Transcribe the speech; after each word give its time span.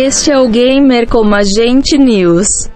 Este 0.00 0.30
é 0.30 0.38
o 0.38 0.46
Gamer 0.48 1.08
como 1.08 1.34
Agente 1.34 1.98
News. 1.98 2.70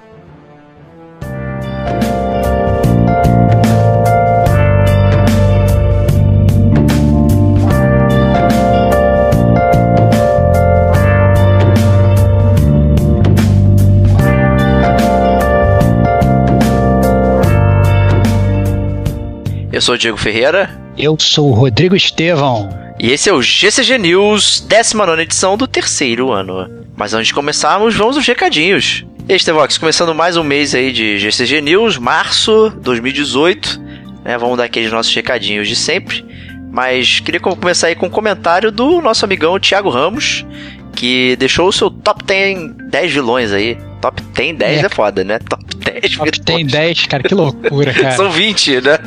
Eu 19.71 19.81
sou 19.81 19.95
o 19.95 19.99
Diego 19.99 20.17
Ferreira. 20.17 20.69
Eu 20.99 21.17
sou 21.21 21.51
o 21.51 21.55
Rodrigo 21.55 21.95
Estevão. 21.95 22.69
E 23.03 23.11
esse 23.11 23.29
é 23.29 23.33
o 23.33 23.43
GCG 23.43 23.99
News, 23.99 24.61
19 24.61 25.23
edição 25.23 25.57
do 25.57 25.67
terceiro 25.67 26.31
ano. 26.31 26.71
Mas 26.97 27.13
antes 27.13 27.27
de 27.27 27.35
começarmos, 27.35 27.97
vamos 27.97 28.17
aos 28.17 28.25
recadinhos. 28.25 29.05
E 29.29 29.33
aí, 29.33 29.37
Estevox, 29.37 29.77
começando 29.77 30.15
mais 30.15 30.37
um 30.37 30.45
mês 30.45 30.73
aí 30.73 30.93
de 30.93 31.19
GCG 31.19 31.61
News, 31.63 31.99
março 31.99 32.71
2018. 32.81 33.81
Né, 34.25 34.39
vamos 34.39 34.57
dar 34.57 34.67
aqueles 34.67 34.93
nossos 34.93 35.13
recadinhos 35.13 35.67
de 35.67 35.75
sempre. 35.75 36.25
Mas 36.71 37.19
queria 37.19 37.41
começar 37.41 37.89
aí 37.89 37.97
com 37.97 38.07
um 38.07 38.11
comentário 38.11 38.71
do 38.71 39.01
nosso 39.01 39.25
amigão 39.25 39.59
Thiago 39.59 39.91
Ramos, 39.91 40.47
que 40.95 41.35
deixou 41.41 41.67
o 41.67 41.73
seu 41.73 41.91
top 41.91 42.23
10, 42.23 42.73
10 42.89 43.13
vilões 43.13 43.51
aí. 43.51 43.77
Top 44.01 44.23
10, 44.23 44.59
10 44.59 44.81
é, 44.81 44.87
é 44.87 44.89
foda, 44.89 45.25
né? 45.25 45.41
Top 45.41 45.65
10 45.75 46.17
Top 46.19 46.31
10, 46.31 46.71
10, 46.71 47.07
cara, 47.07 47.25
que 47.25 47.35
loucura, 47.35 47.93
cara. 47.93 48.15
São 48.15 48.31
20, 48.31 48.81
né? 48.81 48.99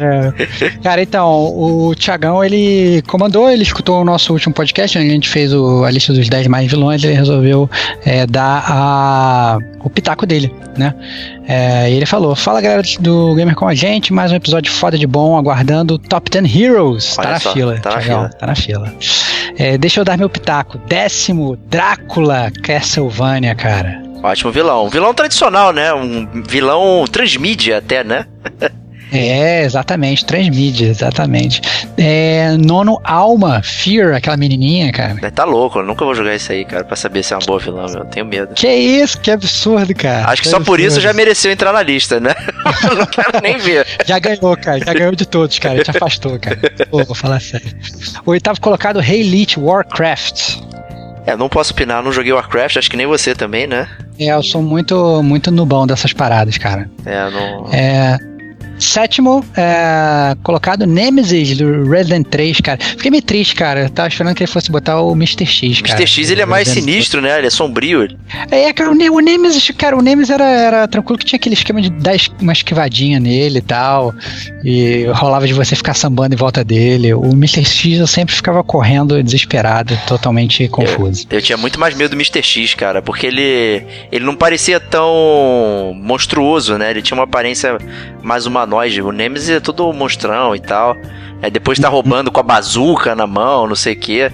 É. 0.00 0.68
Cara, 0.82 1.02
então, 1.02 1.28
o 1.28 1.94
Thiagão, 1.94 2.44
ele 2.44 3.02
comandou, 3.02 3.50
ele 3.50 3.62
escutou 3.62 4.00
o 4.00 4.04
nosso 4.04 4.32
último 4.32 4.54
podcast, 4.54 4.98
onde 4.98 5.08
a 5.08 5.12
gente 5.12 5.28
fez 5.28 5.52
o, 5.52 5.84
a 5.84 5.90
lista 5.90 6.12
dos 6.12 6.28
10 6.28 6.46
mais 6.46 6.70
vilões, 6.70 7.02
ele 7.02 7.14
resolveu 7.14 7.68
é, 8.04 8.26
dar 8.26 8.64
a, 8.66 9.58
o 9.82 9.90
pitaco 9.90 10.26
dele, 10.26 10.54
né? 10.76 10.94
É, 11.46 11.90
e 11.90 11.94
ele 11.94 12.06
falou: 12.06 12.36
Fala 12.36 12.60
galera 12.60 12.82
do 13.00 13.34
Gamer 13.34 13.54
com 13.54 13.66
a 13.66 13.74
gente, 13.74 14.12
mais 14.12 14.30
um 14.30 14.36
episódio 14.36 14.72
foda 14.72 14.98
de 14.98 15.06
bom, 15.06 15.36
aguardando 15.36 15.98
Top 15.98 16.30
10 16.30 16.56
Heroes. 16.56 17.16
Tá 17.16 17.22
Olha 17.22 17.28
tá 17.28 17.34
na 17.34 17.40
só, 17.40 17.52
fila, 17.52 17.80
tá 17.80 17.90
na 17.90 18.00
fila. 18.00 18.28
Tá 18.28 18.46
na 18.46 18.54
fila. 18.54 18.94
É, 19.56 19.78
deixa 19.78 20.00
eu 20.00 20.04
dar 20.04 20.16
meu 20.16 20.28
pitaco. 20.28 20.78
Décimo, 20.86 21.56
Drácula 21.68 22.52
Castlevania, 22.62 23.54
cara. 23.54 24.02
Ótimo 24.22 24.50
vilão. 24.50 24.86
Um 24.86 24.88
vilão 24.88 25.14
tradicional, 25.14 25.72
né? 25.72 25.92
Um 25.94 26.42
vilão 26.42 27.04
transmídia 27.10 27.78
até, 27.78 28.02
né? 28.02 28.26
É, 29.12 29.64
exatamente, 29.64 30.24
transmídia, 30.24 30.86
exatamente. 30.86 31.60
É, 31.96 32.56
nono 32.58 33.00
Alma, 33.02 33.62
Fear, 33.62 34.14
aquela 34.14 34.36
menininha, 34.36 34.92
cara. 34.92 35.16
Tá 35.30 35.44
louco, 35.44 35.78
eu 35.78 35.84
nunca 35.84 36.04
vou 36.04 36.14
jogar 36.14 36.34
isso 36.34 36.52
aí, 36.52 36.64
cara, 36.64 36.84
pra 36.84 36.96
saber 36.96 37.22
se 37.22 37.32
é 37.32 37.36
uma 37.36 37.46
boa 37.46 37.58
vilã, 37.58 37.86
meu. 37.86 37.98
Eu 37.98 38.04
tenho 38.06 38.26
medo. 38.26 38.54
Que 38.54 38.68
isso, 38.68 39.20
que 39.20 39.30
absurdo, 39.30 39.94
cara. 39.94 40.26
Acho 40.26 40.42
que, 40.42 40.42
que 40.42 40.48
só 40.48 40.56
absurdo. 40.56 40.66
por 40.66 40.80
isso 40.80 41.00
já 41.00 41.12
mereceu 41.12 41.50
entrar 41.50 41.72
na 41.72 41.82
lista, 41.82 42.20
né? 42.20 42.34
não 42.96 43.06
quero 43.06 43.40
nem 43.42 43.56
ver. 43.58 43.86
Já 44.04 44.18
ganhou, 44.18 44.56
cara, 44.56 44.78
já 44.84 44.92
ganhou 44.92 45.14
de 45.14 45.26
todos, 45.26 45.58
cara. 45.58 45.82
Te 45.82 45.90
afastou, 45.90 46.38
cara. 46.38 46.58
Pô, 46.90 47.04
vou 47.04 47.14
falar 47.14 47.40
sério. 47.40 47.68
O 48.26 48.30
oitavo 48.30 48.60
colocado, 48.60 49.00
Elite 49.00 49.58
Warcraft. 49.58 50.58
É, 51.26 51.36
não 51.36 51.48
posso 51.48 51.72
opinar, 51.72 52.02
não 52.02 52.10
joguei 52.10 52.32
Warcraft, 52.32 52.78
acho 52.78 52.90
que 52.90 52.96
nem 52.96 53.06
você 53.06 53.34
também, 53.34 53.66
né? 53.66 53.86
É, 54.18 54.32
eu 54.32 54.42
sou 54.42 54.62
muito, 54.62 55.22
muito 55.22 55.50
nubão 55.50 55.86
dessas 55.86 56.12
paradas, 56.14 56.56
cara. 56.56 56.88
É, 57.04 57.30
não. 57.30 57.68
É. 57.70 58.18
Sétimo, 58.78 59.44
é, 59.56 60.36
colocado 60.42 60.86
Nemesis 60.86 61.56
do 61.56 61.88
Resident 61.88 62.26
3, 62.28 62.60
cara. 62.60 62.78
Fiquei 62.80 63.10
meio 63.10 63.22
triste, 63.22 63.54
cara. 63.54 63.82
Eu 63.82 63.90
tava 63.90 64.08
esperando 64.08 64.34
que 64.34 64.42
ele 64.42 64.50
fosse 64.50 64.70
botar 64.70 65.00
o 65.00 65.12
Mr. 65.12 65.44
X, 65.44 65.82
cara. 65.82 65.94
Mr. 65.94 66.06
X 66.06 66.30
ele 66.30 66.42
é 66.42 66.46
mais 66.46 66.68
Resident 66.68 66.92
sinistro, 66.92 67.20
né? 67.20 67.38
Ele 67.38 67.48
é 67.48 67.50
sombrio. 67.50 68.08
É, 68.50 68.72
cara, 68.72 68.90
o 68.90 69.20
Nemesis, 69.20 69.70
cara, 69.76 69.96
o 69.96 70.02
Nemesis 70.02 70.30
era, 70.30 70.44
era 70.44 70.88
tranquilo 70.88 71.18
que 71.18 71.24
tinha 71.24 71.36
aquele 71.36 71.54
esquema 71.54 71.82
de 71.82 71.90
dar 71.90 72.14
uma 72.40 72.52
esquivadinha 72.52 73.18
nele 73.18 73.58
e 73.58 73.62
tal. 73.62 74.14
E 74.64 75.06
rolava 75.12 75.46
de 75.46 75.52
você 75.52 75.74
ficar 75.74 75.94
sambando 75.94 76.34
em 76.34 76.38
volta 76.38 76.64
dele. 76.64 77.12
O 77.14 77.32
Mr. 77.32 77.64
X 77.64 77.98
eu 77.98 78.06
sempre 78.06 78.34
ficava 78.34 78.62
correndo 78.62 79.22
desesperado, 79.22 79.98
totalmente 80.06 80.68
confuso. 80.68 81.26
Eu, 81.30 81.38
eu 81.38 81.42
tinha 81.42 81.58
muito 81.58 81.80
mais 81.80 81.94
medo 81.94 82.10
do 82.10 82.16
Mr. 82.16 82.42
X, 82.42 82.74
cara, 82.74 83.02
porque 83.02 83.26
ele, 83.26 83.84
ele 84.12 84.24
não 84.24 84.36
parecia 84.36 84.78
tão 84.78 85.92
monstruoso, 85.96 86.78
né? 86.78 86.90
Ele 86.90 87.02
tinha 87.02 87.16
uma 87.16 87.24
aparência 87.24 87.76
mais 88.22 88.46
humanoide 88.46 88.67
humanoide. 88.68 89.02
O 89.02 89.10
Nemesis 89.10 89.50
é 89.50 89.60
todo 89.60 89.90
monstrão 89.92 90.54
e 90.54 90.60
tal. 90.60 90.96
É, 91.40 91.48
depois 91.50 91.78
tá 91.78 91.88
roubando 91.88 92.30
com 92.30 92.40
a 92.40 92.42
bazuca 92.42 93.14
na 93.14 93.26
mão, 93.26 93.66
não 93.66 93.76
sei 93.76 93.94
o 93.94 93.98
quê. 93.98 94.30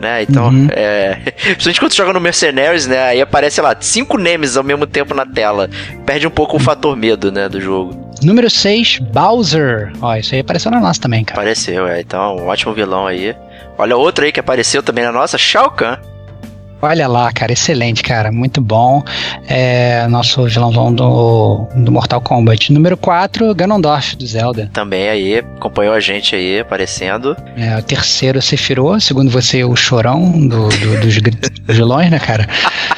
Né? 0.00 0.22
Então, 0.22 0.48
uhum. 0.48 0.68
é. 0.70 1.16
Principalmente 1.42 1.80
quando 1.80 1.94
joga 1.94 2.12
no 2.12 2.20
Mercenaries, 2.20 2.86
né? 2.86 3.02
Aí 3.02 3.20
aparece, 3.20 3.56
sei 3.56 3.64
lá, 3.64 3.76
cinco 3.78 4.16
Nemesis 4.16 4.56
ao 4.56 4.64
mesmo 4.64 4.86
tempo 4.86 5.14
na 5.14 5.26
tela. 5.26 5.68
Perde 6.06 6.26
um 6.26 6.30
pouco 6.30 6.56
o 6.56 6.60
fator 6.60 6.96
medo, 6.96 7.30
né? 7.30 7.48
Do 7.48 7.60
jogo. 7.60 8.08
Número 8.22 8.48
6, 8.48 8.98
Bowser. 8.98 9.92
Ó, 10.00 10.14
isso 10.16 10.34
aí 10.34 10.40
apareceu 10.40 10.70
na 10.70 10.80
nossa 10.80 11.00
também, 11.00 11.24
cara. 11.24 11.40
Apareceu, 11.40 11.86
é. 11.86 12.00
Então, 12.00 12.36
um 12.36 12.46
ótimo 12.46 12.72
vilão 12.72 13.06
aí. 13.06 13.34
Olha 13.76 13.96
outro 13.96 14.24
aí 14.24 14.32
que 14.32 14.40
apareceu 14.40 14.82
também 14.82 15.04
na 15.04 15.12
nossa, 15.12 15.36
Shao 15.36 15.70
Kahn. 15.70 15.98
Olha 16.82 17.06
lá, 17.06 17.30
cara, 17.32 17.52
excelente, 17.52 18.02
cara, 18.02 18.32
muito 18.32 18.60
bom. 18.60 19.02
É, 19.46 20.06
nosso 20.08 20.44
vilãozão 20.44 20.92
do, 20.92 21.68
do 21.76 21.92
Mortal 21.92 22.20
Kombat. 22.20 22.72
Número 22.72 22.96
4, 22.96 23.54
Ganondorf, 23.54 24.16
do 24.16 24.26
Zelda. 24.26 24.70
Também 24.72 25.08
aí, 25.08 25.38
acompanhou 25.38 25.94
a 25.94 26.00
gente 26.00 26.34
aí, 26.34 26.60
aparecendo. 26.60 27.36
É, 27.56 27.76
o 27.76 27.82
terceiro, 27.82 28.40
Sephiroth, 28.40 29.00
segundo 29.00 29.30
você, 29.30 29.62
o 29.62 29.76
chorão 29.76 30.32
do, 30.32 30.68
do, 30.68 31.00
dos 31.00 31.18
vilões, 31.66 32.10
né, 32.10 32.18
cara? 32.18 32.48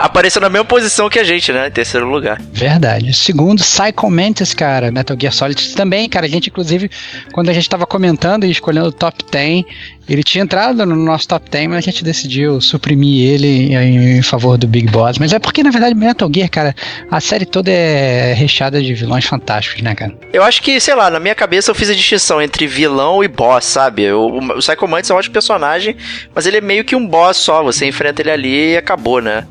apareceu 0.00 0.40
na 0.40 0.48
mesma 0.48 0.64
posição 0.64 1.08
que 1.08 1.18
a 1.18 1.24
gente, 1.24 1.52
né? 1.52 1.68
Em 1.68 1.70
terceiro 1.70 2.08
lugar. 2.08 2.40
Verdade. 2.52 3.12
Segundo, 3.12 3.62
Psycho 3.62 4.10
Mantis, 4.10 4.54
cara, 4.54 4.90
Metal 4.90 5.16
Gear 5.18 5.32
Solid 5.32 5.74
também, 5.74 6.08
cara. 6.08 6.26
A 6.26 6.28
gente, 6.28 6.48
inclusive, 6.48 6.90
quando 7.32 7.50
a 7.50 7.52
gente 7.52 7.68
tava 7.68 7.86
comentando 7.86 8.44
e 8.44 8.50
escolhendo 8.50 8.88
o 8.88 8.92
top 8.92 9.24
10, 9.30 9.64
ele 10.10 10.24
tinha 10.24 10.42
entrado 10.42 10.84
no 10.84 10.96
nosso 10.96 11.28
top 11.28 11.48
10, 11.48 11.68
mas 11.68 11.78
a 11.78 11.80
gente 11.80 12.02
decidiu 12.02 12.60
suprimir 12.60 13.30
ele 13.30 13.72
em 13.72 14.20
favor 14.22 14.58
do 14.58 14.66
Big 14.66 14.90
Boss. 14.90 15.18
Mas 15.20 15.32
é 15.32 15.38
porque, 15.38 15.62
na 15.62 15.70
verdade, 15.70 15.94
Metal 15.94 16.28
Gear, 16.34 16.50
cara, 16.50 16.74
a 17.08 17.20
série 17.20 17.46
toda 17.46 17.70
é 17.70 18.34
recheada 18.34 18.82
de 18.82 18.92
vilões 18.92 19.24
fantásticos, 19.24 19.82
né, 19.82 19.94
cara? 19.94 20.12
Eu 20.32 20.42
acho 20.42 20.62
que, 20.62 20.80
sei 20.80 20.96
lá, 20.96 21.08
na 21.10 21.20
minha 21.20 21.34
cabeça 21.36 21.70
eu 21.70 21.76
fiz 21.76 21.88
a 21.88 21.94
distinção 21.94 22.42
entre 22.42 22.66
vilão 22.66 23.22
e 23.22 23.28
boss, 23.28 23.64
sabe? 23.64 24.10
O, 24.10 24.38
o 24.38 24.58
Psycho 24.58 24.88
Mantis 24.88 25.10
é 25.10 25.14
um 25.14 25.16
ótimo 25.16 25.32
personagem, 25.32 25.96
mas 26.34 26.44
ele 26.44 26.56
é 26.56 26.60
meio 26.60 26.84
que 26.84 26.96
um 26.96 27.06
boss 27.06 27.36
só. 27.36 27.62
Você 27.62 27.86
enfrenta 27.86 28.20
ele 28.20 28.32
ali 28.32 28.72
e 28.72 28.76
acabou, 28.76 29.22
né? 29.22 29.46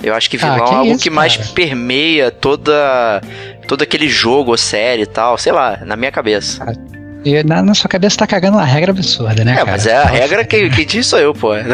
Eu 0.00 0.14
acho 0.14 0.30
que 0.30 0.36
vilão 0.36 0.54
ah, 0.54 0.64
que 0.64 0.74
é 0.74 0.76
algo 0.76 0.92
isso, 0.92 1.02
que 1.02 1.10
mais 1.10 1.36
permeia 1.36 2.30
toda 2.30 3.20
todo 3.66 3.82
aquele 3.82 4.08
jogo 4.08 4.52
ou 4.52 4.56
série 4.56 5.02
e 5.02 5.06
tal, 5.06 5.36
sei 5.38 5.52
lá, 5.52 5.80
na 5.84 5.96
minha 5.96 6.12
cabeça. 6.12 6.62
Ah, 6.62 7.03
e 7.24 7.42
na, 7.42 7.62
na, 7.62 7.74
sua 7.74 7.88
cabeça 7.88 8.18
tá 8.18 8.26
cagando 8.26 8.56
uma 8.56 8.64
regra 8.64 8.90
absurda, 8.90 9.44
né, 9.44 9.52
é, 9.52 9.54
cara? 9.56 9.70
mas 9.70 9.86
é 9.86 9.96
a 9.96 10.04
regra 10.04 10.44
que, 10.44 10.68
que 10.70 10.84
diz 10.84 11.06
sou 11.06 11.18
eu, 11.18 11.32
pô. 11.32 11.54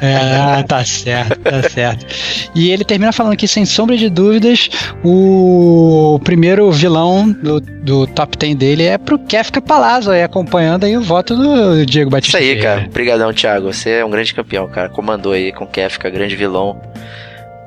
É, 0.00 0.62
tá 0.64 0.84
certo, 0.84 1.38
tá 1.40 1.68
certo. 1.68 2.06
E 2.54 2.70
ele 2.70 2.84
termina 2.84 3.12
falando 3.12 3.36
que, 3.36 3.46
sem 3.46 3.64
sombra 3.64 3.96
de 3.96 4.08
dúvidas, 4.08 4.68
o 5.04 6.18
primeiro 6.24 6.70
vilão 6.72 7.30
do, 7.30 7.60
do 7.60 8.06
top 8.08 8.36
10 8.36 8.56
dele 8.56 8.84
é 8.84 8.98
pro 8.98 9.18
Kefka 9.18 9.60
Palazzo, 9.60 10.10
aí 10.10 10.22
acompanhando 10.22 10.84
aí 10.84 10.96
o 10.96 11.02
voto 11.02 11.36
do 11.36 11.86
Diego 11.86 12.10
Batista. 12.10 12.40
Isso 12.40 12.52
aí, 12.52 12.60
cara. 12.60 12.86
Obrigadão, 12.86 13.32
Thiago. 13.32 13.72
Você 13.72 13.90
é 13.90 14.04
um 14.04 14.10
grande 14.10 14.34
campeão, 14.34 14.66
cara. 14.68 14.88
Comandou 14.88 15.32
aí 15.32 15.52
com 15.52 15.66
Kefka, 15.66 16.10
grande 16.10 16.34
vilão 16.34 16.80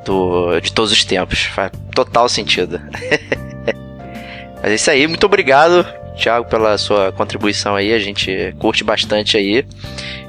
do, 0.05 0.59
de 0.59 0.73
todos 0.73 0.91
os 0.91 1.05
tempos. 1.05 1.43
Faz 1.43 1.71
total 1.93 2.27
sentido. 2.27 2.81
Mas 4.61 4.71
é 4.71 4.75
isso 4.75 4.91
aí, 4.91 5.07
muito 5.07 5.25
obrigado, 5.25 5.85
Thiago, 6.15 6.49
pela 6.49 6.77
sua 6.77 7.11
contribuição 7.11 7.75
aí. 7.75 7.93
A 7.93 7.99
gente 7.99 8.55
curte 8.59 8.83
bastante 8.83 9.37
aí. 9.37 9.65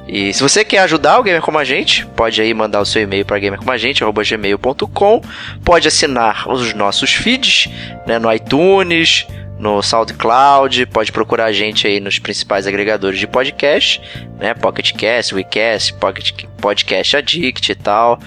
E 0.07 0.33
se 0.33 0.41
você 0.41 0.63
quer 0.63 0.79
ajudar 0.79 1.19
o 1.19 1.23
Gamer 1.23 1.41
Como 1.41 1.57
a 1.57 1.65
Gente, 1.65 2.05
pode 2.05 2.41
aí 2.41 2.53
mandar 2.53 2.79
o 2.79 2.85
seu 2.85 3.01
e-mail 3.01 3.25
para 3.25 3.39
gamercomagente.gmail.com 3.39 5.21
Pode 5.65 5.87
assinar 5.87 6.47
os 6.49 6.73
nossos 6.73 7.13
feeds 7.13 7.67
né, 8.05 8.17
no 8.17 8.33
iTunes, 8.33 9.27
no 9.59 9.81
SoundCloud, 9.81 10.85
pode 10.87 11.11
procurar 11.11 11.45
a 11.45 11.51
gente 11.51 11.87
aí 11.87 11.99
nos 11.99 12.19
principais 12.19 12.67
agregadores 12.67 13.19
de 13.19 13.27
podcast, 13.27 13.99
né? 14.39 14.53
Pocket 14.53 14.93
Cast, 14.93 15.33
WeCast, 15.33 15.93
Pocket 15.95 16.31
Podcast 16.61 17.17
Addict 17.17 17.71
e 17.71 17.75
tal. 17.75 18.19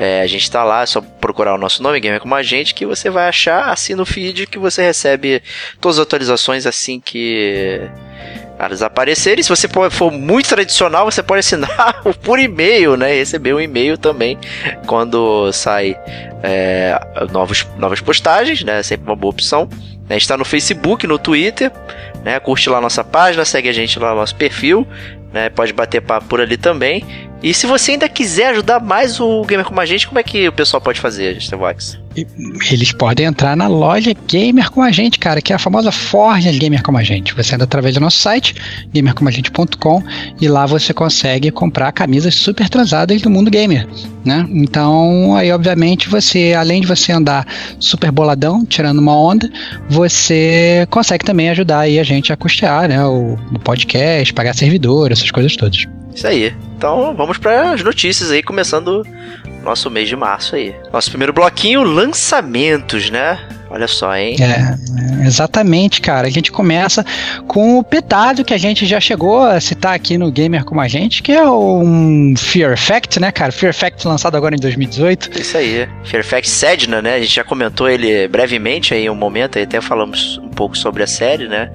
É, 0.00 0.22
a 0.22 0.26
gente 0.28 0.48
tá 0.48 0.62
lá, 0.62 0.82
é 0.82 0.86
só 0.86 1.00
procurar 1.00 1.56
o 1.56 1.58
nosso 1.58 1.82
nome, 1.82 1.98
Gamer 1.98 2.20
Como 2.20 2.32
a 2.32 2.40
Gente, 2.40 2.72
que 2.72 2.86
você 2.86 3.10
vai 3.10 3.28
achar, 3.28 3.68
assina 3.68 4.00
o 4.00 4.06
feed 4.06 4.46
que 4.46 4.56
você 4.56 4.80
recebe 4.80 5.42
todas 5.80 5.98
as 5.98 6.04
atualizações 6.04 6.66
assim 6.66 7.00
que 7.00 7.80
elas 8.56 8.80
aparecerem. 8.80 9.42
Se 9.42 9.48
você 9.48 9.68
for 9.90 10.12
muito 10.12 10.48
tradicional, 10.48 11.10
você 11.10 11.20
pode 11.20 11.40
assinar 11.40 12.00
por 12.22 12.38
e-mail, 12.38 12.96
né? 12.96 13.12
Receber 13.12 13.52
um 13.52 13.60
e-mail 13.60 13.98
também 13.98 14.38
quando 14.86 15.52
sai 15.52 15.98
é, 16.44 16.96
novos, 17.32 17.66
novas 17.76 18.00
postagens, 18.00 18.62
né? 18.62 18.80
Sempre 18.84 19.10
uma 19.10 19.16
boa 19.16 19.32
opção. 19.32 19.68
A 20.08 20.12
gente 20.12 20.22
está 20.22 20.36
no 20.36 20.44
Facebook, 20.44 21.08
no 21.08 21.18
Twitter, 21.18 21.72
né? 22.22 22.38
Curte 22.38 22.70
lá 22.70 22.80
nossa 22.80 23.02
página, 23.02 23.44
segue 23.44 23.68
a 23.68 23.72
gente 23.72 23.98
lá 23.98 24.10
no 24.10 24.16
nosso 24.16 24.36
perfil, 24.36 24.86
né? 25.32 25.48
Pode 25.50 25.72
bater 25.72 26.00
papo 26.00 26.26
por 26.28 26.40
ali 26.40 26.56
também. 26.56 27.04
E 27.42 27.54
se 27.54 27.66
você 27.66 27.92
ainda 27.92 28.08
quiser 28.08 28.48
ajudar 28.48 28.80
mais 28.80 29.20
o 29.20 29.42
Gamer 29.44 29.64
Como 29.64 29.80
a 29.80 29.86
Gente, 29.86 30.08
como 30.08 30.18
é 30.18 30.22
que 30.22 30.48
o 30.48 30.52
pessoal 30.52 30.80
pode 30.80 31.00
fazer, 31.00 31.40
Stevox? 31.40 31.98
Eles 32.70 32.90
podem 32.90 33.26
entrar 33.26 33.56
na 33.56 33.68
loja 33.68 34.12
Gamer 34.26 34.70
com 34.70 34.82
a 34.82 34.90
gente, 34.90 35.20
cara, 35.20 35.40
que 35.40 35.52
é 35.52 35.56
a 35.56 35.58
famosa 35.58 35.92
Forja 35.92 36.50
Gamer 36.50 36.82
com 36.82 36.96
a 36.96 37.02
gente. 37.04 37.32
Você 37.34 37.54
entra 37.54 37.64
através 37.64 37.94
do 37.94 38.00
nosso 38.00 38.18
site, 38.18 38.56
gamercomagente.com, 38.92 40.02
e 40.40 40.48
lá 40.48 40.66
você 40.66 40.92
consegue 40.92 41.52
comprar 41.52 41.92
camisas 41.92 42.34
super 42.34 42.68
transadas 42.68 43.22
do 43.22 43.30
mundo 43.30 43.50
gamer, 43.52 43.86
né? 44.24 44.44
Então, 44.50 45.36
aí 45.36 45.52
obviamente 45.52 46.08
você, 46.08 46.54
além 46.58 46.80
de 46.80 46.88
você 46.88 47.12
andar 47.12 47.46
super 47.78 48.10
boladão, 48.10 48.66
tirando 48.66 48.98
uma 48.98 49.16
onda, 49.16 49.48
você 49.88 50.88
consegue 50.90 51.24
também 51.24 51.50
ajudar 51.50 51.80
aí 51.80 52.00
a 52.00 52.02
gente 52.02 52.32
a 52.32 52.36
custear, 52.36 52.88
né, 52.88 53.04
o 53.04 53.36
podcast, 53.62 54.34
pagar 54.34 54.54
servidor, 54.54 55.12
essas 55.12 55.30
coisas 55.30 55.54
todas. 55.56 55.86
Isso 56.14 56.26
aí. 56.26 56.54
Então 56.76 57.14
vamos 57.16 57.38
para 57.38 57.72
as 57.72 57.82
notícias 57.82 58.30
aí, 58.30 58.42
começando 58.42 59.06
nosso 59.62 59.90
mês 59.90 60.08
de 60.08 60.16
março 60.16 60.56
aí. 60.56 60.74
Nosso 60.92 61.10
primeiro 61.10 61.32
bloquinho, 61.32 61.82
lançamentos, 61.82 63.10
né? 63.10 63.38
Olha 63.70 63.86
só, 63.86 64.16
hein? 64.16 64.36
É, 64.40 65.26
exatamente, 65.26 66.00
cara. 66.00 66.26
A 66.26 66.30
gente 66.30 66.50
começa 66.50 67.04
com 67.46 67.78
o 67.78 67.84
petado 67.84 68.42
que 68.42 68.54
a 68.54 68.58
gente 68.58 68.86
já 68.86 68.98
chegou 68.98 69.42
a 69.42 69.60
citar 69.60 69.94
aqui 69.94 70.16
no 70.16 70.32
Gamer 70.32 70.64
Como 70.64 70.80
a 70.80 70.88
Gente, 70.88 71.22
que 71.22 71.32
é 71.32 71.46
um 71.46 72.32
Fear 72.36 72.72
Effect, 72.72 73.20
né, 73.20 73.30
cara? 73.30 73.52
Fear 73.52 73.70
Effect 73.70 74.08
lançado 74.08 74.36
agora 74.36 74.54
em 74.54 74.58
2018. 74.58 75.38
Isso 75.38 75.56
aí. 75.58 75.86
Fear 76.04 76.20
Effect 76.20 76.48
Sedna, 76.48 77.02
né? 77.02 77.16
A 77.16 77.20
gente 77.20 77.34
já 77.34 77.44
comentou 77.44 77.88
ele 77.90 78.26
brevemente 78.28 78.94
aí 78.94 79.10
um 79.10 79.14
momento, 79.14 79.58
aí 79.58 79.64
até 79.64 79.82
falamos 79.82 80.38
um 80.38 80.48
pouco 80.48 80.76
sobre 80.76 81.02
a 81.02 81.06
série, 81.06 81.46
né? 81.46 81.70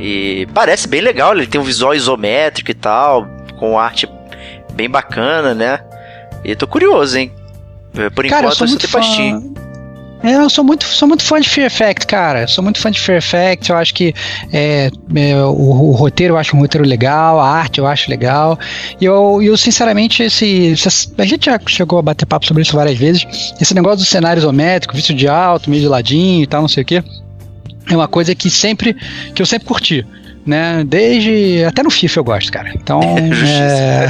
E 0.00 0.46
parece 0.54 0.88
bem 0.88 1.00
legal, 1.00 1.34
ele 1.34 1.46
tem 1.46 1.60
um 1.60 1.64
visual 1.64 1.94
isométrico 1.94 2.70
e 2.70 2.74
tal, 2.74 3.26
com 3.58 3.78
arte 3.78 4.08
bem 4.72 4.88
bacana, 4.88 5.54
né? 5.54 5.80
E 6.44 6.54
tô 6.54 6.66
curioso, 6.66 7.18
hein? 7.18 7.32
Por 8.14 8.26
cara, 8.28 8.46
enquanto 8.46 8.50
eu 8.50 8.50
sou 8.52 8.68
muito 8.68 8.88
fã... 8.88 9.00
É, 10.22 10.34
eu 10.34 10.50
sou 10.50 10.64
muito, 10.64 10.84
sou 10.84 11.06
muito 11.06 11.22
fã 11.22 11.40
de 11.40 11.48
Fear 11.48 11.66
Effect, 11.66 12.06
cara. 12.06 12.42
Eu 12.42 12.48
sou 12.48 12.64
muito 12.64 12.80
fã 12.80 12.90
de 12.90 12.98
Fear 12.98 13.18
Effect. 13.18 13.70
Eu 13.70 13.76
acho 13.76 13.94
que 13.94 14.14
é, 14.52 14.90
é, 15.14 15.36
o, 15.44 15.50
o, 15.50 15.92
roteiro 15.92 16.34
eu 16.34 16.38
acho 16.38 16.56
um 16.56 16.60
roteiro 16.60 16.86
legal, 16.86 17.38
a 17.38 17.48
arte 17.48 17.78
eu 17.78 17.86
acho 17.86 18.10
legal. 18.10 18.58
E 19.00 19.04
eu, 19.04 19.40
eu 19.42 19.56
sinceramente, 19.56 20.22
esse, 20.22 20.74
a 21.18 21.24
gente 21.24 21.46
já 21.46 21.60
chegou 21.66 21.98
a 21.98 22.02
bater 22.02 22.26
papo 22.26 22.46
sobre 22.46 22.62
isso 22.62 22.74
várias 22.74 22.98
vezes. 22.98 23.24
Esse 23.60 23.74
negócio 23.74 23.98
do 23.98 24.04
cenário 24.04 24.40
isométrico, 24.40 24.96
visto 24.96 25.14
de 25.14 25.28
alto, 25.28 25.70
meio 25.70 25.82
de 25.82 25.88
ladinho 25.88 26.42
e 26.42 26.46
tal, 26.46 26.62
não 26.62 26.68
sei 26.68 26.82
o 26.82 26.86
que. 26.86 27.04
É 27.88 27.94
uma 27.94 28.08
coisa 28.08 28.34
que 28.34 28.50
sempre 28.50 28.94
que 29.32 29.40
eu 29.40 29.46
sempre 29.46 29.68
curti 29.68 30.04
né? 30.46 30.84
Desde. 30.86 31.64
Até 31.64 31.82
no 31.82 31.90
FIFA 31.90 32.20
eu 32.20 32.24
gosto, 32.24 32.52
cara. 32.52 32.70
Então. 32.74 33.00
é, 33.02 34.08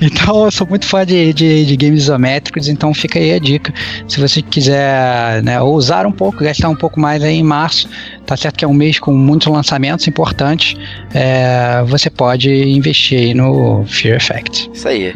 então 0.00 0.46
eu 0.46 0.50
sou 0.50 0.66
muito 0.66 0.86
fã 0.86 1.04
de, 1.04 1.32
de, 1.32 1.66
de, 1.66 1.76
games 1.76 2.04
isométricos, 2.04 2.68
então 2.68 2.94
fica 2.94 3.18
aí 3.18 3.32
a 3.32 3.38
dica. 3.38 3.72
Se 4.08 4.20
você 4.20 4.40
quiser 4.40 5.42
né, 5.42 5.60
ousar 5.60 6.06
um 6.06 6.12
pouco, 6.12 6.42
gastar 6.42 6.68
um 6.68 6.76
pouco 6.76 6.98
mais 6.98 7.22
aí 7.22 7.36
em 7.36 7.42
março, 7.42 7.88
tá 8.24 8.36
certo 8.36 8.56
que 8.56 8.64
é 8.64 8.68
um 8.68 8.74
mês 8.74 8.98
com 8.98 9.12
muitos 9.12 9.48
lançamentos 9.48 10.08
importantes, 10.08 10.76
é, 11.14 11.82
você 11.86 12.08
pode 12.08 12.50
investir 12.50 13.18
aí 13.18 13.34
no 13.34 13.84
Fear 13.86 14.16
Effect. 14.16 14.70
Isso 14.72 14.88
aí. 14.88 15.14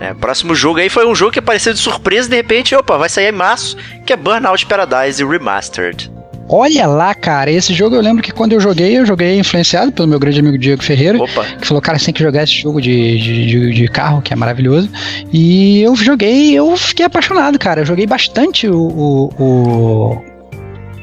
É, 0.00 0.14
próximo 0.14 0.54
jogo 0.54 0.80
aí 0.80 0.88
foi 0.88 1.06
um 1.06 1.14
jogo 1.14 1.32
que 1.32 1.38
apareceu 1.38 1.74
de 1.74 1.78
surpresa 1.78 2.26
e 2.26 2.30
de 2.30 2.36
repente, 2.36 2.74
opa, 2.74 2.96
vai 2.96 3.08
sair 3.08 3.28
em 3.28 3.32
março, 3.32 3.76
que 4.06 4.12
é 4.12 4.16
Burnout 4.16 4.64
Paradise 4.64 5.22
Remastered. 5.22 6.10
Olha 6.52 6.84
lá, 6.88 7.14
cara, 7.14 7.48
esse 7.48 7.72
jogo 7.72 7.94
eu 7.94 8.00
lembro 8.00 8.24
que 8.24 8.32
quando 8.32 8.52
eu 8.52 8.60
joguei, 8.60 8.98
eu 8.98 9.06
joguei 9.06 9.38
influenciado 9.38 9.92
pelo 9.92 10.08
meu 10.08 10.18
grande 10.18 10.40
amigo 10.40 10.58
Diego 10.58 10.82
Ferreira, 10.82 11.22
Opa. 11.22 11.44
que 11.44 11.64
falou, 11.64 11.80
cara, 11.80 11.96
você 11.96 12.06
tem 12.06 12.14
que 12.14 12.22
jogar 12.22 12.42
esse 12.42 12.54
jogo 12.54 12.80
de, 12.80 13.18
de, 13.18 13.46
de, 13.46 13.72
de 13.72 13.88
carro, 13.88 14.20
que 14.20 14.32
é 14.32 14.36
maravilhoso. 14.36 14.90
E 15.32 15.80
eu 15.80 15.94
joguei, 15.94 16.52
eu 16.52 16.76
fiquei 16.76 17.06
apaixonado, 17.06 17.56
cara. 17.56 17.82
Eu 17.82 17.86
joguei 17.86 18.04
bastante 18.04 18.66
o, 18.66 18.76
o, 18.76 19.26
o, 19.38 20.24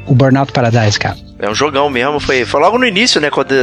o 0.07 0.13
Burnout 0.13 0.51
Paradise, 0.51 0.99
cara. 0.99 1.15
É 1.39 1.49
um 1.49 1.55
jogão 1.55 1.89
mesmo, 1.89 2.19
foi, 2.19 2.43
foi 2.43 2.59
logo 2.59 2.77
no 2.77 2.85
início, 2.85 3.21
né, 3.21 3.29
quando, 3.29 3.53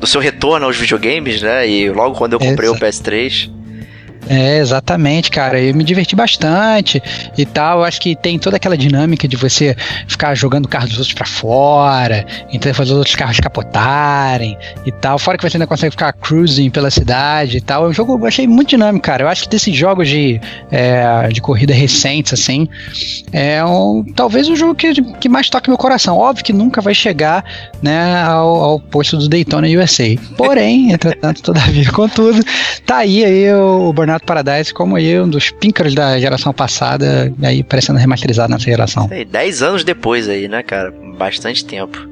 do 0.00 0.06
seu 0.06 0.20
retorno 0.22 0.64
aos 0.64 0.76
videogames, 0.76 1.42
né, 1.42 1.68
e 1.68 1.90
logo 1.90 2.16
quando 2.16 2.34
eu 2.34 2.38
comprei 2.38 2.70
Exato. 2.70 2.84
o 2.84 2.88
PS3. 2.88 3.57
É, 4.28 4.58
exatamente, 4.58 5.30
cara. 5.30 5.60
Eu 5.60 5.74
me 5.74 5.82
diverti 5.82 6.14
bastante 6.14 7.02
e 7.36 7.46
tal. 7.46 7.78
Eu 7.78 7.84
acho 7.84 8.00
que 8.00 8.14
tem 8.14 8.38
toda 8.38 8.56
aquela 8.56 8.76
dinâmica 8.76 9.26
de 9.26 9.36
você 9.36 9.74
ficar 10.06 10.34
jogando 10.34 10.66
o 10.66 10.68
carro 10.68 10.86
dos 10.86 10.98
outros 10.98 11.14
para 11.14 11.26
fora, 11.26 12.26
então 12.52 12.72
fazer 12.74 12.92
os 12.92 12.98
outros 12.98 13.16
carros 13.16 13.40
capotarem 13.40 14.56
e 14.84 14.92
tal. 14.92 15.18
Fora 15.18 15.38
que 15.38 15.48
você 15.48 15.56
ainda 15.56 15.66
consegue 15.66 15.92
ficar 15.92 16.12
cruising 16.12 16.70
pela 16.70 16.90
cidade 16.90 17.56
e 17.56 17.60
tal. 17.60 17.86
É 17.86 17.88
um 17.88 17.92
jogo 17.92 18.18
eu 18.18 18.26
achei 18.26 18.46
muito 18.46 18.68
dinâmico, 18.68 19.04
cara. 19.04 19.24
Eu 19.24 19.28
acho 19.28 19.44
que 19.44 19.48
desses 19.48 19.74
jogos 19.74 20.08
de, 20.08 20.40
é, 20.70 21.28
de 21.28 21.40
corrida 21.40 21.72
recentes, 21.72 22.32
assim, 22.34 22.68
é 23.32 23.64
um, 23.64 24.04
talvez 24.14 24.48
o 24.48 24.56
jogo 24.56 24.74
que, 24.74 25.02
que 25.14 25.28
mais 25.28 25.48
toca 25.48 25.70
meu 25.70 25.78
coração. 25.78 26.18
Óbvio 26.18 26.44
que 26.44 26.52
nunca 26.52 26.80
vai 26.80 26.94
chegar 26.94 27.44
né, 27.82 28.22
ao, 28.22 28.56
ao 28.56 28.80
posto 28.80 29.16
do 29.16 29.28
Daytona 29.28 29.66
USA. 29.68 30.16
Porém, 30.36 30.92
entretanto, 30.92 31.42
todavia, 31.42 31.90
contudo, 31.90 32.42
tá 32.84 32.98
aí, 32.98 33.24
aí 33.24 33.52
o, 33.54 33.88
o 33.88 33.92
Burnout 33.92 34.17
Burnout 34.18 34.24
Paradise 34.24 34.74
como 34.74 34.96
aí 34.96 35.18
um 35.20 35.28
dos 35.28 35.50
píncaros 35.50 35.94
da 35.94 36.18
geração 36.18 36.52
passada, 36.52 37.32
aí 37.42 37.62
parecendo 37.62 37.98
remasterizado 37.98 38.52
nessa 38.52 38.64
geração. 38.64 39.08
Sei, 39.08 39.24
dez 39.24 39.62
anos 39.62 39.84
depois 39.84 40.28
aí, 40.28 40.48
né, 40.48 40.62
cara? 40.62 40.92
Bastante 41.16 41.64
tempo. 41.64 42.06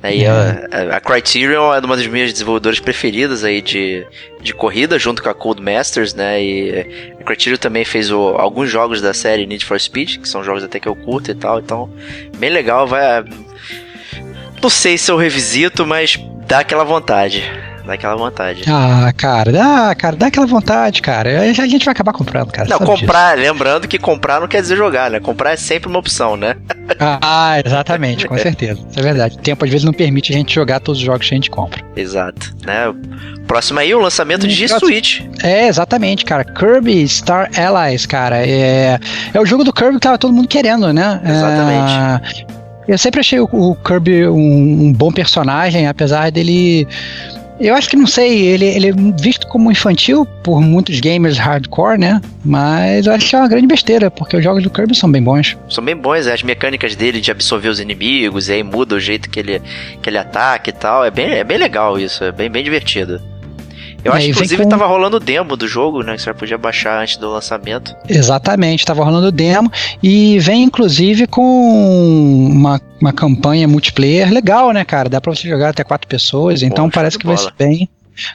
Aí 0.00 0.24
é. 0.24 0.28
a, 0.30 0.96
a, 0.96 1.00
Criterion 1.00 1.74
é 1.74 1.80
uma 1.80 1.96
das 1.96 2.06
minhas 2.06 2.32
desenvolvedoras 2.32 2.78
preferidas 2.78 3.42
aí 3.42 3.60
de, 3.60 4.06
de 4.40 4.54
corrida, 4.54 4.96
junto 4.96 5.20
com 5.20 5.28
a 5.28 5.34
Codemasters, 5.34 6.14
né? 6.14 6.40
E 6.40 7.14
a 7.20 7.24
Criterion 7.24 7.58
também 7.58 7.84
fez 7.84 8.10
o, 8.10 8.28
alguns 8.36 8.70
jogos 8.70 9.00
da 9.00 9.12
série 9.12 9.44
Need 9.44 9.64
for 9.64 9.80
Speed, 9.80 10.18
que 10.18 10.28
são 10.28 10.44
jogos 10.44 10.62
até 10.62 10.78
que 10.78 10.88
eu 10.88 10.94
curto 10.94 11.32
e 11.32 11.34
tal, 11.34 11.58
então 11.58 11.90
bem 12.36 12.50
legal, 12.50 12.86
vai... 12.86 13.24
Não 14.62 14.70
sei 14.70 14.98
se 14.98 15.10
eu 15.10 15.16
revisito, 15.16 15.86
mas 15.86 16.18
dá 16.46 16.60
aquela 16.60 16.84
vontade. 16.84 17.42
Dá 17.88 17.94
aquela 17.94 18.16
vontade. 18.16 18.64
Ah, 18.68 19.10
cara, 19.16 19.50
dá, 19.50 19.94
cara, 19.94 20.14
dá 20.14 20.26
aquela 20.26 20.44
vontade, 20.44 21.00
cara. 21.00 21.40
A 21.40 21.66
gente 21.66 21.86
vai 21.86 21.92
acabar 21.92 22.12
comprando, 22.12 22.52
cara. 22.52 22.68
Não, 22.68 22.78
comprar, 22.80 23.34
disso. 23.34 23.50
lembrando 23.50 23.88
que 23.88 23.98
comprar 23.98 24.42
não 24.42 24.46
quer 24.46 24.60
dizer 24.60 24.76
jogar, 24.76 25.10
né? 25.10 25.20
Comprar 25.20 25.52
é 25.52 25.56
sempre 25.56 25.88
uma 25.88 25.98
opção, 25.98 26.36
né? 26.36 26.56
Ah, 27.00 27.58
exatamente, 27.64 28.28
com 28.28 28.36
certeza. 28.36 28.78
Isso 28.90 29.00
é 29.00 29.02
verdade. 29.02 29.36
O 29.36 29.38
tempo 29.38 29.64
às 29.64 29.70
vezes 29.70 29.86
não 29.86 29.94
permite 29.94 30.34
a 30.34 30.36
gente 30.36 30.54
jogar 30.54 30.80
todos 30.80 31.00
os 31.00 31.06
jogos 31.06 31.26
que 31.26 31.34
a 31.34 31.36
gente 31.38 31.50
compra. 31.50 31.82
Exato, 31.96 32.54
né? 32.66 32.92
Próximo 33.46 33.80
aí, 33.80 33.94
o 33.94 34.00
lançamento 34.00 34.46
de 34.46 34.66
próximo... 34.66 34.90
Switch. 34.90 35.22
É, 35.42 35.66
exatamente, 35.66 36.26
cara. 36.26 36.44
Kirby 36.44 37.08
Star 37.08 37.48
Allies, 37.58 38.04
cara. 38.04 38.46
É, 38.46 39.00
é 39.32 39.40
o 39.40 39.46
jogo 39.46 39.64
do 39.64 39.72
Kirby 39.72 39.94
que 39.94 40.00
tava 40.00 40.18
todo 40.18 40.34
mundo 40.34 40.46
querendo, 40.46 40.92
né? 40.92 41.22
Exatamente. 41.24 42.44
É... 42.52 42.58
Eu 42.88 42.96
sempre 42.96 43.20
achei 43.20 43.38
o, 43.38 43.48
o 43.50 43.74
Kirby 43.76 44.26
um, 44.26 44.86
um, 44.86 44.92
bom 44.92 45.12
personagem, 45.12 45.86
apesar 45.86 46.30
dele 46.30 46.88
eu 47.60 47.74
acho 47.74 47.88
que 47.88 47.96
não 47.96 48.06
sei, 48.06 48.46
ele, 48.46 48.64
ele 48.64 48.88
é 48.88 48.92
visto 49.20 49.46
como 49.48 49.70
infantil 49.70 50.26
por 50.42 50.60
muitos 50.60 51.00
gamers 51.00 51.38
hardcore, 51.38 51.98
né? 51.98 52.20
Mas 52.44 53.06
eu 53.06 53.12
acho 53.12 53.28
que 53.28 53.36
é 53.36 53.38
uma 53.38 53.48
grande 53.48 53.66
besteira, 53.66 54.10
porque 54.10 54.36
os 54.36 54.44
jogos 54.44 54.62
do 54.62 54.70
Kirby 54.70 54.94
são 54.94 55.10
bem 55.10 55.22
bons. 55.22 55.56
São 55.68 55.84
bem 55.84 55.96
bons, 55.96 56.26
é, 56.26 56.32
as 56.32 56.42
mecânicas 56.42 56.94
dele 56.94 57.20
de 57.20 57.30
absorver 57.30 57.68
os 57.68 57.80
inimigos, 57.80 58.48
e 58.48 58.52
aí 58.52 58.62
muda 58.62 58.94
o 58.94 59.00
jeito 59.00 59.28
que 59.28 59.40
ele, 59.40 59.60
que 60.00 60.08
ele 60.08 60.18
ataca 60.18 60.70
e 60.70 60.72
tal. 60.72 61.04
É 61.04 61.10
bem, 61.10 61.30
é 61.32 61.44
bem 61.44 61.58
legal 61.58 61.98
isso, 61.98 62.24
é 62.24 62.32
bem, 62.32 62.50
bem 62.50 62.62
divertido. 62.62 63.20
Eu 64.04 64.12
acho 64.12 64.24
que 64.26 64.30
inclusive 64.30 64.62
com... 64.62 64.68
tava 64.68 64.86
rolando 64.86 65.18
demo 65.18 65.56
do 65.56 65.66
jogo, 65.66 66.02
né? 66.02 66.14
Que 66.16 66.22
você 66.22 66.32
podia 66.32 66.58
baixar 66.58 67.02
antes 67.02 67.16
do 67.16 67.30
lançamento. 67.30 67.94
Exatamente, 68.08 68.84
tava 68.84 69.04
rolando 69.04 69.32
demo. 69.32 69.70
E 70.02 70.38
vem 70.38 70.62
inclusive 70.62 71.26
com 71.26 72.48
uma, 72.50 72.80
uma 73.00 73.12
campanha 73.12 73.66
multiplayer 73.66 74.32
legal, 74.32 74.72
né, 74.72 74.84
cara? 74.84 75.08
Dá 75.08 75.20
pra 75.20 75.34
você 75.34 75.48
jogar 75.48 75.70
até 75.70 75.82
quatro 75.82 76.06
pessoas, 76.08 76.62
então 76.62 76.88
parece 76.88 77.18
que 77.18 77.26
vai 77.26 77.36
ser 77.36 77.52
bem. 77.58 77.88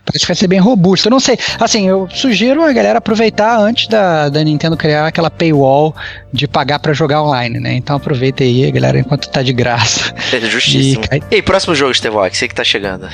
parece 0.05 0.20
que 0.20 0.27
vai 0.27 0.36
ser 0.36 0.48
bem 0.48 0.60
robusto. 0.60 1.08
Eu 1.08 1.12
não 1.12 1.20
sei, 1.20 1.38
assim, 1.60 1.88
eu 1.88 2.08
sugiro 2.12 2.63
a 2.63 2.74
galera 2.74 2.98
aproveitar 2.98 3.58
antes 3.58 3.88
da, 3.88 4.27
da 4.29 4.43
Nintendo 4.43 4.75
criar 4.75 5.08
aquela 5.08 5.32
paywall 5.32 5.96
de 6.32 6.48
pagar 6.48 6.79
para 6.79 6.93
jogar 6.93 7.24
online, 7.24 7.60
né? 7.60 7.74
Então 7.74 7.96
aproveita 7.96 8.43
aí, 8.43 8.70
galera, 8.70 9.00
enquanto 9.00 9.29
tá 9.29 9.41
de 9.41 9.53
graça. 9.53 10.13
É 10.34 10.39
justíssimo. 10.46 11.03
E, 11.32 11.38
e 11.38 11.41
próximo 11.41 11.74
jogo, 11.74 11.93
Stevox, 11.93 12.38
você 12.38 12.48
que 12.50 12.55
tá 12.55 12.63
chegando? 12.63 13.08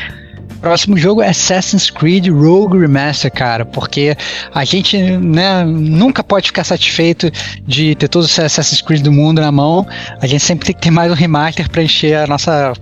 Próximo 0.62 0.98
jogo 0.98 1.22
é 1.22 1.30
Assassin's 1.30 1.90
Creed 1.90 2.28
Rogue 2.28 2.80
Remaster, 2.80 3.32
cara, 3.32 3.66
porque 3.66 4.16
a 4.54 4.66
gente 4.66 4.98
né, 4.98 5.64
nunca 5.64 6.24
pode 6.24 6.48
ficar 6.48 6.64
satisfeito 6.64 7.32
de 7.66 7.96
ter 7.96 8.08
todos 8.10 8.30
os 8.30 8.40
Assassin's 8.40 8.82
Creed 8.82 9.02
do 9.02 9.12
mundo 9.12 9.40
na 9.40 9.52
mão. 9.52 9.88
A 10.22 10.28
gente 10.28 10.44
sempre 10.44 10.66
tem 10.66 10.76
que 10.76 10.82
ter 10.82 10.92
mais 10.92 11.12
um 11.12 11.16
remaster 11.16 11.70
para 11.70 11.82
encher 11.82 12.18
a 12.18 12.28
nossa 12.28 12.74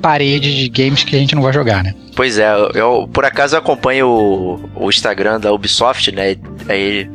parede 0.00 0.54
de 0.54 0.68
games 0.68 1.04
que 1.04 1.14
a 1.14 1.18
gente 1.18 1.34
não 1.34 1.42
vai 1.42 1.52
jogar, 1.52 1.84
né? 1.84 1.94
Pois 2.16 2.38
é, 2.38 2.52
eu 2.74 3.08
por 3.10 3.24
acaso 3.24 3.56
acompanho 3.56 4.08
o, 4.08 4.70
o 4.74 4.90
Instagram 4.90 5.38
da 5.38 5.52
Ubisoft, 5.52 6.10
né? 6.10 6.36
Aí 6.68 7.08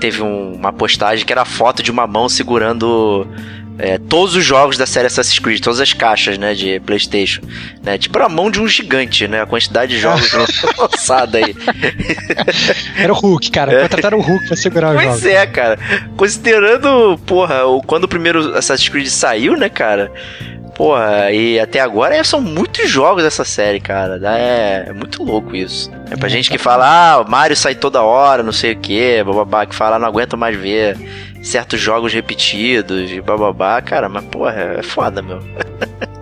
teve 0.00 0.20
um, 0.22 0.54
uma 0.54 0.72
postagem 0.72 1.24
que 1.24 1.32
era 1.32 1.44
foto 1.44 1.82
de 1.82 1.90
uma 1.90 2.06
mão 2.06 2.28
segurando 2.28 3.26
é, 3.78 3.98
todos 3.98 4.36
os 4.36 4.44
jogos 4.44 4.76
da 4.76 4.86
série 4.86 5.06
Assassin's 5.06 5.38
Creed, 5.38 5.60
todas 5.60 5.80
as 5.80 5.92
caixas, 5.92 6.38
né, 6.38 6.54
de 6.54 6.78
PlayStation, 6.80 7.42
né, 7.82 7.98
tipo 7.98 8.18
a 8.18 8.28
mão 8.28 8.50
de 8.50 8.60
um 8.60 8.68
gigante, 8.68 9.26
né, 9.26 9.42
a 9.42 9.46
quantidade 9.46 9.94
de 9.94 10.00
jogos 10.00 10.32
lançada 10.78 11.38
aí. 11.38 11.54
Era 12.96 13.12
o 13.12 13.16
Hulk, 13.16 13.50
cara, 13.50 13.72
é. 13.72 13.82
contrataram 13.82 14.18
o 14.18 14.22
Hulk 14.22 14.46
pra 14.46 14.56
segurar 14.56 14.90
o 14.90 14.98
jogo. 14.98 15.06
Pois 15.06 15.26
é, 15.26 15.46
cara, 15.46 15.78
considerando, 16.16 17.18
porra, 17.26 17.64
o, 17.66 17.82
quando 17.82 18.04
o 18.04 18.08
primeiro 18.08 18.56
Assassin's 18.56 18.88
Creed 18.88 19.08
saiu, 19.08 19.56
né, 19.56 19.68
cara, 19.68 20.10
Porra, 20.74 21.30
e 21.30 21.60
até 21.60 21.78
agora 21.78 22.16
é, 22.16 22.24
são 22.24 22.40
muitos 22.40 22.90
jogos 22.90 23.22
dessa 23.22 23.44
série, 23.44 23.78
cara. 23.78 24.20
É, 24.36 24.86
é 24.88 24.92
muito 24.92 25.22
louco 25.22 25.54
isso. 25.54 25.88
É 26.10 26.16
pra 26.16 26.26
é, 26.26 26.30
gente 26.30 26.50
que 26.50 26.58
fala, 26.58 26.84
ah, 27.14 27.24
Mario 27.24 27.56
sai 27.56 27.76
toda 27.76 28.02
hora, 28.02 28.42
não 28.42 28.50
sei 28.50 28.72
o 28.72 28.76
que, 28.76 29.22
bababá, 29.22 29.66
que 29.66 29.74
fala, 29.74 30.00
não 30.00 30.08
aguento 30.08 30.36
mais 30.36 30.56
ver 30.56 30.96
certos 31.44 31.80
jogos 31.80 32.12
repetidos 32.12 33.10
e 33.12 33.20
bababá, 33.20 33.80
cara, 33.82 34.08
mas 34.08 34.24
porra, 34.24 34.78
é 34.78 34.82
foda, 34.82 35.22
meu. 35.22 35.40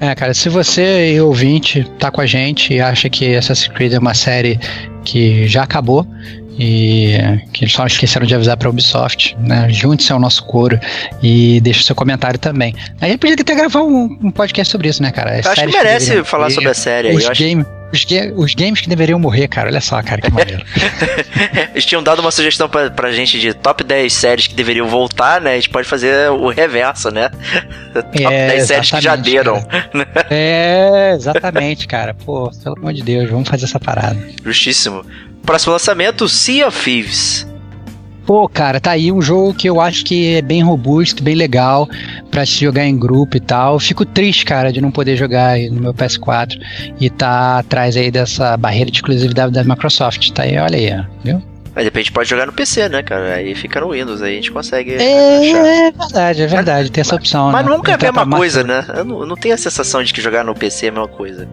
É, 0.00 0.14
cara, 0.14 0.32
se 0.32 0.48
você, 0.48 1.20
ouvinte, 1.20 1.84
tá 1.98 2.08
com 2.08 2.20
a 2.20 2.26
gente 2.26 2.72
e 2.72 2.80
acha 2.80 3.10
que 3.10 3.34
Assassin's 3.34 3.66
Creed 3.66 3.94
é 3.94 3.98
uma 3.98 4.14
série 4.14 4.56
que 5.04 5.48
já 5.48 5.64
acabou 5.64 6.06
e 6.58 7.16
que 7.52 7.64
eles 7.64 7.72
só 7.72 7.86
esqueceram 7.86 8.26
de 8.26 8.34
avisar 8.34 8.56
pra 8.56 8.68
Ubisoft, 8.68 9.36
né? 9.40 9.68
Junte-se 9.70 10.12
ao 10.12 10.20
nosso 10.20 10.44
coro 10.44 10.78
e 11.22 11.60
deixe 11.62 11.82
seu 11.82 11.96
comentário 11.96 12.38
também. 12.38 12.74
Aí 13.00 13.16
podia 13.18 13.34
até 13.34 13.54
gravar 13.54 13.82
um, 13.82 14.18
um, 14.22 14.30
podcast 14.30 14.70
sobre 14.70 14.88
isso, 14.88 15.02
né, 15.02 15.10
cara? 15.10 15.38
As 15.38 15.46
eu 15.46 15.52
acho 15.52 15.66
que 15.66 15.72
merece 15.72 16.16
que 16.16 16.24
falar 16.24 16.50
sobre 16.50 16.70
a 16.70 16.74
série. 16.74 17.14
Os, 17.14 17.28
game, 17.30 17.64
os, 17.92 18.06
os, 18.36 18.54
games 18.54 18.80
que 18.80 18.88
deveriam 18.88 19.18
morrer, 19.18 19.48
cara. 19.48 19.68
Olha 19.68 19.80
só, 19.80 20.02
cara, 20.02 20.20
que 20.20 20.30
maneiro. 20.30 20.62
Eles 21.72 21.86
tinham 21.86 22.02
dado 22.02 22.20
uma 22.20 22.30
sugestão 22.30 22.68
pra, 22.68 22.90
pra 22.90 23.10
gente 23.12 23.38
de 23.38 23.54
top 23.54 23.82
10 23.82 24.12
séries 24.12 24.46
que 24.46 24.54
deveriam 24.54 24.86
voltar, 24.86 25.40
né? 25.40 25.52
A 25.52 25.56
gente 25.56 25.70
pode 25.70 25.88
fazer 25.88 26.30
o 26.30 26.48
reverso, 26.48 27.10
né? 27.10 27.30
top 27.94 28.24
é, 28.24 28.48
10 28.48 28.66
séries 28.66 28.90
que 28.90 29.00
já 29.00 29.16
deram. 29.16 29.66
é, 30.28 31.14
exatamente, 31.14 31.86
cara. 31.86 32.12
Pô, 32.12 32.50
pelo 32.62 32.76
amor 32.76 32.92
de 32.92 33.02
Deus, 33.02 33.30
vamos 33.30 33.48
fazer 33.48 33.64
essa 33.64 33.80
parada. 33.80 34.18
Justíssimo. 34.44 35.04
Próximo 35.42 35.72
lançamento, 35.72 36.28
Sea 36.28 36.68
of 36.68 36.84
Thieves. 36.84 37.47
Pô, 38.28 38.46
cara, 38.46 38.78
tá 38.78 38.90
aí 38.90 39.10
um 39.10 39.22
jogo 39.22 39.54
que 39.54 39.66
eu 39.66 39.80
acho 39.80 40.04
que 40.04 40.34
é 40.34 40.42
bem 40.42 40.62
robusto, 40.62 41.22
bem 41.22 41.34
legal 41.34 41.88
para 42.30 42.44
se 42.44 42.60
jogar 42.60 42.84
em 42.84 42.94
grupo 42.94 43.38
e 43.38 43.40
tal. 43.40 43.80
Fico 43.80 44.04
triste, 44.04 44.44
cara, 44.44 44.70
de 44.70 44.82
não 44.82 44.90
poder 44.90 45.16
jogar 45.16 45.58
no 45.58 45.80
meu 45.80 45.94
PS4 45.94 46.60
e 47.00 47.08
tá 47.08 47.60
atrás 47.60 47.96
aí 47.96 48.10
dessa 48.10 48.54
barreira 48.58 48.90
de 48.90 48.98
exclusividade 48.98 49.50
da 49.50 49.64
Microsoft. 49.64 50.30
Tá 50.32 50.42
aí, 50.42 50.58
olha 50.58 50.76
aí, 50.76 51.06
viu? 51.24 51.42
Mas 51.74 51.84
de 51.84 51.84
repente 51.84 52.12
pode 52.12 52.28
jogar 52.28 52.44
no 52.44 52.52
PC, 52.52 52.90
né, 52.90 53.02
cara? 53.02 53.36
Aí 53.36 53.54
fica 53.54 53.80
no 53.80 53.92
Windows, 53.92 54.20
aí 54.20 54.32
a 54.32 54.36
gente 54.36 54.52
consegue. 54.52 54.96
É, 54.96 55.38
achar. 55.38 55.66
é 55.66 55.90
verdade, 55.90 56.42
é 56.42 56.46
verdade, 56.46 56.90
tem 56.90 57.00
essa 57.00 57.16
opção. 57.16 57.50
Mas 57.50 57.64
né? 57.64 57.72
nunca 57.72 57.92
é 57.92 57.94
a 57.94 57.98
mesma 57.98 58.36
coisa, 58.36 58.62
né? 58.62 58.84
Eu 58.94 59.06
não, 59.06 59.20
eu 59.20 59.26
não 59.26 59.36
tenho 59.36 59.54
a 59.54 59.58
sensação 59.58 60.02
de 60.02 60.12
que 60.12 60.20
jogar 60.20 60.44
no 60.44 60.54
PC 60.54 60.84
é 60.84 60.88
a 60.90 60.92
mesma 60.92 61.08
coisa. 61.08 61.48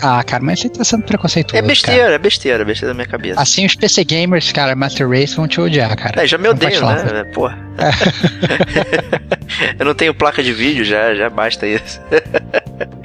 Ah, 0.00 0.22
cara, 0.22 0.42
mas 0.42 0.60
você 0.60 0.68
tá 0.68 0.84
sendo 0.84 1.04
preconceituoso. 1.04 1.64
É 1.64 1.66
besteira, 1.66 2.02
cara. 2.02 2.14
é 2.14 2.18
besteira, 2.18 2.62
é 2.62 2.64
besteira 2.64 2.92
da 2.92 2.94
minha 2.94 3.06
cabeça. 3.06 3.40
Assim 3.40 3.66
os 3.66 3.74
PC 3.74 4.04
Gamers, 4.04 4.52
cara, 4.52 4.74
Master 4.74 5.08
Race 5.08 5.34
vão 5.34 5.48
te 5.48 5.60
odiar, 5.60 5.94
cara. 5.96 6.22
É, 6.22 6.26
já 6.26 6.38
me 6.38 6.48
odeio, 6.48 6.84
né? 6.84 7.24
Porra. 7.34 7.58
eu 9.78 9.84
não 9.84 9.94
tenho 9.94 10.14
placa 10.14 10.42
de 10.42 10.52
vídeo, 10.52 10.84
já, 10.84 11.14
já 11.14 11.30
basta 11.30 11.66
isso. 11.66 12.00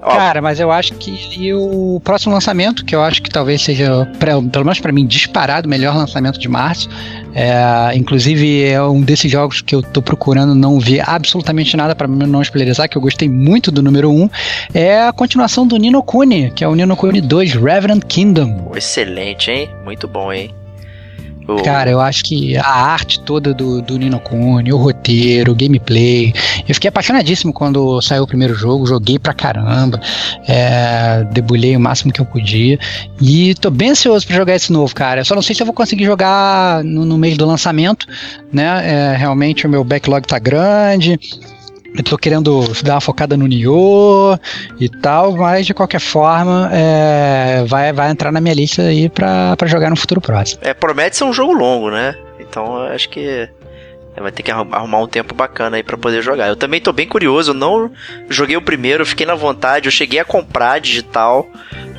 Cara, 0.00 0.40
mas 0.40 0.58
eu 0.58 0.70
acho 0.70 0.94
que 0.94 1.52
o 1.52 2.00
próximo 2.02 2.32
lançamento, 2.32 2.84
que 2.84 2.94
eu 2.94 3.02
acho 3.02 3.22
que 3.22 3.30
talvez 3.30 3.62
seja, 3.62 4.06
pra, 4.18 4.40
pelo 4.40 4.64
menos 4.64 4.80
para 4.80 4.92
mim, 4.92 5.06
disparado 5.06 5.66
o 5.66 5.70
melhor 5.70 5.94
lançamento 5.94 6.38
de 6.38 6.48
março, 6.48 6.88
é, 7.34 7.94
inclusive 7.94 8.64
é 8.64 8.82
um 8.82 9.02
desses 9.02 9.30
jogos 9.30 9.60
que 9.60 9.74
eu 9.74 9.82
tô 9.82 10.00
procurando 10.00 10.54
não 10.54 10.80
ver 10.80 11.02
absolutamente 11.08 11.76
nada 11.76 11.94
para 11.94 12.08
não 12.08 12.40
spoilerizar, 12.42 12.88
que 12.88 12.96
eu 12.96 13.02
gostei 13.02 13.28
muito 13.28 13.70
do 13.70 13.82
número 13.82 14.10
1, 14.10 14.30
é 14.74 15.02
a 15.02 15.12
continuação 15.12 15.66
do 15.66 15.76
Nino 15.76 16.02
Kuni, 16.02 16.50
que 16.50 16.64
é 16.64 16.68
o 16.68 16.74
Nino 16.74 16.96
Kuni 16.96 17.20
2 17.20 17.54
Revenant 17.54 18.04
Kingdom. 18.04 18.72
Excelente, 18.74 19.50
hein? 19.50 19.70
Muito 19.84 20.08
bom, 20.08 20.32
hein? 20.32 20.54
Cara, 21.56 21.90
eu 21.90 22.00
acho 22.00 22.24
que 22.24 22.56
a 22.56 22.68
arte 22.68 23.20
toda 23.20 23.52
do, 23.52 23.82
do 23.82 23.98
Nino 23.98 24.20
Kuni, 24.20 24.72
o 24.72 24.76
roteiro, 24.76 25.52
o 25.52 25.54
gameplay. 25.54 26.32
Eu 26.68 26.74
fiquei 26.74 26.88
apaixonadíssimo 26.88 27.52
quando 27.52 28.00
saiu 28.00 28.22
o 28.22 28.26
primeiro 28.26 28.54
jogo, 28.54 28.86
joguei 28.86 29.18
pra 29.18 29.34
caramba, 29.34 30.00
é, 30.46 31.24
debulhei 31.32 31.76
o 31.76 31.80
máximo 31.80 32.12
que 32.12 32.20
eu 32.20 32.26
podia. 32.26 32.78
E 33.20 33.54
tô 33.54 33.70
bem 33.70 33.90
ansioso 33.90 34.26
pra 34.26 34.36
jogar 34.36 34.54
esse 34.54 34.72
novo, 34.72 34.94
cara. 34.94 35.20
Eu 35.20 35.24
só 35.24 35.34
não 35.34 35.42
sei 35.42 35.54
se 35.54 35.62
eu 35.62 35.66
vou 35.66 35.74
conseguir 35.74 36.04
jogar 36.04 36.82
no, 36.84 37.04
no 37.04 37.18
mês 37.18 37.36
do 37.36 37.46
lançamento, 37.46 38.06
né? 38.52 39.12
É, 39.12 39.16
realmente 39.16 39.66
o 39.66 39.70
meu 39.70 39.84
backlog 39.84 40.26
tá 40.26 40.38
grande. 40.38 41.18
Eu 41.96 42.04
tô 42.04 42.16
querendo 42.16 42.62
dar 42.82 42.94
uma 42.94 43.00
focada 43.00 43.36
no 43.36 43.46
Nioh 43.46 44.38
e 44.78 44.88
tal, 44.88 45.36
mas 45.36 45.66
de 45.66 45.74
qualquer 45.74 46.00
forma 46.00 46.70
é, 46.72 47.64
vai, 47.66 47.92
vai 47.92 48.10
entrar 48.10 48.30
na 48.30 48.40
minha 48.40 48.54
lista 48.54 48.82
aí 48.82 49.08
pra, 49.08 49.56
pra 49.56 49.66
jogar 49.66 49.90
no 49.90 49.96
futuro 49.96 50.20
próximo. 50.20 50.60
É, 50.62 50.72
promete 50.72 51.16
ser 51.16 51.24
um 51.24 51.32
jogo 51.32 51.52
longo, 51.52 51.90
né? 51.90 52.16
Então 52.38 52.76
acho 52.86 53.08
que 53.08 53.48
vai 54.20 54.30
ter 54.30 54.42
que 54.42 54.50
arrumar 54.50 54.98
um 54.98 55.06
tempo 55.06 55.34
bacana 55.34 55.76
aí 55.76 55.82
para 55.82 55.96
poder 55.96 56.22
jogar. 56.22 56.48
Eu 56.48 56.56
também 56.56 56.80
tô 56.80 56.92
bem 56.92 57.06
curioso, 57.06 57.54
não 57.54 57.90
joguei 58.28 58.56
o 58.56 58.62
primeiro, 58.62 59.06
fiquei 59.06 59.26
na 59.26 59.34
vontade, 59.34 59.86
eu 59.86 59.92
cheguei 59.92 60.20
a 60.20 60.24
comprar 60.24 60.80
digital 60.80 61.48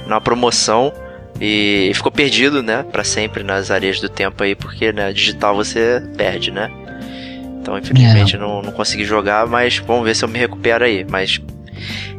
na 0.06 0.22
promoção 0.22 0.94
e 1.40 1.92
ficou 1.96 2.12
perdido, 2.12 2.62
né, 2.62 2.86
para 2.92 3.04
sempre 3.04 3.44
nas 3.44 3.72
areias 3.72 4.00
do 4.00 4.08
tempo 4.08 4.44
aí, 4.44 4.54
porque 4.54 4.92
né, 4.92 5.12
digital 5.12 5.56
você 5.56 6.02
perde, 6.16 6.52
né? 6.52 6.70
Então, 7.62 7.78
infelizmente, 7.78 8.36
é. 8.36 8.40
não, 8.40 8.62
não 8.62 8.72
consegui 8.72 9.06
jogar, 9.06 9.46
mas 9.46 9.78
vamos 9.78 10.04
ver 10.04 10.16
se 10.16 10.26
eu 10.26 10.30
me 10.30 10.40
recupero 10.40 10.84
aí. 10.84 11.06
Mas 11.08 11.40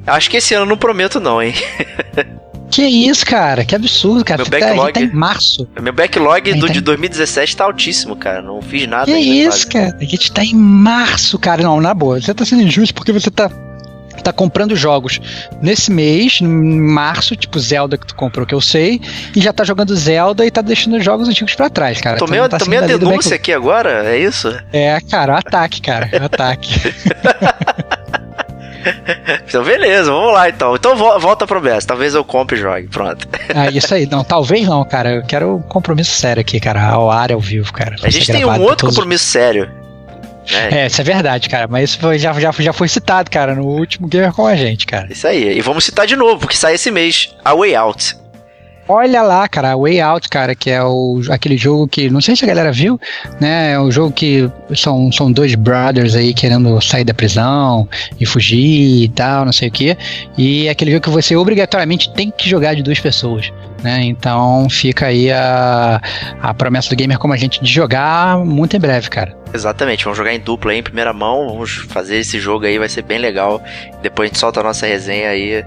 acho 0.06 0.30
que 0.30 0.36
esse 0.36 0.54
ano 0.54 0.66
não 0.66 0.76
prometo, 0.76 1.18
não, 1.18 1.42
hein? 1.42 1.52
Que 2.72 2.86
isso, 2.86 3.26
cara? 3.26 3.66
Que 3.66 3.74
absurdo, 3.74 4.24
cara. 4.24 4.42
Meu 4.42 4.50
backlog, 4.50 4.92
tá, 4.94 5.00
tá 5.00 5.04
em 5.04 5.12
março. 5.12 5.68
Meu 5.78 5.92
backlog 5.92 6.54
do, 6.54 6.66
tá... 6.66 6.72
de 6.72 6.80
2017 6.80 7.54
tá 7.54 7.64
altíssimo, 7.64 8.16
cara. 8.16 8.40
Não 8.40 8.62
fiz 8.62 8.88
nada. 8.88 9.04
Que 9.04 9.18
isso, 9.18 9.50
quase. 9.50 9.66
cara? 9.66 9.98
A 10.00 10.04
gente 10.04 10.32
tá 10.32 10.42
em 10.42 10.54
março, 10.54 11.38
cara. 11.38 11.62
Não, 11.62 11.82
na 11.82 11.92
boa. 11.92 12.18
Você 12.18 12.32
tá 12.32 12.46
sendo 12.46 12.62
injusto 12.62 12.94
porque 12.94 13.12
você 13.12 13.30
tá 13.30 13.50
tá 14.22 14.32
comprando 14.32 14.74
jogos 14.74 15.20
nesse 15.60 15.90
mês, 15.90 16.40
em 16.40 16.46
março, 16.46 17.36
tipo 17.36 17.58
Zelda 17.58 17.98
que 17.98 18.06
tu 18.06 18.14
comprou, 18.14 18.46
que 18.46 18.54
eu 18.54 18.60
sei, 18.60 19.00
e 19.34 19.40
já 19.40 19.52
tá 19.52 19.64
jogando 19.64 19.94
Zelda 19.94 20.46
e 20.46 20.50
tá 20.50 20.62
deixando 20.62 20.96
os 20.96 21.04
jogos 21.04 21.28
antigos 21.28 21.54
pra 21.54 21.68
trás, 21.68 22.00
cara. 22.00 22.18
Tomei, 22.18 22.38
então, 22.38 22.48
tá 22.48 22.58
tomei 22.58 22.78
a 22.78 22.82
denúncia 22.82 23.36
aqui 23.36 23.52
agora, 23.52 24.06
é 24.06 24.18
isso? 24.18 24.56
É, 24.72 24.98
cara, 25.00 25.34
o 25.34 25.36
ataque, 25.36 25.82
cara, 25.82 26.08
o 26.20 26.24
ataque. 26.24 26.80
então, 29.46 29.64
beleza, 29.64 30.10
vamos 30.10 30.32
lá 30.32 30.48
então. 30.48 30.74
Então 30.74 30.96
volta 30.96 31.46
pro 31.46 31.60
BS, 31.60 31.84
talvez 31.84 32.14
eu 32.14 32.24
compre 32.24 32.56
e 32.56 32.60
jogue, 32.60 32.88
pronto. 32.88 33.28
Ah, 33.54 33.70
isso 33.70 33.94
aí, 33.94 34.06
não, 34.06 34.24
talvez 34.24 34.66
não, 34.66 34.82
cara. 34.82 35.16
Eu 35.16 35.22
quero 35.24 35.56
um 35.56 35.62
compromisso 35.62 36.12
sério 36.12 36.40
aqui, 36.40 36.58
cara, 36.58 36.88
ao 36.88 37.10
ar, 37.10 37.30
ao 37.30 37.40
vivo, 37.40 37.70
cara. 37.70 37.96
A 38.02 38.08
gente 38.08 38.32
tem 38.32 38.46
um 38.46 38.60
outro 38.60 38.76
todos... 38.76 38.96
compromisso 38.96 39.26
sério. 39.26 39.81
É. 40.50 40.82
é, 40.82 40.86
isso 40.86 41.00
é 41.00 41.04
verdade, 41.04 41.48
cara. 41.48 41.66
Mas 41.68 41.90
isso 41.90 41.98
foi, 41.98 42.18
já, 42.18 42.32
já, 42.34 42.50
já 42.52 42.72
foi 42.72 42.88
citado, 42.88 43.30
cara, 43.30 43.54
no 43.54 43.64
último 43.64 44.08
Gamer 44.08 44.32
com 44.32 44.46
a 44.46 44.56
gente, 44.56 44.86
cara. 44.86 45.08
Isso 45.10 45.26
aí. 45.26 45.58
E 45.58 45.60
vamos 45.60 45.84
citar 45.84 46.06
de 46.06 46.16
novo, 46.16 46.40
porque 46.40 46.56
sai 46.56 46.74
esse 46.74 46.90
mês 46.90 47.34
a 47.44 47.54
Way 47.54 47.74
Out. 47.74 48.22
Olha 48.88 49.22
lá, 49.22 49.48
cara, 49.48 49.76
Way 49.76 50.00
Out, 50.00 50.28
cara, 50.28 50.54
que 50.56 50.68
é 50.68 50.82
o, 50.82 51.20
aquele 51.30 51.56
jogo 51.56 51.86
que, 51.86 52.10
não 52.10 52.20
sei 52.20 52.34
se 52.34 52.44
a 52.44 52.48
galera 52.48 52.72
viu, 52.72 53.00
né? 53.40 53.72
É 53.72 53.78
o 53.78 53.90
jogo 53.92 54.12
que 54.12 54.50
são, 54.74 55.10
são 55.12 55.30
dois 55.30 55.54
brothers 55.54 56.16
aí 56.16 56.34
querendo 56.34 56.80
sair 56.80 57.04
da 57.04 57.14
prisão 57.14 57.88
e 58.20 58.26
fugir 58.26 59.04
e 59.04 59.08
tal, 59.08 59.44
não 59.44 59.52
sei 59.52 59.68
o 59.68 59.72
que. 59.72 59.96
E 60.36 60.66
é 60.66 60.70
aquele 60.70 60.90
jogo 60.90 61.04
que 61.04 61.10
você 61.10 61.36
obrigatoriamente 61.36 62.12
tem 62.12 62.30
que 62.30 62.48
jogar 62.48 62.74
de 62.74 62.82
duas 62.82 62.98
pessoas. 62.98 63.52
Né? 63.82 64.04
Então 64.04 64.68
fica 64.70 65.06
aí 65.06 65.30
a, 65.30 66.00
a 66.40 66.54
promessa 66.54 66.88
do 66.90 66.96
gamer 66.96 67.18
como 67.18 67.34
a 67.34 67.36
gente 67.36 67.62
de 67.62 67.72
jogar 67.72 68.38
muito 68.38 68.76
em 68.76 68.80
breve, 68.80 69.10
cara. 69.10 69.36
Exatamente, 69.52 70.04
vamos 70.04 70.16
jogar 70.16 70.32
em 70.32 70.40
dupla 70.40 70.72
aí, 70.72 70.78
em 70.78 70.82
primeira 70.82 71.12
mão, 71.12 71.48
vamos 71.48 71.72
fazer 71.88 72.16
esse 72.16 72.40
jogo 72.40 72.64
aí, 72.64 72.78
vai 72.78 72.88
ser 72.88 73.02
bem 73.02 73.18
legal. 73.18 73.62
Depois 74.00 74.26
a 74.26 74.28
gente 74.28 74.38
solta 74.38 74.60
a 74.60 74.62
nossa 74.62 74.86
resenha 74.86 75.28
aí 75.28 75.64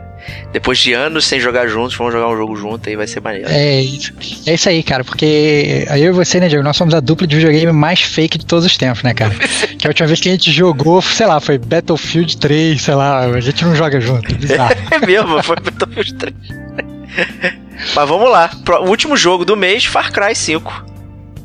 depois 0.52 0.80
de 0.80 0.94
anos 0.94 1.26
sem 1.26 1.40
jogar 1.40 1.68
juntos, 1.68 1.96
vamos 1.96 2.14
jogar 2.14 2.30
um 2.30 2.38
jogo 2.38 2.56
junto 2.56 2.88
aí 2.90 2.96
vai 2.96 3.08
ser 3.08 3.22
maneiro. 3.22 3.48
É 3.50 3.82
isso. 3.82 4.14
É 4.48 4.54
isso 4.54 4.70
aí, 4.70 4.82
cara, 4.82 5.04
porque 5.04 5.86
eu 5.90 5.98
e 5.98 6.12
você, 6.12 6.40
né, 6.40 6.48
Diego, 6.48 6.64
nós 6.64 6.78
somos 6.78 6.94
a 6.94 7.00
dupla 7.00 7.28
de 7.28 7.36
videogame 7.36 7.72
mais 7.72 8.02
fake 8.02 8.38
de 8.38 8.46
todos 8.46 8.66
os 8.66 8.78
tempos, 8.78 9.04
né, 9.04 9.14
cara? 9.14 9.36
que 9.78 9.86
a 9.86 9.90
última 9.90 10.08
vez 10.08 10.20
que 10.20 10.30
a 10.30 10.32
gente 10.32 10.52
jogou, 10.52 11.02
sei 11.02 11.28
lá, 11.28 11.40
foi 11.40 11.58
Battlefield 11.58 12.38
3, 12.38 12.82
sei 12.82 12.96
lá, 12.96 13.20
a 13.20 13.40
gente 13.40 13.64
não 13.64 13.76
joga 13.76 14.00
junto, 14.00 14.34
bizarro. 14.36 14.74
é 14.92 15.06
mesmo, 15.06 15.44
foi 15.44 15.58
Battlefield 15.58 16.14
3. 16.16 16.95
Mas 17.96 18.10
vamos 18.10 18.30
lá, 18.30 18.50
o 18.82 18.90
último 18.90 19.18
jogo 19.18 19.44
do 19.44 19.56
mês, 19.56 19.86
Far 19.86 20.12
Cry 20.12 20.34
5. 20.36 20.96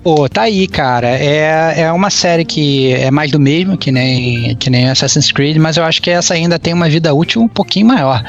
Pô, 0.02 0.26
tá 0.28 0.42
aí, 0.42 0.66
cara. 0.66 1.08
É, 1.08 1.82
é 1.82 1.92
uma 1.92 2.08
série 2.08 2.44
que 2.44 2.92
é 2.94 3.10
mais 3.10 3.30
do 3.30 3.38
mesmo, 3.38 3.76
que 3.76 3.92
nem, 3.92 4.56
que 4.56 4.70
nem 4.70 4.88
Assassin's 4.88 5.30
Creed, 5.30 5.58
mas 5.58 5.76
eu 5.76 5.84
acho 5.84 6.00
que 6.00 6.10
essa 6.10 6.32
ainda 6.32 6.58
tem 6.58 6.72
uma 6.72 6.88
vida 6.88 7.12
útil 7.12 7.42
um 7.42 7.48
pouquinho 7.48 7.86
maior. 7.86 8.24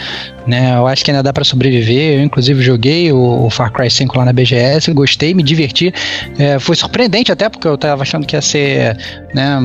Né? 0.48 0.76
Eu 0.76 0.88
acho 0.88 1.04
que 1.04 1.12
ainda 1.12 1.24
dá 1.24 1.32
para 1.32 1.44
sobreviver. 1.44 2.20
Eu, 2.20 2.24
inclusive, 2.24 2.62
joguei 2.62 3.12
o, 3.12 3.50
Far 3.50 3.72
Cry 3.72 3.90
5 3.90 4.18
lá 4.18 4.26
na 4.26 4.34
BGS, 4.34 4.92
gostei, 4.94 5.34
me 5.34 5.44
diverti. 5.44 5.94
É, 6.38 6.60
foi 6.60 6.76
surpreendente 6.76 7.32
até, 7.32 7.50
porque 7.50 7.68
eu 7.68 7.78
tava 7.78 8.02
achando 8.02 8.26
que 8.26 8.36
ia 8.36 8.42
ser 8.42 8.98
né, 9.34 9.60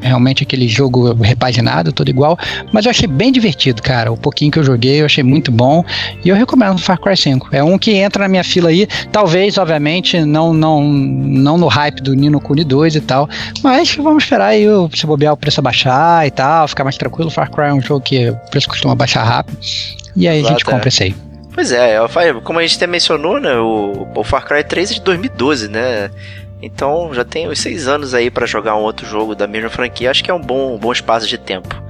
realmente 0.00 0.42
aquele 0.42 0.68
jogo 0.68 1.12
repaginado, 1.14 1.92
tudo 1.92 2.08
igual. 2.08 2.38
Mas 2.72 2.84
eu 2.84 2.90
achei 2.90 3.06
bem 3.06 3.30
divertido, 3.30 3.82
cara. 3.82 4.10
O 4.12 4.16
pouquinho 4.16 4.50
que 4.50 4.58
eu 4.58 4.64
joguei, 4.64 5.00
eu 5.00 5.06
achei 5.06 5.22
muito 5.22 5.50
bom. 5.50 5.84
E 6.24 6.28
eu 6.28 6.36
recomendo 6.36 6.74
o 6.74 6.78
Far 6.78 6.98
Cry 6.98 7.16
5. 7.16 7.48
É 7.52 7.62
um 7.62 7.78
que 7.78 7.92
entra 7.92 8.22
na 8.22 8.28
minha 8.28 8.44
fila 8.44 8.70
aí. 8.70 8.86
Talvez, 9.12 9.58
obviamente, 9.58 10.20
não, 10.20 10.52
não, 10.52 10.82
não 10.84 11.58
no 11.58 11.66
hype 11.66 12.00
do 12.00 12.14
Nino 12.14 12.40
Kuni 12.40 12.64
2 12.64 12.96
e 12.96 13.00
tal. 13.00 13.28
Mas 13.62 13.94
vamos 13.94 14.24
esperar 14.24 14.48
aí 14.48 14.66
se 14.94 15.06
bobear 15.06 15.34
o 15.34 15.36
preço 15.36 15.60
baixar 15.60 16.26
e 16.26 16.30
tal, 16.30 16.68
ficar 16.68 16.84
mais 16.84 16.96
tranquilo. 16.96 17.30
Far 17.30 17.50
Cry 17.50 17.66
é 17.66 17.74
um 17.74 17.80
jogo 17.80 18.00
que 18.00 18.30
o 18.30 18.36
preço 18.50 18.68
costuma 18.68 18.94
baixar 18.94 19.24
rápido. 19.24 19.58
E 20.16 20.26
aí 20.26 20.38
Exato, 20.38 20.54
a 20.54 20.56
gente 20.56 20.64
compra 20.64 20.86
é. 20.86 20.88
esse 20.88 21.02
aí. 21.04 21.14
Pois 21.52 21.72
é, 21.72 21.96
como 22.42 22.58
a 22.58 22.62
gente 22.62 22.76
até 22.76 22.86
mencionou, 22.86 23.40
né? 23.40 23.56
O, 23.56 24.08
o 24.14 24.24
Far 24.24 24.44
Cry 24.44 24.62
3 24.62 24.90
é 24.90 24.94
de 24.94 25.00
2012, 25.00 25.68
né? 25.68 26.10
Então 26.60 27.12
já 27.14 27.24
tem 27.24 27.48
uns 27.48 27.60
seis 27.60 27.86
anos 27.86 28.14
aí 28.14 28.30
para 28.30 28.46
jogar 28.46 28.76
um 28.76 28.80
outro 28.80 29.06
jogo 29.06 29.34
da 29.34 29.46
mesma 29.46 29.70
franquia. 29.70 30.10
Acho 30.10 30.24
que 30.24 30.30
é 30.30 30.34
um 30.34 30.40
bom, 30.40 30.74
um 30.74 30.78
bom 30.78 30.92
espaço 30.92 31.26
de 31.26 31.38
tempo. 31.38 31.82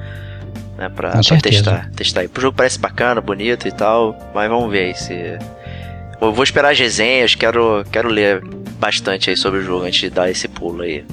Né, 0.77 0.91
pra, 0.95 1.11
pra 1.11 1.41
testar, 1.41 1.91
testar 1.97 2.21
aí. 2.21 2.31
O 2.37 2.41
jogo 2.41 2.57
parece 2.57 2.79
bacana, 2.79 3.21
bonito 3.21 3.67
e 3.67 3.73
tal, 3.73 4.17
mas 4.35 4.49
vamos 4.49 4.71
ver 4.71 4.87
aí 4.87 4.95
se. 4.95 5.39
Eu 6.21 6.33
vou 6.33 6.45
esperar 6.45 6.73
as 6.73 6.79
resenhas, 6.79 7.35
quero, 7.35 7.85
quero 7.91 8.09
ler 8.09 8.43
bastante 8.79 9.31
aí 9.31 9.37
sobre 9.37 9.61
o 9.61 9.63
jogo 9.63 9.85
antes 9.85 10.01
de 10.01 10.11
dar 10.11 10.31
esse 10.31 10.49
pulo 10.49 10.83
aí. 10.83 11.05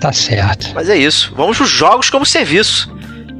Tá 0.00 0.12
certo. 0.12 0.72
Mas 0.74 0.88
é 0.88 0.96
isso. 0.96 1.32
Vamos 1.36 1.56
para 1.56 1.64
os 1.64 1.70
jogos 1.70 2.10
como 2.10 2.26
serviço 2.26 2.94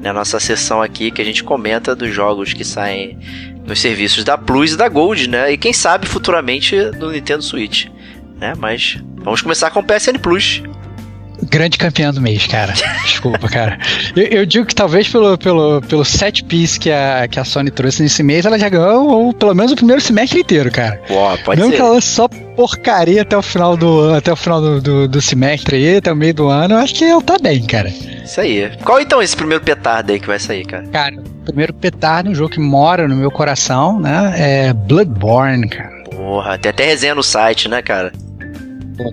na 0.04 0.12
nossa 0.12 0.38
sessão 0.38 0.82
aqui 0.82 1.10
que 1.10 1.22
a 1.22 1.24
gente 1.24 1.42
comenta 1.42 1.96
dos 1.96 2.14
jogos 2.14 2.52
que 2.52 2.62
saem 2.62 3.18
nos 3.66 3.80
serviços 3.80 4.22
da 4.22 4.36
Plus 4.36 4.72
e 4.72 4.76
da 4.76 4.86
Gold, 4.86 5.30
né? 5.30 5.50
E 5.50 5.56
quem 5.56 5.72
sabe 5.72 6.06
futuramente 6.06 6.76
no 6.98 7.10
Nintendo 7.10 7.42
Switch, 7.42 7.86
né? 8.38 8.52
Mas 8.58 8.98
vamos 9.16 9.40
começar 9.40 9.70
com 9.70 9.80
o 9.80 9.82
PSN 9.82 10.18
Plus. 10.20 10.62
Grande 11.42 11.76
campeão 11.78 12.12
do 12.12 12.20
mês, 12.20 12.46
cara. 12.46 12.72
Desculpa, 13.04 13.48
cara. 13.48 13.78
Eu, 14.14 14.24
eu, 14.24 14.46
digo 14.46 14.66
que 14.66 14.74
talvez 14.74 15.08
pelo, 15.08 15.36
pelo, 15.36 15.80
pelo 15.82 16.04
set 16.04 16.44
piece 16.44 16.78
que 16.78 16.90
a, 16.90 17.26
que 17.28 17.38
a 17.38 17.44
Sony 17.44 17.70
trouxe 17.70 18.02
nesse 18.02 18.22
mês, 18.22 18.46
ela 18.46 18.58
já 18.58 18.68
ganhou 18.68 19.08
ou, 19.08 19.32
pelo 19.32 19.54
menos 19.54 19.72
o 19.72 19.76
primeiro 19.76 20.00
semestre 20.00 20.40
inteiro, 20.40 20.70
cara. 20.70 21.00
Pô, 21.06 21.36
pode 21.44 21.60
Mesmo 21.60 21.72
ser. 21.72 21.76
que 21.76 21.82
ela 21.82 22.00
só 22.00 22.28
porcaria 22.28 23.22
até 23.22 23.36
o 23.36 23.42
final 23.42 23.76
do, 23.76 24.14
até 24.14 24.32
o 24.32 24.36
final 24.36 24.60
do, 24.60 24.80
do, 24.80 25.08
do, 25.08 25.20
semestre 25.20 25.76
aí, 25.76 25.96
até 25.96 26.12
o 26.12 26.16
meio 26.16 26.34
do 26.34 26.48
ano, 26.48 26.74
eu 26.74 26.78
acho 26.78 26.94
que 26.94 27.04
ela 27.04 27.22
tá 27.22 27.36
bem, 27.40 27.64
cara. 27.66 27.88
Isso 27.88 28.40
aí. 28.40 28.70
Qual 28.84 29.00
então 29.00 29.20
esse 29.20 29.36
primeiro 29.36 29.62
petardo 29.62 30.12
aí 30.12 30.20
que 30.20 30.26
vai 30.26 30.38
sair, 30.38 30.64
cara? 30.64 30.84
Cara, 30.86 31.16
o 31.16 31.44
primeiro 31.44 31.74
petardo, 31.74 32.30
um 32.30 32.34
jogo 32.34 32.50
que 32.50 32.60
mora 32.60 33.08
no 33.08 33.16
meu 33.16 33.30
coração, 33.30 34.00
né? 34.00 34.34
É 34.36 34.72
Bloodborne, 34.72 35.68
cara. 35.68 36.04
Porra, 36.14 36.56
tem 36.58 36.70
até 36.70 36.86
resenha 36.86 37.14
no 37.14 37.22
site, 37.22 37.68
né, 37.68 37.82
cara? 37.82 38.12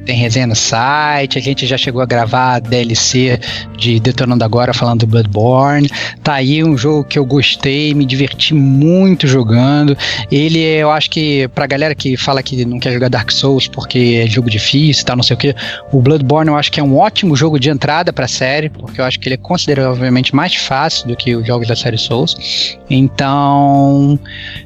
Tem 0.05 0.15
resenha 0.15 0.47
no 0.47 0.55
site, 0.55 1.37
a 1.37 1.41
gente 1.41 1.65
já 1.65 1.77
chegou 1.77 2.01
a 2.01 2.05
gravar 2.05 2.55
a 2.55 2.59
DLC 2.59 3.39
de 3.77 3.99
Detonando 3.99 4.43
Agora 4.43 4.73
falando 4.73 5.01
do 5.01 5.07
Bloodborne. 5.07 5.89
Tá 6.23 6.33
aí 6.35 6.63
um 6.63 6.77
jogo 6.77 7.03
que 7.03 7.17
eu 7.17 7.25
gostei, 7.25 7.93
me 7.93 8.05
diverti 8.05 8.53
muito 8.53 9.27
jogando. 9.27 9.97
Ele, 10.31 10.59
eu 10.59 10.91
acho 10.91 11.09
que 11.09 11.47
pra 11.49 11.65
galera 11.65 11.95
que 11.95 12.15
fala 12.15 12.43
que 12.43 12.63
não 12.65 12.79
quer 12.79 12.93
jogar 12.93 13.09
Dark 13.09 13.31
Souls 13.31 13.67
porque 13.67 14.21
é 14.23 14.29
jogo 14.29 14.49
difícil 14.49 15.05
tal, 15.05 15.15
não 15.15 15.23
sei 15.23 15.35
o 15.35 15.39
que, 15.39 15.55
o 15.91 16.01
Bloodborne 16.01 16.49
eu 16.49 16.55
acho 16.55 16.71
que 16.71 16.79
é 16.79 16.83
um 16.83 16.97
ótimo 16.97 17.35
jogo 17.35 17.59
de 17.59 17.69
entrada 17.69 18.13
pra 18.13 18.27
série, 18.27 18.69
porque 18.69 19.01
eu 19.01 19.05
acho 19.05 19.19
que 19.19 19.27
ele 19.27 19.35
é 19.35 19.37
consideravelmente 19.37 20.35
mais 20.35 20.55
fácil 20.55 21.07
do 21.07 21.15
que 21.15 21.35
os 21.35 21.45
jogos 21.45 21.67
da 21.67 21.75
série 21.75 21.97
Souls. 21.97 22.77
Então, 22.89 24.19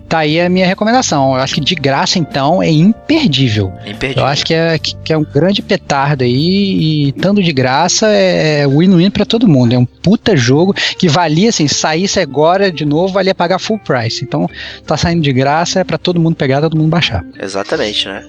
tá 0.07 0.19
aí 0.19 0.39
a 0.39 0.49
minha 0.49 0.65
recomendação. 0.65 1.35
Eu 1.35 1.41
acho 1.41 1.53
que 1.55 1.61
de 1.61 1.75
graça, 1.75 2.19
então, 2.19 2.61
é 2.61 2.69
imperdível. 2.69 3.73
Imperdível. 3.85 4.23
Eu 4.23 4.25
acho 4.25 4.45
que 4.45 4.53
é, 4.53 4.77
que 4.79 5.13
é 5.13 5.17
um 5.17 5.23
grande 5.23 5.61
petardo 5.61 6.23
aí 6.23 6.31
e 6.31 7.09
estando 7.09 7.41
de 7.41 7.51
graça 7.51 8.07
é 8.07 8.67
win-win 8.67 9.09
para 9.09 9.25
todo 9.25 9.47
mundo. 9.47 9.73
É 9.73 9.77
um 9.77 9.85
puta 9.85 10.35
jogo 10.35 10.73
que 10.73 11.07
valia, 11.07 11.49
assim, 11.49 11.67
saísse 11.67 12.19
agora 12.19 12.71
de 12.71 12.85
novo, 12.85 13.13
valia 13.13 13.35
pagar 13.35 13.59
full 13.59 13.79
price. 13.79 14.23
Então, 14.23 14.49
tá 14.85 14.97
saindo 14.97 15.21
de 15.21 15.33
graça, 15.33 15.79
é 15.79 15.83
para 15.83 15.97
todo 15.97 16.19
mundo 16.19 16.35
pegar, 16.35 16.61
todo 16.61 16.77
mundo 16.77 16.89
baixar. 16.89 17.23
Exatamente, 17.39 18.07
né? 18.07 18.23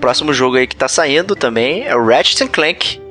Próximo 0.00 0.32
jogo 0.32 0.56
aí 0.56 0.66
que 0.66 0.76
tá 0.76 0.88
saindo 0.88 1.34
também 1.34 1.84
é 1.84 1.96
o 1.96 2.04
Ratchet 2.04 2.48
Clank 2.48 3.05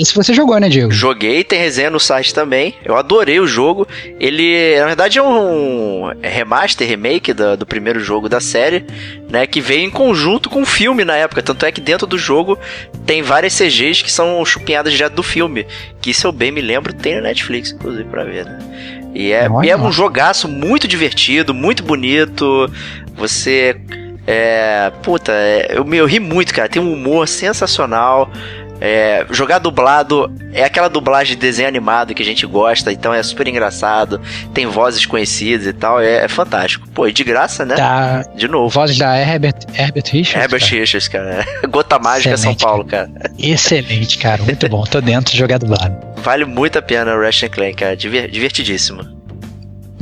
esse 0.00 0.14
você 0.14 0.32
jogou, 0.32 0.58
né, 0.58 0.68
Diego? 0.68 0.90
Joguei, 0.90 1.44
tem 1.44 1.58
resenha 1.58 1.90
no 1.90 2.00
site 2.00 2.32
também. 2.32 2.74
Eu 2.84 2.96
adorei 2.96 3.40
o 3.40 3.46
jogo. 3.46 3.86
Ele, 4.18 4.78
na 4.78 4.86
verdade, 4.86 5.18
é 5.18 5.22
um 5.22 6.10
remaster, 6.22 6.88
remake 6.88 7.32
do, 7.32 7.56
do 7.58 7.66
primeiro 7.66 8.00
jogo 8.00 8.28
da 8.28 8.40
série, 8.40 8.86
né? 9.28 9.46
Que 9.46 9.60
veio 9.60 9.82
em 9.82 9.90
conjunto 9.90 10.48
com 10.48 10.62
o 10.62 10.66
filme 10.66 11.04
na 11.04 11.16
época. 11.16 11.42
Tanto 11.42 11.66
é 11.66 11.72
que 11.72 11.80
dentro 11.80 12.06
do 12.06 12.16
jogo 12.16 12.58
tem 13.04 13.22
várias 13.22 13.54
CGs 13.54 14.02
que 14.02 14.10
são 14.10 14.42
chupinhadas 14.44 14.94
já 14.94 15.08
do 15.08 15.22
filme. 15.22 15.66
Que, 16.00 16.14
se 16.14 16.26
eu 16.26 16.32
bem 16.32 16.50
me 16.50 16.62
lembro, 16.62 16.94
tem 16.94 17.16
no 17.16 17.22
Netflix, 17.22 17.72
inclusive, 17.72 18.04
pra 18.04 18.24
ver, 18.24 18.46
né? 18.46 18.58
E 19.14 19.30
é, 19.30 19.46
é 19.68 19.76
um 19.76 19.92
jogaço 19.92 20.48
muito 20.48 20.88
divertido, 20.88 21.52
muito 21.52 21.82
bonito. 21.82 22.70
Você. 23.14 23.76
É. 24.26 24.90
Puta, 25.02 25.32
é, 25.32 25.76
eu, 25.76 25.94
eu 25.94 26.06
ri 26.06 26.18
muito, 26.18 26.54
cara. 26.54 26.68
Tem 26.68 26.80
um 26.80 26.92
humor 26.92 27.28
sensacional. 27.28 28.30
É, 28.84 29.24
jogar 29.30 29.60
dublado 29.60 30.28
é 30.52 30.64
aquela 30.64 30.88
dublagem 30.88 31.36
de 31.36 31.40
desenho 31.40 31.68
animado 31.68 32.12
que 32.14 32.20
a 32.20 32.24
gente 32.24 32.44
gosta, 32.44 32.92
então 32.92 33.14
é 33.14 33.22
super 33.22 33.46
engraçado. 33.46 34.20
Tem 34.52 34.66
vozes 34.66 35.06
conhecidas 35.06 35.68
e 35.68 35.72
tal, 35.72 36.00
é, 36.00 36.24
é 36.24 36.28
fantástico. 36.28 36.88
Pô, 36.88 37.06
e 37.06 37.12
de 37.12 37.22
graça, 37.22 37.64
né? 37.64 37.76
Da... 37.76 38.22
De 38.34 38.48
novo. 38.48 38.68
Vozes 38.70 38.98
da 38.98 39.16
Herbert, 39.16 39.54
Herbert 39.72 40.06
Richards. 40.10 40.42
Herbert 40.42 40.60
cara. 40.68 40.80
Richards, 40.80 41.06
cara. 41.08 41.46
Gota 41.70 41.96
Mágica 42.00 42.34
Excelente, 42.34 42.60
São 42.60 42.68
Paulo, 42.68 42.84
cara. 42.84 43.08
Excelente, 43.38 44.18
cara. 44.18 44.42
Muito 44.42 44.68
bom. 44.68 44.82
Tô 44.82 45.00
dentro 45.00 45.30
de 45.30 45.38
jogar 45.38 45.58
dublado. 45.58 45.96
Vale 46.16 46.44
muito 46.44 46.76
a 46.76 46.82
pena 46.82 47.14
o 47.14 47.20
Ratchet 47.20 47.52
Clank, 47.52 47.76
cara. 47.76 47.96
Divertidíssimo. 47.96 49.21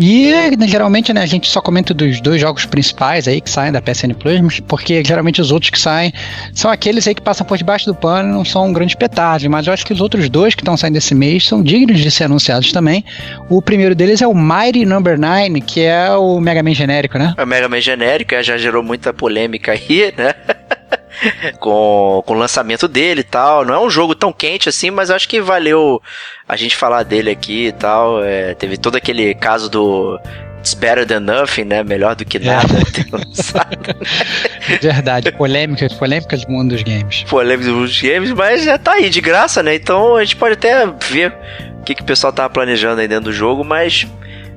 E 0.02 0.32
geralmente 0.66 1.12
né, 1.12 1.22
a 1.22 1.26
gente 1.26 1.48
só 1.48 1.60
comenta 1.60 1.92
dos 1.92 2.20
dois 2.20 2.40
jogos 2.40 2.64
principais 2.64 3.28
aí 3.28 3.40
que 3.40 3.50
saem 3.50 3.72
da 3.72 3.82
PSN 3.82 4.14
Plus, 4.18 4.60
porque 4.60 5.04
geralmente 5.04 5.40
os 5.40 5.52
outros 5.52 5.70
que 5.70 5.78
saem 5.78 6.12
são 6.54 6.70
aqueles 6.70 7.06
aí 7.06 7.14
que 7.14 7.20
passam 7.20 7.46
por 7.46 7.58
debaixo 7.58 7.86
do 7.86 7.94
pano 7.94 8.30
e 8.30 8.32
não 8.32 8.44
são 8.44 8.66
um 8.66 8.72
grande 8.72 8.96
petardo. 8.96 9.48
Mas 9.50 9.66
eu 9.66 9.72
acho 9.72 9.84
que 9.84 9.92
os 9.92 10.00
outros 10.00 10.28
dois 10.28 10.54
que 10.54 10.62
estão 10.62 10.76
saindo 10.76 10.96
esse 10.96 11.14
mês 11.14 11.46
são 11.46 11.62
dignos 11.62 12.00
de 12.00 12.10
ser 12.10 12.24
anunciados 12.24 12.72
também. 12.72 13.04
O 13.48 13.60
primeiro 13.60 13.94
deles 13.94 14.22
é 14.22 14.26
o 14.26 14.34
Mighty 14.34 14.84
Number 14.84 15.18
no. 15.18 15.30
9, 15.30 15.60
que 15.60 15.82
é 15.82 16.10
o 16.10 16.40
Mega 16.40 16.62
Man 16.62 16.74
genérico, 16.74 17.16
né? 17.18 17.34
É 17.36 17.44
o 17.44 17.46
Mega 17.46 17.68
Man 17.68 17.80
genérico, 17.80 18.34
já 18.42 18.56
gerou 18.56 18.82
muita 18.82 19.12
polêmica 19.12 19.72
aí, 19.72 20.12
né? 20.16 20.34
com, 21.58 22.22
com 22.24 22.34
o 22.34 22.38
lançamento 22.38 22.88
dele 22.88 23.20
e 23.20 23.24
tal. 23.24 23.64
Não 23.64 23.74
é 23.74 23.80
um 23.80 23.90
jogo 23.90 24.14
tão 24.14 24.32
quente 24.32 24.68
assim, 24.68 24.90
mas 24.90 25.10
acho 25.10 25.28
que 25.28 25.40
valeu 25.40 26.00
a 26.48 26.56
gente 26.56 26.76
falar 26.76 27.02
dele 27.02 27.30
aqui 27.30 27.66
e 27.66 27.72
tal. 27.72 28.22
É, 28.22 28.54
teve 28.54 28.76
todo 28.76 28.96
aquele 28.96 29.34
caso 29.34 29.68
do 29.68 30.20
It's 30.60 30.74
better 30.74 31.06
than 31.06 31.20
nothing, 31.20 31.64
né? 31.64 31.82
Melhor 31.82 32.14
do 32.14 32.24
que 32.24 32.36
é. 32.36 32.40
nada 32.40 32.74
é. 32.76 34.76
Verdade, 34.80 35.32
polêmicas, 35.32 35.92
polêmicas 35.94 36.44
do 36.44 36.52
mundo 36.52 36.74
dos 36.74 36.82
games. 36.82 37.24
Polêmicas 37.24 37.66
do 37.66 37.72
mundo 37.72 37.86
dos 37.86 38.00
games, 38.00 38.30
mas 38.32 38.64
já 38.64 38.78
tá 38.78 38.92
aí 38.92 39.08
de 39.08 39.20
graça, 39.20 39.62
né? 39.62 39.74
Então 39.74 40.16
a 40.16 40.24
gente 40.24 40.36
pode 40.36 40.54
até 40.54 40.86
ver 40.86 41.34
o 41.80 41.82
que, 41.82 41.94
que 41.94 42.02
o 42.02 42.04
pessoal 42.04 42.32
tava 42.32 42.50
planejando 42.50 43.00
aí 43.00 43.08
dentro 43.08 43.24
do 43.24 43.32
jogo, 43.32 43.64
mas 43.64 44.06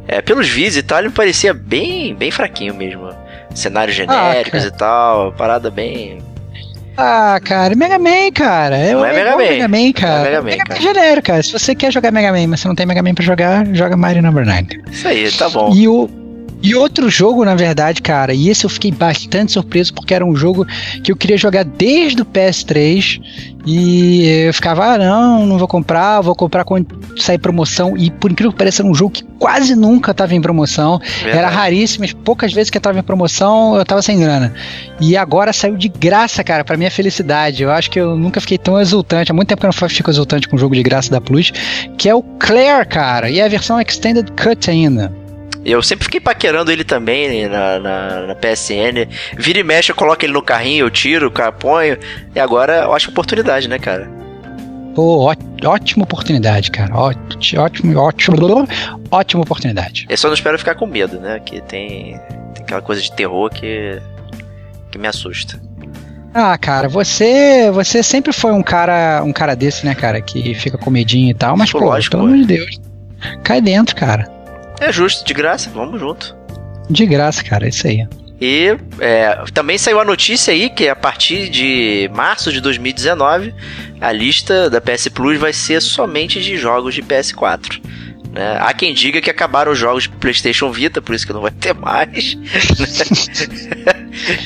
é, 0.05 0.21
pelos 0.21 0.47
vídeos 0.47 0.77
e 0.77 0.83
tal, 0.83 0.99
ele 0.99 1.07
me 1.07 1.13
parecia 1.13 1.53
bem, 1.53 2.13
bem 2.13 2.31
fraquinho 2.31 2.75
mesmo. 2.75 3.09
Cenários 3.53 3.95
genéricos 3.95 4.63
ah, 4.63 4.67
e 4.67 4.71
tal, 4.71 5.31
parada 5.33 5.69
bem 5.69 6.19
ah, 6.95 7.39
cara, 7.43 7.75
Mega 7.75 7.97
Man, 7.97 8.31
cara. 8.33 8.77
É, 8.77 8.93
não 8.93 9.03
é, 9.03 9.13
Mega, 9.13 9.31
Man. 9.31 9.37
Mega 9.37 9.67
Man, 9.67 9.93
cara. 9.93 10.19
É 10.19 10.23
Mega 10.23 10.41
Man, 10.41 10.49
Mega 10.49 10.63
Man 10.69 10.75
é 10.75 10.81
genérico, 10.81 11.27
cara. 11.27 11.43
Se 11.43 11.51
você 11.51 11.73
quer 11.73 11.91
jogar 11.91 12.11
Mega 12.11 12.31
Man, 12.31 12.47
mas 12.47 12.59
você 12.59 12.67
não 12.67 12.75
tem 12.75 12.85
Mega 12.85 13.01
Man 13.01 13.15
pra 13.15 13.25
jogar, 13.25 13.65
joga 13.73 13.97
Mario 13.97 14.21
Number 14.21 14.45
9. 14.45 14.81
Isso 14.91 15.07
aí, 15.07 15.31
tá 15.31 15.49
bom. 15.49 15.73
E 15.73 15.87
o, 15.87 16.07
E 16.63 16.73
outro 16.75 17.09
jogo, 17.09 17.43
na 17.43 17.55
verdade, 17.55 18.01
cara, 18.01 18.33
e 18.33 18.47
esse 18.47 18.63
eu 18.63 18.69
fiquei 18.69 18.89
bastante 18.89 19.51
surpreso 19.51 19.93
porque 19.93 20.13
era 20.13 20.25
um 20.25 20.33
jogo 20.33 20.65
que 21.03 21.11
eu 21.11 21.15
queria 21.17 21.37
jogar 21.37 21.65
desde 21.65 22.21
o 22.21 22.25
PS3 22.25 23.21
e 23.65 24.45
eu 24.47 24.53
ficava, 24.53 24.93
ah, 24.93 24.97
não, 24.97 25.45
não 25.45 25.57
vou 25.57 25.67
comprar, 25.67 26.21
vou 26.21 26.33
comprar 26.33 26.63
quando 26.63 26.87
sair 27.17 27.37
promoção. 27.37 27.97
E 27.97 28.09
por 28.09 28.31
incrível 28.31 28.53
que 28.53 28.57
pareça, 28.57 28.81
era 28.81 28.89
um 28.89 28.95
jogo 28.95 29.11
que 29.11 29.23
quase 29.37 29.75
nunca 29.75 30.11
estava 30.11 30.33
em 30.33 30.41
promoção. 30.41 30.99
Verdade. 30.99 31.37
Era 31.37 31.49
raríssimo, 31.49 32.03
mas 32.03 32.13
poucas 32.13 32.53
vezes 32.53 32.69
que 32.69 32.77
estava 32.77 32.97
em 32.97 33.03
promoção 33.03 33.75
eu 33.75 33.81
estava 33.81 34.01
sem 34.01 34.17
grana. 34.17 34.53
E 35.01 35.17
agora 35.17 35.51
saiu 35.51 35.75
de 35.75 35.89
graça, 35.89 36.45
cara, 36.45 36.63
para 36.63 36.77
minha 36.77 36.91
felicidade. 36.91 37.63
Eu 37.63 37.71
acho 37.71 37.91
que 37.91 37.99
eu 37.99 38.15
nunca 38.15 38.39
fiquei 38.39 38.57
tão 38.57 38.79
exultante. 38.79 39.31
Há 39.31 39.33
muito 39.33 39.49
tempo 39.49 39.59
que 39.59 39.65
eu 39.65 39.71
não 39.81 39.89
fico 39.89 40.09
exultante 40.09 40.47
com 40.47 40.55
um 40.55 40.59
jogo 40.59 40.75
de 40.75 40.83
graça 40.83 41.11
da 41.11 41.19
Plus, 41.19 41.51
que 41.97 42.07
é 42.07 42.15
o 42.15 42.23
Claire, 42.23 42.87
cara. 42.87 43.29
E 43.29 43.39
é 43.39 43.45
a 43.45 43.49
versão 43.49 43.81
Extended 43.81 44.31
Cut 44.31 44.69
ainda. 44.69 45.22
Eu 45.65 45.81
sempre 45.81 46.05
fiquei 46.05 46.19
paquerando 46.19 46.71
ele 46.71 46.83
também 46.83 47.47
na, 47.47 47.79
na, 47.79 48.27
na, 48.27 48.35
PSN. 48.35 49.07
Vira 49.37 49.59
e 49.59 49.63
mexe, 49.63 49.91
eu 49.91 49.95
coloco 49.95 50.23
ele 50.25 50.33
no 50.33 50.41
carrinho, 50.41 50.85
eu 50.85 50.89
tiro, 50.89 51.31
ponho. 51.59 51.97
E 52.35 52.39
agora 52.39 52.83
eu 52.83 52.93
acho 52.93 53.09
oportunidade, 53.09 53.67
né, 53.67 53.79
cara? 53.79 54.09
Pô, 54.93 55.27
ótima 55.63 56.03
oportunidade, 56.03 56.69
cara. 56.69 56.95
Ótimo, 56.95 57.99
ótimo, 57.99 58.67
ótima 59.09 59.43
oportunidade. 59.43 60.05
Eu 60.09 60.17
só 60.17 60.27
não 60.27 60.35
espero 60.35 60.59
ficar 60.59 60.75
com 60.75 60.85
medo, 60.85 61.19
né? 61.19 61.39
Que 61.39 61.61
tem, 61.61 62.19
tem 62.53 62.63
aquela 62.63 62.81
coisa 62.81 63.01
de 63.01 63.11
terror 63.11 63.49
que, 63.49 63.99
que 64.91 64.97
me 64.97 65.07
assusta. 65.07 65.59
Ah, 66.33 66.57
cara, 66.57 66.89
você 66.89 67.69
você 67.71 68.01
sempre 68.01 68.33
foi 68.33 68.51
um 68.51 68.63
cara 68.63 69.21
um 69.23 69.31
cara 69.31 69.55
desse, 69.55 69.85
né, 69.85 69.93
cara, 69.93 70.19
que 70.19 70.55
fica 70.55 70.79
com 70.79 70.89
medinho 70.89 71.29
e 71.29 71.33
tal, 71.33 71.55
mas 71.55 71.71
pô, 71.71 71.77
lógico, 71.77 72.17
pelo 72.17 72.27
amor 72.27 72.37
de 72.39 72.45
Deus, 72.45 72.81
cai 73.43 73.61
dentro, 73.61 73.95
cara. 73.95 74.32
É 74.83 74.91
justo, 74.91 75.25
de 75.25 75.33
graça, 75.33 75.71
vamos 75.73 75.99
junto. 75.99 76.35
De 76.89 77.05
graça, 77.05 77.43
cara, 77.43 77.65
é 77.65 77.69
isso 77.69 77.87
aí. 77.87 78.05
E 78.41 78.75
é, 78.99 79.43
também 79.53 79.77
saiu 79.77 80.01
a 80.01 80.03
notícia 80.03 80.53
aí 80.53 80.69
que 80.69 80.89
a 80.89 80.95
partir 80.95 81.49
de 81.49 82.11
março 82.13 82.51
de 82.51 82.59
2019 82.59 83.55
a 84.01 84.11
lista 84.11 84.69
da 84.69 84.81
PS 84.81 85.07
Plus 85.07 85.39
vai 85.39 85.53
ser 85.53 85.81
somente 85.81 86.41
de 86.41 86.57
jogos 86.57 86.93
de 86.93 87.01
PS4. 87.01 87.81
Né? 88.33 88.57
Há 88.59 88.73
quem 88.73 88.93
diga 88.93 89.21
que 89.21 89.29
acabaram 89.29 89.71
os 89.71 89.79
jogos 89.79 90.03
de 90.03 90.09
PlayStation 90.09 90.69
Vita, 90.71 91.01
por 91.01 91.15
isso 91.15 91.25
que 91.25 91.31
não 91.31 91.41
vai 91.41 91.51
ter 91.51 91.73
mais. 91.73 92.35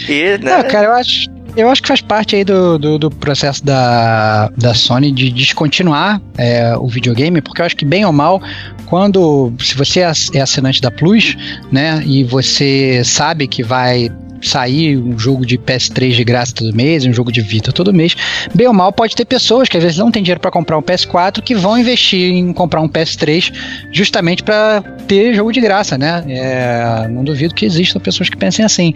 e, 0.08 0.38
né? 0.38 0.58
Não, 0.58 0.63
cara, 0.69 0.86
eu 0.86 0.93
acho, 0.93 1.28
eu 1.56 1.70
acho 1.70 1.82
que 1.82 1.88
faz 1.88 2.02
parte 2.02 2.36
aí 2.36 2.44
do, 2.44 2.78
do, 2.78 3.00
do 3.00 3.10
processo 3.10 3.64
da, 3.64 4.50
da 4.58 4.74
Sony 4.74 5.12
de 5.12 5.32
descontinuar 5.32 6.22
é, 6.38 6.76
o 6.78 6.88
videogame, 6.88 7.42
porque 7.42 7.62
eu 7.62 7.66
acho 7.66 7.76
que 7.76 7.86
bem 7.86 8.06
ou 8.06 8.14
mal, 8.14 8.42
quando 8.86 9.54
se 9.60 9.76
você 9.76 10.02
é, 10.02 10.12
é 10.34 10.42
assinante 10.42 10.82
da 10.82 10.92
Plus, 10.92 11.36
né, 11.72 12.02
e 12.06 12.24
você 12.24 13.04
sabe 13.04 13.48
que 13.48 13.64
vai 13.64 14.12
sair 14.41 14.97
um 14.97 15.17
jogo 15.17 15.45
de 15.45 15.58
PS3 15.58 16.12
de 16.12 16.23
graça 16.23 16.54
todo 16.54 16.76
mês, 16.76 17.06
um 17.06 17.13
jogo 17.13 17.32
de 17.32 17.41
Vita 17.41 17.71
todo 17.71 17.93
mês, 17.93 18.15
bem 18.54 18.67
ou 18.67 18.73
mal 18.73 18.91
pode 18.91 19.15
ter 19.15 19.26
pessoas 19.26 19.69
que 19.69 19.78
às 19.78 19.84
vezes 19.84 19.97
não 19.97 20.12
tem 20.12 20.21
dinheiro 20.23 20.39
para 20.39 20.52
comprar 20.52 20.78
um 20.78 20.82
PS4 20.82 21.41
que 21.41 21.56
vão 21.56 21.78
investir 21.78 22.32
em 22.32 22.54
comprar 22.54 22.82
um 22.82 22.89
PS3 22.89 23.54
justamente 23.91 24.43
para 24.43 24.82
ter 25.08 25.34
jogo 25.34 25.52
de 25.52 25.62
graça, 25.62 25.97
né? 25.97 26.23
É, 26.28 27.08
não 27.10 27.23
duvido 27.23 27.54
que 27.54 27.65
existam 27.65 28.00
pessoas 28.00 28.30
que 28.30 28.38
pensem 28.38 28.63
assim. 28.63 28.93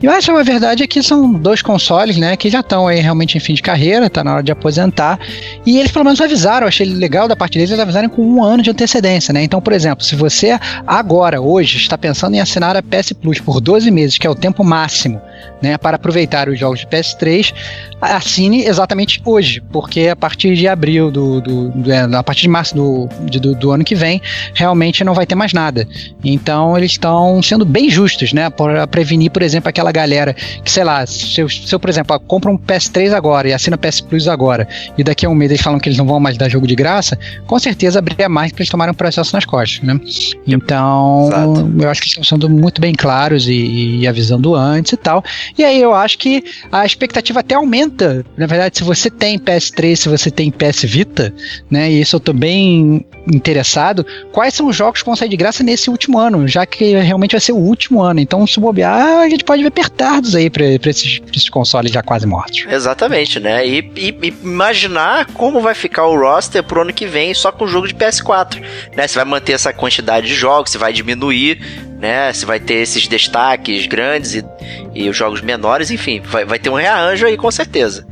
E 0.00 0.06
eu 0.06 0.12
acho 0.12 0.32
que 0.32 0.38
a 0.38 0.42
verdade 0.42 0.82
é 0.82 0.86
que 0.86 1.02
são 1.02 1.32
dois 1.32 1.62
consoles, 1.62 2.16
né, 2.16 2.36
que 2.36 2.50
já 2.50 2.60
estão 2.60 2.86
aí 2.86 3.00
realmente 3.00 3.36
em 3.36 3.40
fim 3.40 3.54
de 3.54 3.62
carreira, 3.62 4.10
tá 4.10 4.24
na 4.24 4.34
hora 4.34 4.42
de 4.42 4.52
aposentar, 4.52 5.18
e 5.64 5.78
eles 5.78 5.90
pelo 5.90 6.04
menos 6.04 6.20
avisaram, 6.20 6.64
eu 6.64 6.68
achei 6.68 6.86
legal 6.86 7.28
da 7.28 7.36
parte 7.36 7.54
deles, 7.54 7.70
eles 7.70 7.80
avisaram 7.80 8.08
com 8.08 8.22
um 8.22 8.42
ano 8.42 8.62
de 8.62 8.70
antecedência, 8.70 9.32
né? 9.32 9.42
Então, 9.42 9.60
por 9.60 9.72
exemplo, 9.72 10.04
se 10.04 10.16
você 10.16 10.58
agora, 10.86 11.40
hoje, 11.40 11.76
está 11.76 11.96
pensando 11.96 12.34
em 12.34 12.40
assinar 12.40 12.76
a 12.76 12.82
PS 12.82 13.12
Plus 13.12 13.40
por 13.40 13.60
12 13.60 13.90
meses, 13.90 14.18
que 14.18 14.26
é 14.26 14.30
o 14.30 14.34
tempo 14.34 14.64
máximo 14.64 14.81
máximo 14.82 15.20
né, 15.62 15.78
para 15.78 15.96
aproveitar 15.96 16.48
os 16.48 16.58
jogos 16.58 16.80
de 16.80 16.86
PS3, 16.86 17.54
assine 18.00 18.64
exatamente 18.64 19.22
hoje, 19.24 19.62
porque 19.70 20.08
a 20.08 20.16
partir 20.16 20.56
de 20.56 20.66
abril 20.66 21.10
do, 21.10 21.40
do, 21.40 21.68
do 21.68 21.92
é, 21.92 22.02
a 22.02 22.22
partir 22.22 22.42
de 22.42 22.48
março 22.48 22.74
do, 22.74 23.08
de, 23.22 23.38
do, 23.38 23.54
do, 23.54 23.70
ano 23.70 23.84
que 23.84 23.94
vem, 23.94 24.20
realmente 24.54 25.04
não 25.04 25.14
vai 25.14 25.24
ter 25.24 25.36
mais 25.36 25.52
nada. 25.52 25.86
Então 26.24 26.76
eles 26.76 26.92
estão 26.92 27.40
sendo 27.42 27.64
bem 27.64 27.88
justos, 27.88 28.32
né, 28.32 28.50
para 28.50 28.86
prevenir, 28.88 29.30
por 29.30 29.42
exemplo, 29.42 29.68
aquela 29.68 29.92
galera 29.92 30.34
que, 30.34 30.70
sei 30.70 30.82
lá, 30.82 31.06
se 31.06 31.40
eu, 31.40 31.48
se 31.48 31.72
eu 31.72 31.78
por 31.78 31.88
exemplo, 31.88 32.18
compra 32.20 32.50
um 32.50 32.58
PS3 32.58 33.12
agora 33.12 33.48
e 33.48 33.52
assina 33.52 33.78
PS 33.78 34.00
Plus 34.00 34.26
agora, 34.26 34.66
e 34.98 35.04
daqui 35.04 35.24
a 35.24 35.28
um 35.28 35.34
mês 35.34 35.52
eles 35.52 35.62
falam 35.62 35.78
que 35.78 35.88
eles 35.88 35.98
não 35.98 36.06
vão 36.06 36.18
mais 36.18 36.36
dar 36.36 36.48
jogo 36.48 36.66
de 36.66 36.74
graça, 36.74 37.16
com 37.46 37.58
certeza 37.58 38.00
abriria 38.00 38.28
mais 38.28 38.50
porque 38.50 38.62
eles 38.62 38.70
tomaram 38.70 38.92
um 38.92 38.96
processo 38.96 39.34
nas 39.34 39.44
costas, 39.44 39.80
né? 39.82 40.00
Então, 40.46 41.28
Exato. 41.28 41.72
eu 41.80 41.88
acho 41.88 42.02
que 42.02 42.08
estão 42.08 42.24
sendo 42.24 42.50
muito 42.50 42.80
bem 42.80 42.94
claros 42.94 43.46
e, 43.46 44.00
e 44.00 44.08
avisando 44.08 44.56
antes 44.56 44.71
e 44.78 44.96
tal. 44.96 45.24
E 45.56 45.64
aí 45.64 45.80
eu 45.80 45.94
acho 45.94 46.18
que 46.18 46.44
a 46.70 46.84
expectativa 46.84 47.40
até 47.40 47.54
aumenta. 47.54 48.24
Na 48.36 48.46
verdade, 48.46 48.78
se 48.78 48.84
você 48.84 49.10
tem 49.10 49.38
PS3, 49.38 49.96
se 49.96 50.08
você 50.08 50.30
tem 50.30 50.50
PS 50.50 50.84
Vita, 50.84 51.32
né? 51.70 51.90
E 51.90 52.00
isso 52.00 52.16
eu 52.16 52.20
tô 52.20 52.32
bem 52.32 53.04
interessado. 53.26 54.04
Quais 54.32 54.54
são 54.54 54.66
os 54.66 54.76
jogos 54.76 55.00
que 55.00 55.06
vão 55.06 55.16
sair 55.16 55.28
de 55.28 55.36
graça 55.36 55.62
nesse 55.62 55.90
último 55.90 56.18
ano? 56.18 56.46
Já 56.48 56.66
que 56.66 56.96
realmente 56.96 57.32
vai 57.32 57.40
ser 57.40 57.52
o 57.52 57.56
último 57.56 58.02
ano. 58.02 58.20
Então, 58.20 58.46
se 58.46 58.58
bobear, 58.58 59.20
a 59.20 59.28
gente 59.28 59.44
pode 59.44 59.62
ver 59.62 59.70
pertardos 59.70 60.34
aí 60.34 60.50
pra, 60.50 60.64
pra, 60.80 60.90
esses, 60.90 61.18
pra 61.18 61.30
esses 61.30 61.48
consoles 61.48 61.92
já 61.92 62.02
quase 62.02 62.26
mortos. 62.26 62.64
Exatamente, 62.68 63.38
né? 63.38 63.66
E, 63.66 63.78
e, 63.96 64.18
e, 64.22 64.34
imaginar 64.42 65.26
como 65.26 65.60
vai 65.60 65.74
ficar 65.74 66.06
o 66.06 66.18
roster 66.18 66.62
pro 66.62 66.82
ano 66.82 66.92
que 66.92 67.06
vem 67.06 67.34
só 67.34 67.52
com 67.52 67.64
o 67.64 67.68
jogo 67.68 67.86
de 67.86 67.94
PS4. 67.94 68.60
Né? 68.96 69.06
Você 69.06 69.16
vai 69.16 69.24
manter 69.24 69.52
essa 69.52 69.72
quantidade 69.72 70.26
de 70.26 70.34
jogos, 70.34 70.70
você 70.70 70.78
vai 70.78 70.92
diminuir 70.92 71.60
né? 72.02 72.32
Se 72.32 72.44
vai 72.44 72.58
ter 72.58 72.74
esses 72.74 73.06
destaques 73.06 73.86
grandes 73.86 74.34
e, 74.34 74.44
e 74.92 75.08
os 75.08 75.16
jogos 75.16 75.40
menores, 75.40 75.88
enfim, 75.92 76.20
vai, 76.20 76.44
vai 76.44 76.58
ter 76.58 76.68
um 76.68 76.74
rearranjo 76.74 77.24
aí 77.24 77.36
com 77.36 77.48
certeza. 77.48 78.04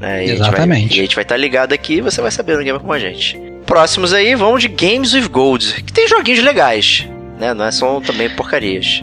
Né? 0.00 0.24
Exatamente. 0.24 0.94
A 0.94 0.96
e 0.96 0.98
a 0.98 1.02
gente 1.02 1.14
vai 1.14 1.22
estar 1.22 1.36
tá 1.36 1.40
ligado 1.40 1.72
aqui 1.72 1.94
e 1.94 2.00
você 2.00 2.20
vai 2.20 2.32
saber 2.32 2.58
no 2.58 2.64
game 2.64 2.80
com 2.80 2.92
a 2.92 2.98
gente. 2.98 3.40
Próximos 3.64 4.12
aí 4.12 4.34
vão 4.34 4.58
de 4.58 4.66
Games 4.66 5.14
with 5.14 5.28
Gold, 5.28 5.84
que 5.84 5.92
tem 5.92 6.08
joguinhos 6.08 6.42
legais, 6.42 7.06
né? 7.38 7.54
Não 7.54 7.64
é 7.64 7.70
só 7.70 8.00
também 8.00 8.28
porcarias. 8.30 9.00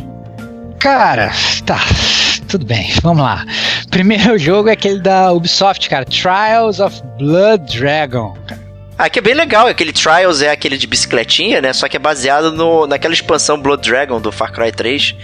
Cara, 0.78 1.32
tá. 1.66 1.80
Tudo 2.50 2.66
bem, 2.66 2.92
vamos 3.02 3.24
lá. 3.24 3.46
Primeiro 3.90 4.38
jogo 4.40 4.68
é 4.68 4.74
aquele 4.74 5.00
da 5.00 5.32
Ubisoft, 5.32 5.90
cara. 5.90 6.04
Trials 6.04 6.82
of 6.82 7.02
Blood 7.18 7.78
Dragon. 7.78 8.36
Ah, 8.98 9.10
que 9.10 9.20
é 9.20 9.22
bem 9.22 9.34
legal, 9.34 9.68
aquele 9.68 9.92
Trials 9.92 10.42
é 10.42 10.52
aquele 10.52 10.78
de 10.78 10.86
bicicletinha, 10.86 11.62
né? 11.62 11.74
Só 11.74 11.88
que 11.88 11.98
é 11.98 12.00
baseado 12.00 12.52
no, 12.52 12.86
naquela 12.86 13.14
expansão 13.14 13.60
Blood 13.60 13.88
Dragon 13.90 14.22
do 14.22 14.32
Far 14.32 14.52
Cry 14.52 14.72
3 14.72 15.16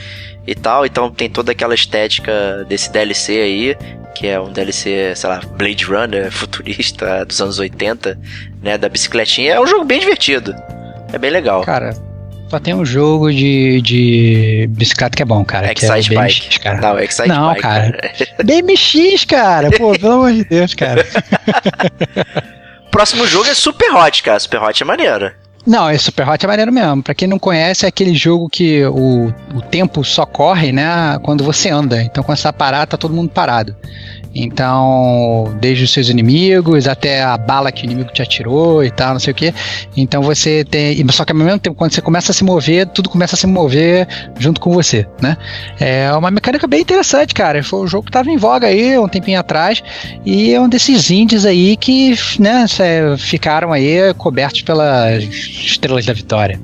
e 0.48 0.56
tal. 0.56 0.86
Então 0.86 1.12
tem 1.12 1.30
toda 1.30 1.52
aquela 1.52 1.76
estética 1.76 2.66
desse 2.68 2.92
DLC 2.92 3.40
aí, 3.40 3.78
que 4.16 4.28
é 4.28 4.40
um 4.40 4.52
DLC, 4.52 5.14
sei 5.16 5.30
lá, 5.30 5.40
Blade 5.56 5.86
Runner 5.86 6.32
futurista 6.34 7.24
dos 7.26 7.40
anos 7.42 7.60
80, 7.60 8.20
né? 8.62 8.78
Da 8.78 8.90
bicicletinha. 8.90 9.54
É 9.54 9.60
um 9.60 9.68
jogo 9.68 9.86
bem 9.86 10.00
divertido. 10.00 10.56
É 11.14 11.18
bem 11.18 11.30
legal. 11.30 11.62
Cara, 11.64 11.96
só 12.50 12.60
tem 12.60 12.74
um 12.74 12.84
jogo 12.84 13.32
de, 13.32 13.82
de 13.82 14.68
bicicleta 14.72 15.16
que 15.16 15.22
é 15.22 15.26
bom, 15.26 15.46
cara. 15.46 15.72
Excite 15.72 16.10
que 16.10 16.16
é 16.16 16.20
BMX, 16.20 16.40
Bike. 16.40 16.60
cara. 16.60 16.82
Não, 16.82 17.00
Excite 17.00 17.28
Não, 17.30 17.48
Bike. 17.50 17.62
cara. 17.62 18.12
BMX, 18.44 19.26
cara. 19.26 19.72
Pô, 19.72 19.92
pelo 19.92 20.14
amor 20.14 20.34
de 20.34 20.44
Deus, 20.44 20.74
cara. 20.74 21.06
Próximo 22.92 23.26
jogo 23.28 23.48
é 23.48 23.54
Super 23.54 23.94
Hot, 23.96 24.24
cara. 24.24 24.40
Super 24.40 24.62
Hot 24.62 24.82
é 24.82 24.86
maneiro. 24.86 25.32
Não, 25.66 25.88
é 25.88 25.98
Super 25.98 26.28
Hot 26.28 26.44
é 26.44 26.48
maneiro 26.48 26.72
mesmo. 26.72 27.04
Pra 27.04 27.14
quem 27.14 27.28
não 27.28 27.38
conhece, 27.38 27.86
é 27.86 27.90
aquele 27.90 28.16
jogo 28.16 28.50
que 28.50 28.84
o, 28.86 29.34
o 29.54 29.62
tempo 29.62 30.04
só 30.04 30.26
corre, 30.26 30.72
né? 30.72 31.20
Quando 31.22 31.44
você 31.44 31.70
anda. 31.70 32.02
Então, 32.02 32.24
quando 32.24 32.38
você 32.38 32.44
tá 32.44 32.54
parado, 32.54 32.92
tá 32.92 32.98
todo 32.98 33.14
mundo 33.14 33.30
parado. 33.30 33.76
Então, 34.34 35.56
desde 35.60 35.86
os 35.86 35.92
seus 35.92 36.10
inimigos 36.10 36.88
até 36.88 37.24
a 37.24 37.38
bala 37.38 37.72
que 37.72 37.84
o 37.84 37.86
inimigo 37.86 38.12
te 38.12 38.22
atirou 38.22 38.84
e 38.84 38.92
tal, 38.92 39.14
não 39.14 39.20
sei 39.20 39.32
o 39.32 39.36
que. 39.36 39.54
Então 39.98 40.22
você 40.22 40.64
tem. 40.64 41.06
Só 41.10 41.26
que 41.26 41.32
ao 41.32 41.38
mesmo 41.38 41.60
tempo, 41.60 41.76
quando 41.76 41.94
você 41.94 42.02
começa 42.02 42.32
a 42.32 42.36
se 42.36 42.44
mover, 42.44 42.88
tudo 42.88 43.10
começa 43.10 43.36
a 43.36 43.38
se 43.38 43.48
mover 43.48 44.08
junto 44.38 44.62
com 44.62 44.72
você, 44.72 45.08
né? 45.22 45.38
É 45.80 46.12
uma 46.14 46.30
mecânica 46.30 46.68
bem 46.68 46.82
interessante, 46.82 47.34
cara. 47.34 47.64
Foi 47.64 47.82
um 47.82 47.88
jogo 47.88 48.06
que 48.06 48.12
tava 48.12 48.30
em 48.30 48.38
voga 48.38 48.68
aí 48.68 48.98
um 48.98 49.08
tempinho 49.08 49.40
atrás. 49.40 49.82
E 50.26 50.54
é 50.54 50.62
um 50.62 50.70
desses 50.70 51.10
indies 51.10 51.46
aí 51.46 51.76
que, 51.76 52.16
né, 52.40 52.66
ficaram 53.18 53.74
aí 53.74 54.14
cobertos 54.18 54.62
pelas 54.62 55.24
estrelas 55.24 56.06
da 56.06 56.14
vitória. 56.14 56.60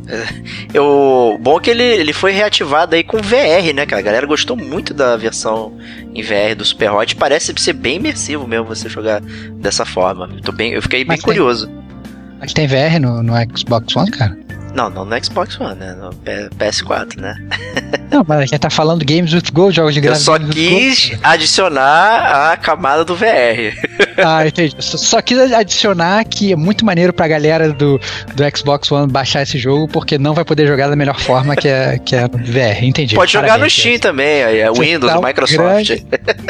É, 0.73 0.79
o 0.79 1.37
bom 1.39 1.59
que 1.59 1.69
ele, 1.69 1.83
ele 1.83 2.13
foi 2.13 2.31
reativado 2.31 2.95
aí 2.95 3.03
com 3.03 3.17
VR, 3.17 3.73
né, 3.73 3.85
cara? 3.85 4.01
A 4.01 4.05
galera 4.05 4.27
gostou 4.27 4.55
muito 4.55 4.93
da 4.93 5.17
versão 5.17 5.73
em 6.15 6.21
VR 6.23 6.55
do 6.57 6.63
Super 6.63 6.91
Hot. 6.91 7.15
Parece 7.15 7.53
ser 7.57 7.73
bem 7.73 7.97
imersivo 7.97 8.47
mesmo 8.47 8.65
você 8.65 8.87
jogar 8.87 9.21
dessa 9.59 9.85
forma. 9.85 10.29
Eu, 10.33 10.41
tô 10.41 10.51
bem, 10.51 10.71
eu 10.71 10.81
fiquei 10.81 11.03
bem 11.03 11.19
curioso. 11.19 11.69
Mas 12.39 12.53
tem 12.53 12.67
VR 12.67 12.99
no, 12.99 13.21
no 13.21 13.33
Xbox 13.55 13.95
One, 13.95 14.11
cara? 14.11 14.44
Não, 14.75 14.89
não 14.89 15.05
no 15.05 15.23
Xbox 15.23 15.59
One, 15.59 15.75
né? 15.79 15.95
No 15.99 16.09
PS4, 16.11 17.17
né? 17.19 17.35
Não, 18.11 18.23
mas 18.25 18.37
a 18.37 18.45
gente 18.45 18.59
tá 18.59 18.69
falando 18.69 19.03
Games 19.03 19.33
with 19.33 19.51
Gold, 19.51 19.75
jogos 19.75 19.93
de 19.93 19.99
Eu 19.99 20.03
graça. 20.03 20.21
só 20.23 20.37
Games 20.37 20.55
with 20.55 20.55
quis 21.09 21.19
adicionar 21.23 22.51
a 22.51 22.57
camada 22.57 23.03
do 23.03 23.15
VR. 23.15 23.73
Ah, 24.17 24.47
entendi. 24.47 24.73
Só, 24.79 24.97
só 24.97 25.21
quis 25.21 25.37
adicionar 25.51 26.23
que 26.23 26.53
é 26.53 26.55
muito 26.55 26.85
maneiro 26.85 27.11
pra 27.11 27.27
galera 27.27 27.73
do, 27.73 27.99
do 28.33 28.57
Xbox 28.57 28.89
One 28.89 29.11
baixar 29.11 29.41
esse 29.41 29.57
jogo, 29.57 29.89
porque 29.89 30.17
não 30.17 30.33
vai 30.33 30.45
poder 30.45 30.65
jogar 30.67 30.87
da 30.87 30.95
melhor 30.95 31.19
forma 31.19 31.53
que 31.53 31.67
é, 31.67 31.99
que 31.99 32.15
é 32.15 32.21
no 32.21 32.29
VR. 32.37 32.81
Entendi. 32.83 33.13
Pode 33.13 33.33
jogar 33.33 33.47
no 33.47 33.49
Parabéns, 33.65 33.73
Steam 33.73 33.99
também, 33.99 34.41
aí 34.43 34.59
é 34.59 34.71
Windows, 34.71 35.11
tá 35.11 35.19
um 35.19 35.21
Microsoft. 35.23 35.57
grande- 35.59 36.05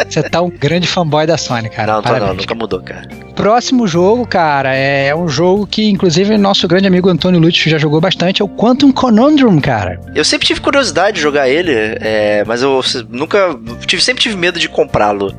Você 0.07 0.21
tá 0.23 0.41
um 0.43 0.49
grande 0.51 0.85
fanboy 0.87 1.25
da 1.25 1.37
Sony, 1.37 1.67
cara. 1.69 1.93
Não, 1.93 2.01
tô 2.03 2.09
não, 2.09 2.15
Parabéns. 2.19 2.37
nunca 2.41 2.53
mudou, 2.55 2.79
cara. 2.81 3.07
Próximo 3.35 3.87
jogo, 3.87 4.27
cara, 4.27 4.75
é 4.75 5.13
um 5.15 5.27
jogo 5.27 5.65
que, 5.65 5.89
inclusive, 5.89 6.37
nosso 6.37 6.67
grande 6.67 6.85
amigo 6.87 7.09
Antônio 7.09 7.39
Lúcio 7.39 7.69
já 7.69 7.79
jogou 7.79 7.99
bastante, 7.99 8.14
é 8.23 8.43
o 8.43 8.47
Quantum 8.47 8.91
Conundrum, 8.91 9.59
cara. 9.59 9.99
Eu 10.13 10.23
sempre 10.23 10.47
tive 10.47 10.61
curiosidade 10.61 11.15
de 11.15 11.21
jogar 11.21 11.49
ele, 11.49 11.71
é, 11.73 12.43
mas 12.45 12.61
eu 12.61 12.81
nunca. 13.09 13.57
Tive, 13.85 14.01
sempre 14.01 14.21
tive 14.21 14.35
medo 14.35 14.59
de 14.59 14.69
comprá-lo. 14.69 15.33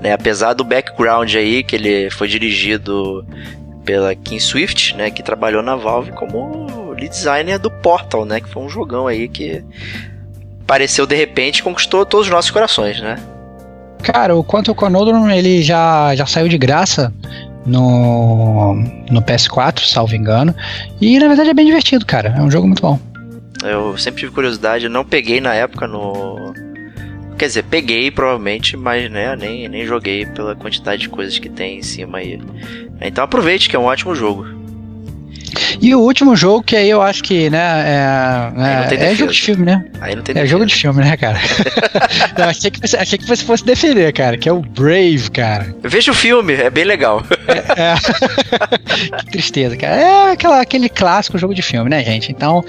Né? 0.00 0.12
Apesar 0.12 0.52
do 0.52 0.64
background 0.64 1.34
aí, 1.34 1.62
que 1.62 1.76
ele 1.76 2.10
foi 2.10 2.28
dirigido 2.28 3.24
pela 3.84 4.14
Kim 4.14 4.38
Swift, 4.38 4.96
né? 4.96 5.10
Que 5.10 5.22
trabalhou 5.22 5.62
na 5.62 5.76
Valve 5.76 6.12
como 6.12 6.92
lead 6.92 7.08
designer 7.08 7.58
do 7.58 7.70
Portal, 7.70 8.24
né? 8.24 8.40
Que 8.40 8.48
foi 8.48 8.62
um 8.62 8.68
jogão 8.68 9.06
aí 9.06 9.28
que 9.28 9.64
apareceu 10.62 11.06
de 11.06 11.14
repente 11.14 11.60
e 11.60 11.62
conquistou 11.62 12.04
todos 12.04 12.26
os 12.26 12.32
nossos 12.32 12.50
corações, 12.50 13.00
né? 13.00 13.16
Cara, 14.02 14.36
o 14.36 14.44
Quantum 14.44 14.74
Conundrum, 14.74 15.30
ele 15.30 15.62
já, 15.62 16.14
já 16.14 16.26
saiu 16.26 16.48
de 16.48 16.58
graça 16.58 17.12
no, 17.66 18.74
no 19.10 19.22
PS4, 19.22 19.80
salvo 19.80 20.14
engano, 20.14 20.54
e 21.00 21.18
na 21.18 21.28
verdade 21.28 21.50
é 21.50 21.54
bem 21.54 21.66
divertido, 21.66 22.06
cara. 22.06 22.34
É 22.36 22.40
um 22.40 22.50
jogo 22.50 22.66
muito 22.66 22.82
bom. 22.82 22.98
Eu 23.64 23.96
sempre 23.98 24.20
tive 24.20 24.32
curiosidade, 24.32 24.88
não 24.88 25.04
peguei 25.04 25.40
na 25.40 25.54
época 25.54 25.86
no. 25.86 26.54
Quer 27.36 27.46
dizer, 27.46 27.64
peguei 27.64 28.10
provavelmente, 28.10 28.76
mas 28.76 29.10
né, 29.10 29.36
nem, 29.36 29.68
nem 29.68 29.84
joguei 29.84 30.24
pela 30.24 30.54
quantidade 30.54 31.02
de 31.02 31.08
coisas 31.08 31.38
que 31.38 31.50
tem 31.50 31.78
em 31.78 31.82
cima 31.82 32.18
aí. 32.18 32.40
Então 33.00 33.22
aproveite 33.24 33.68
que 33.68 33.76
é 33.76 33.78
um 33.78 33.84
ótimo 33.84 34.14
jogo. 34.14 34.55
E 35.80 35.94
o 35.94 36.00
último 36.00 36.34
jogo, 36.36 36.62
que 36.62 36.76
aí 36.76 36.88
eu 36.90 37.00
acho 37.02 37.22
que, 37.22 37.48
né, 37.50 37.58
é, 37.58 38.94
é, 38.94 39.10
é 39.12 39.14
jogo 39.14 39.32
de 39.32 39.40
filme, 39.40 39.64
né? 39.64 39.84
Aí 40.00 40.14
não 40.14 40.22
tem 40.22 40.32
É 40.32 40.34
defesa. 40.34 40.50
jogo 40.50 40.66
de 40.66 40.74
filme, 40.74 41.04
né, 41.04 41.16
cara? 41.16 41.38
Não, 42.38 42.48
achei, 42.48 42.70
que 42.70 42.80
você, 42.80 42.96
achei 42.96 43.18
que 43.18 43.26
você 43.26 43.44
fosse 43.44 43.64
defender, 43.64 44.12
cara, 44.12 44.36
que 44.36 44.48
é 44.48 44.52
o 44.52 44.60
Brave, 44.60 45.30
cara. 45.30 45.74
Veja 45.82 46.10
o 46.10 46.14
filme, 46.14 46.52
é 46.54 46.68
bem 46.70 46.84
legal. 46.84 47.22
É. 47.48 47.94
que 49.20 49.26
tristeza, 49.32 49.76
cara. 49.76 49.96
É 49.96 50.32
aquela, 50.32 50.60
aquele 50.60 50.88
clássico 50.88 51.38
jogo 51.38 51.54
de 51.54 51.62
filme, 51.62 51.88
né, 51.88 52.04
gente? 52.04 52.30
Então, 52.30 52.64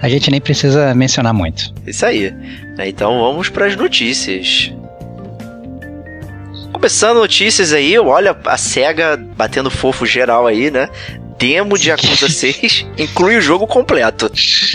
a 0.00 0.08
gente 0.08 0.30
nem 0.30 0.40
precisa 0.40 0.94
mencionar 0.94 1.32
muito. 1.34 1.72
Isso 1.86 2.04
aí. 2.06 2.30
Né, 2.76 2.88
Então 2.88 3.18
vamos 3.20 3.48
para 3.48 3.66
as 3.66 3.76
notícias. 3.76 4.72
Começando 6.72 7.16
notícias 7.18 7.72
aí, 7.72 7.98
olha 7.98 8.36
a 8.46 8.56
SEGA 8.56 9.16
batendo 9.36 9.70
fofo 9.70 10.06
geral 10.06 10.46
aí, 10.46 10.70
né? 10.70 10.88
Demo 11.38 11.78
de 11.78 11.90
Yakuza 11.90 12.28
6 12.28 12.86
inclui 12.98 13.36
o 13.36 13.40
jogo 13.40 13.66
completo. 13.66 14.30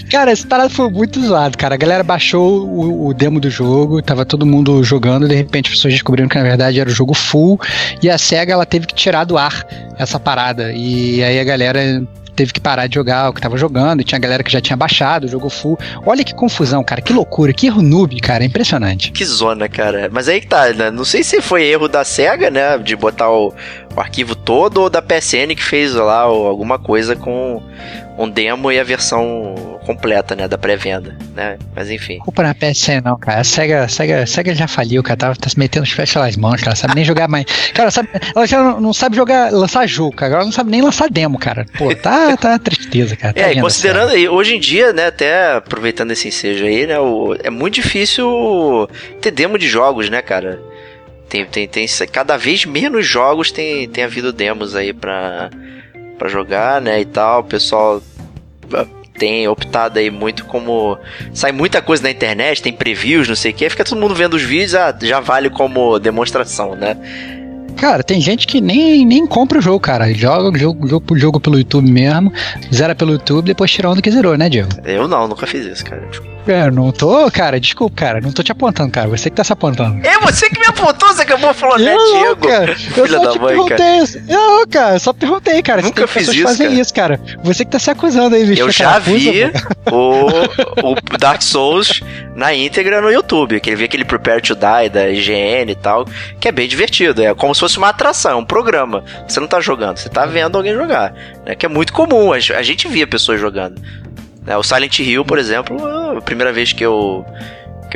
Cara, 0.10 0.32
esse 0.32 0.46
parado 0.46 0.70
foi 0.70 0.90
muito 0.90 1.20
zoado, 1.26 1.58
cara. 1.58 1.76
A 1.76 1.78
galera 1.78 2.04
baixou 2.04 2.66
o, 2.66 3.08
o 3.08 3.14
demo 3.14 3.40
do 3.40 3.50
jogo, 3.50 4.02
tava 4.02 4.26
todo 4.26 4.46
mundo 4.46 4.84
jogando, 4.84 5.28
de 5.28 5.36
repente 5.36 5.68
as 5.68 5.76
pessoas 5.76 5.94
descobriram 5.94 6.30
que 6.30 6.38
na 6.38 6.44
verdade 6.44 6.80
era 6.80 6.90
o 6.90 6.94
jogo 6.94 7.14
full, 7.14 7.60
e 8.02 8.10
a 8.10 8.18
SEGA 8.18 8.54
ela 8.54 8.66
teve 8.66 8.88
que 8.88 8.96
tirar 8.96 9.24
do 9.26 9.38
ar 9.38 9.66
essa 9.98 10.20
parada. 10.20 10.72
E 10.74 11.24
aí 11.24 11.40
a 11.40 11.44
galera 11.44 12.04
teve 12.36 12.52
que 12.52 12.60
parar 12.60 12.88
de 12.88 12.96
jogar 12.96 13.30
o 13.30 13.34
que 13.34 13.42
tava 13.42 13.58
jogando, 13.58 14.02
e 14.02 14.04
tinha 14.04 14.20
galera 14.20 14.44
que 14.44 14.52
já 14.52 14.60
tinha 14.60 14.76
baixado 14.76 15.26
o 15.26 15.28
jogo 15.28 15.50
full. 15.50 15.78
Olha 16.06 16.24
que 16.24 16.34
confusão, 16.34 16.84
cara, 16.84 17.02
que 17.02 17.14
loucura, 17.14 17.54
que 17.54 17.68
erro 17.68 17.82
noob, 17.82 18.20
cara, 18.20 18.44
impressionante. 18.44 19.12
Que 19.12 19.24
zona, 19.26 19.70
cara. 19.70 20.10
Mas 20.12 20.28
aí 20.28 20.42
que 20.42 20.48
tá, 20.48 20.70
né? 20.74 20.92
Não 20.92 21.06
sei 21.06 21.24
se 21.24 21.42
foi 21.42 21.64
erro 21.66 21.88
da 21.88 22.04
SEGA, 22.04 22.50
né? 22.50 22.78
De 22.78 22.96
botar 22.96 23.30
o, 23.30 23.54
o 23.96 24.00
arquivo 24.00 24.36
todo 24.36 24.82
ou 24.82 24.90
da 24.90 25.02
PSN 25.02 25.56
que 25.56 25.64
fez 25.64 25.94
lá 25.94 26.22
alguma 26.22 26.80
coisa 26.80 27.16
com 27.16 27.62
um 28.18 28.30
demo 28.30 28.72
e 28.72 28.80
a 28.80 28.84
versão 28.84 29.56
completa, 29.86 30.36
né? 30.36 30.48
Da 30.48 30.58
pré-venda, 30.58 31.18
né? 31.36 31.58
Mas 31.76 31.90
enfim. 31.90 32.20
Culpa 32.20 32.44
na 32.44 32.54
PSN 32.54 33.02
não, 33.04 33.18
cara. 33.18 33.42
A 33.42 33.44
SEGA, 33.44 33.84
a 33.84 33.88
SEGA, 33.88 34.24
a 34.24 34.26
SEGA 34.28 34.56
já 34.56 34.68
faliu, 34.68 35.02
cara. 35.04 35.18
Tá, 35.18 35.36
tá 35.36 35.50
se 35.50 35.58
metendo 35.60 35.84
os 35.84 35.94
pés 35.94 36.14
pelas 36.14 36.38
mãos, 36.38 36.62
cara. 36.62 36.76
Sabe 36.76 36.96
nem 36.96 37.04
jogar 37.04 37.28
mais. 37.28 37.46
Cara, 37.74 37.90
sabe, 37.92 38.10
ela 38.36 38.46
já 38.48 38.64
não, 38.64 38.80
não 38.80 38.94
sabe 38.94 39.16
jogar, 39.16 39.52
lançar 39.52 39.86
jogo, 39.88 40.16
cara. 40.16 40.36
Ela 40.36 40.46
não 40.46 40.52
sabe 40.52 40.70
nem 40.72 40.82
lançar 40.82 41.10
demo, 41.10 41.38
cara. 41.40 41.66
Pô, 41.78 41.94
tá, 41.96 42.38
tá 42.38 42.58
tristeza, 42.60 43.16
cara. 43.16 43.34
Tá 43.34 43.42
É, 43.42 43.54
e 43.54 43.62
considerando 43.62 44.12
aí, 44.12 44.30
hoje 44.30 44.56
em 44.56 44.60
dia, 44.60 44.94
né, 44.94 45.08
até 45.08 45.54
aproveitando 45.54 46.12
esse 46.12 46.28
ensejo 46.28 46.66
aí, 46.66 46.86
né, 46.88 47.00
o- 47.00 47.36
é 47.44 47.50
muito 47.50 47.74
difícil 47.76 48.88
ter 49.22 49.32
demo 49.32 49.58
de 49.58 49.68
jogos, 49.68 50.10
né, 50.10 50.22
cara? 50.22 50.60
Tem, 51.34 51.48
tem, 51.48 51.68
tem 51.68 51.88
cada 52.12 52.38
vez 52.38 52.64
menos 52.64 53.08
jogos 53.08 53.52
tem, 53.52 53.90
tem 53.90 54.04
havido 54.04 54.32
demos 54.32 54.76
aí 54.76 54.94
pra, 54.94 55.50
pra 56.16 56.30
jogar, 56.30 56.80
né, 56.80 57.02
e 57.02 57.06
tal. 57.06 57.40
O 57.40 57.44
pessoal 57.44 58.04
ah, 58.72 58.86
tem 59.18 59.48
optado 59.48 59.98
aí 59.98 60.12
muito 60.12 60.46
como. 60.46 60.96
Sai 61.34 61.52
muita 61.52 61.82
coisa 61.82 62.04
na 62.04 62.12
internet, 62.12 62.62
tem 62.62 62.72
previews, 62.72 63.28
não 63.28 63.36
sei 63.36 63.50
o 63.50 63.56
que, 63.56 63.68
fica 63.68 63.84
todo 63.84 64.00
mundo 64.00 64.14
vendo 64.14 64.36
os 64.36 64.44
vídeos, 64.44 64.76
ah, 64.76 64.96
já 65.02 65.20
vale 65.20 65.50
como 65.50 65.98
demonstração, 65.98 66.76
né? 66.76 66.96
Cara, 67.78 68.04
tem 68.04 68.22
gente 68.22 68.46
que 68.46 68.62
nem, 68.62 69.04
nem 69.04 69.26
compra 69.26 69.58
o 69.58 69.62
jogo, 69.62 69.80
cara. 69.80 70.14
Joga 70.14 70.56
o 70.56 70.58
jogo, 70.58 70.88
jogo, 70.88 71.18
jogo 71.18 71.40
pelo 71.40 71.58
YouTube 71.58 71.90
mesmo, 71.90 72.32
zera 72.72 72.94
pelo 72.94 73.14
YouTube, 73.14 73.46
depois 73.46 73.72
tira 73.72 73.90
onda 73.90 74.02
que 74.02 74.12
zerou, 74.12 74.38
né, 74.38 74.50
Diego? 74.50 74.70
Eu 74.86 75.08
não, 75.08 75.28
nunca 75.28 75.48
fiz 75.48 75.66
isso, 75.66 75.84
cara. 75.84 76.08
É, 76.48 76.70
não 76.70 76.92
tô, 76.92 77.30
cara, 77.32 77.60
desculpa, 77.60 77.96
cara. 77.96 78.22
Não 78.22 78.32
tô 78.32 78.44
te 78.44 78.52
apontando, 78.52 78.92
cara. 78.92 79.08
Você 79.08 79.30
que 79.30 79.36
tá 79.36 79.44
se 79.44 79.54
apontando. 79.54 80.06
É 80.06 80.20
você 80.20 80.50
que 80.50 80.60
me 80.60 80.66
apontou, 80.66 81.03
acabou 81.24 81.54
falando, 81.54 81.84
né, 81.84 81.96
Diego? 81.96 82.48
cara. 82.48 82.72
Eu 82.72 83.06
Filha 83.06 83.18
só 83.18 83.26
da 83.26 83.32
te 83.32 83.40
mãe, 83.40 83.56
cara. 83.66 83.76
perguntei. 83.76 84.22
Não, 84.28 84.68
cara, 84.68 85.00
só 85.00 85.14
perguntei, 85.14 85.62
cara. 85.62 85.82
Nunca 85.82 86.08
fiz 86.08 86.28
isso, 86.28 86.44
fazem 86.44 86.68
cara. 86.68 86.82
isso, 86.82 86.94
cara. 86.94 87.20
Você 87.44 87.66
que 87.66 87.72
tá 87.72 87.80
se 87.80 87.90
acusando 87.92 88.36
aí, 88.36 88.46
bicho. 88.46 88.62
Eu 88.62 88.72
já 88.72 89.00
vi 89.00 89.52
o, 89.92 90.92
o 90.92 91.18
Dark 91.18 91.42
Souls 91.42 92.02
na 92.36 92.54
íntegra 92.54 93.02
no 93.02 93.12
YouTube. 93.12 93.60
Que 93.60 93.70
ele 93.70 93.78
vê 93.78 93.86
aquele 93.86 94.06
Prepare 94.06 94.42
to 94.42 94.56
Die 94.56 94.90
da 94.90 95.10
IGN 95.10 95.72
e 95.72 95.76
tal, 95.76 96.06
que 96.40 96.48
é 96.48 96.52
bem 96.52 96.68
divertido. 96.68 97.22
É 97.24 97.34
como 97.34 97.54
se 97.54 97.62
fosse 97.62 97.78
uma 97.78 97.90
atração, 97.90 98.32
é 98.32 98.36
um 98.36 98.46
programa. 98.46 99.04
Você 99.28 99.40
não 99.40 99.48
tá 99.48 99.60
jogando, 99.60 99.98
você 99.98 100.10
tá 100.10 100.26
vendo 100.26 100.56
alguém 100.58 100.74
jogar. 100.74 101.14
Né? 101.46 101.56
Que 101.56 101.66
é 101.66 101.70
muito 101.70 101.94
comum, 101.94 102.32
a 102.32 102.38
a 102.38 102.62
gente 102.62 102.88
via 102.88 103.08
pessoas 103.08 103.40
jogando. 103.40 103.82
Né? 104.46 104.58
O 104.58 104.64
Silent 104.64 105.00
Hill, 105.00 105.24
por 105.26 105.38
exemplo, 105.38 105.78
a 106.18 106.22
primeira 106.22 106.52
vez 106.52 106.74
que 106.74 106.84
eu. 106.86 107.26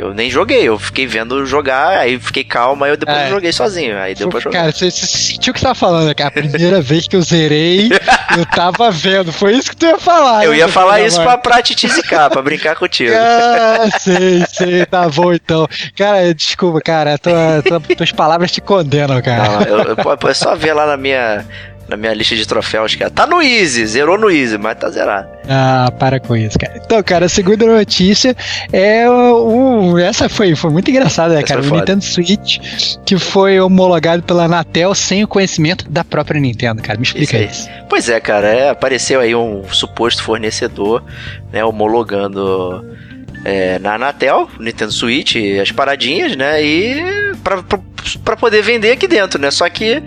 Eu 0.02 0.14
nem 0.14 0.30
joguei, 0.30 0.62
eu 0.68 0.78
fiquei 0.78 1.06
vendo 1.06 1.44
jogar, 1.46 1.98
aí 1.98 2.18
fiquei 2.18 2.44
calmo, 2.44 2.84
aí 2.84 2.90
eu 2.92 2.96
depois 2.96 3.16
É. 3.18 3.26
eu 3.26 3.30
joguei 3.30 3.52
sozinho. 3.52 3.96
Aí 3.98 4.14
deu 4.14 4.28
pra 4.28 4.40
jogar. 4.40 4.60
Cara, 4.60 4.72
você, 4.72 4.90
você 4.90 5.06
sentiu 5.06 5.50
o 5.50 5.54
que 5.54 5.60
você 5.60 5.64
tava 5.66 5.74
falando, 5.74 6.14
cara. 6.14 6.28
A 6.28 6.32
primeira 6.32 6.80
vez 6.82 7.06
que 7.08 7.16
eu 7.16 7.22
zerei, 7.22 7.88
eu 8.36 8.46
tava 8.46 8.90
vendo. 8.90 9.32
Foi 9.32 9.54
isso 9.54 9.70
que 9.70 9.76
tu 9.76 9.86
ia 9.86 9.98
falar. 9.98 10.44
eu 10.44 10.52
né, 10.52 10.58
ia 10.58 10.68
falar 10.68 11.00
isso 11.00 11.20
pra, 11.22 11.36
pra 11.38 11.62
te 11.62 11.74
tizicar, 11.74 12.30
pra 12.30 12.42
brincar 12.42 12.76
contigo. 12.76 13.12
Ah, 13.14 13.88
sei, 13.98 14.44
sei, 14.52 14.86
tá 14.86 15.08
bom 15.08 15.32
então. 15.32 15.66
Cara, 15.96 16.32
desculpa, 16.34 16.80
cara, 16.80 17.18
tua, 17.18 17.62
tua- 17.64 17.80
tuas 17.96 18.12
palavras 18.12 18.50
te 18.52 18.60
condenam, 18.60 19.20
cara. 19.22 19.48
Não, 19.48 19.62
eu, 19.62 19.78
eu- 19.84 19.96
pô, 19.96 20.28
é 20.28 20.34
só 20.34 20.54
ver 20.54 20.72
lá 20.72 20.86
na 20.86 20.96
minha, 20.96 21.44
na 21.88 21.96
minha 21.96 22.12
lista 22.12 22.36
de 22.36 22.46
troféus, 22.46 22.94
cara. 22.94 23.10
Tá 23.10 23.26
no 23.26 23.40
Easy, 23.42 23.86
zerou 23.86 24.18
no 24.18 24.30
Easy, 24.30 24.58
mas 24.58 24.76
tá 24.78 24.90
zerado. 24.90 25.28
Ah, 25.48 25.90
para 25.98 26.20
com 26.20 26.36
isso, 26.36 26.58
cara. 26.58 26.80
Então, 26.84 27.02
cara, 27.02 27.26
a 27.26 27.28
segunda 27.28 27.64
notícia 27.66 28.36
é 28.72 29.08
o. 29.08 29.92
o- 29.94 29.98
essa 29.98 30.28
foi, 30.28 30.54
foi 30.54 30.70
muito 30.70 30.90
engraçada, 30.90 31.34
né, 31.34 31.42
cara? 31.42 31.60
O 31.60 31.64
foda. 31.64 31.80
Nintendo 31.80 32.04
Switch, 32.04 32.58
que 33.06 33.18
foi 33.18 33.58
homologado 33.58 34.22
pela 34.22 34.44
Anatel 34.44 34.94
sem 34.94 35.24
o 35.24 35.28
conhecimento 35.28 35.88
da 35.90 36.04
própria 36.04 36.38
Nintendo, 36.40 36.82
cara. 36.82 36.98
Me 36.98 37.04
explica 37.04 37.38
Isso 37.38 37.62
isso. 37.62 37.70
Pois 37.88 38.08
é, 38.08 38.20
cara, 38.20 38.48
é, 38.48 38.68
apareceu 38.70 39.20
aí 39.20 39.34
um 39.34 39.62
suposto 39.70 40.22
fornecedor, 40.22 41.02
né, 41.50 41.64
homologando 41.64 42.84
é, 43.44 43.78
na 43.78 43.94
Anatel, 43.94 44.48
Nintendo 44.60 44.92
Switch, 44.92 45.36
as 45.62 45.72
paradinhas, 45.72 46.36
né, 46.36 46.62
e 46.62 47.02
pra 48.24 48.36
poder 48.36 48.62
vender 48.62 48.92
aqui 48.92 49.06
dentro, 49.08 49.40
né, 49.40 49.50
só 49.50 49.68
que 49.70 50.02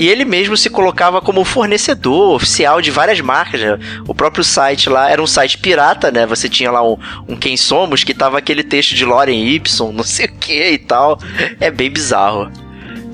e 0.00 0.08
ele 0.08 0.24
mesmo 0.24 0.56
se 0.56 0.70
colocava 0.70 1.20
como 1.20 1.44
fornecedor 1.44 2.34
oficial 2.34 2.80
de 2.80 2.90
várias 2.90 3.20
marcas. 3.20 3.60
né? 3.60 3.78
O 4.08 4.14
próprio 4.14 4.42
site 4.42 4.88
lá 4.88 5.10
era 5.10 5.22
um 5.22 5.26
site 5.26 5.58
pirata, 5.58 6.10
né? 6.10 6.24
Você 6.24 6.48
tinha 6.48 6.70
lá 6.70 6.82
um, 6.82 6.96
um 7.28 7.36
Quem 7.36 7.54
Somos 7.54 8.02
que 8.02 8.14
tava 8.14 8.38
aquele 8.38 8.62
texto 8.62 8.94
de 8.94 9.04
Loren 9.04 9.36
Y, 9.36 9.60
não 9.92 10.02
sei 10.02 10.24
o 10.24 10.32
que 10.32 10.70
e 10.70 10.78
tal. 10.78 11.18
É 11.60 11.70
bem 11.70 11.90
bizarro. 11.90 12.50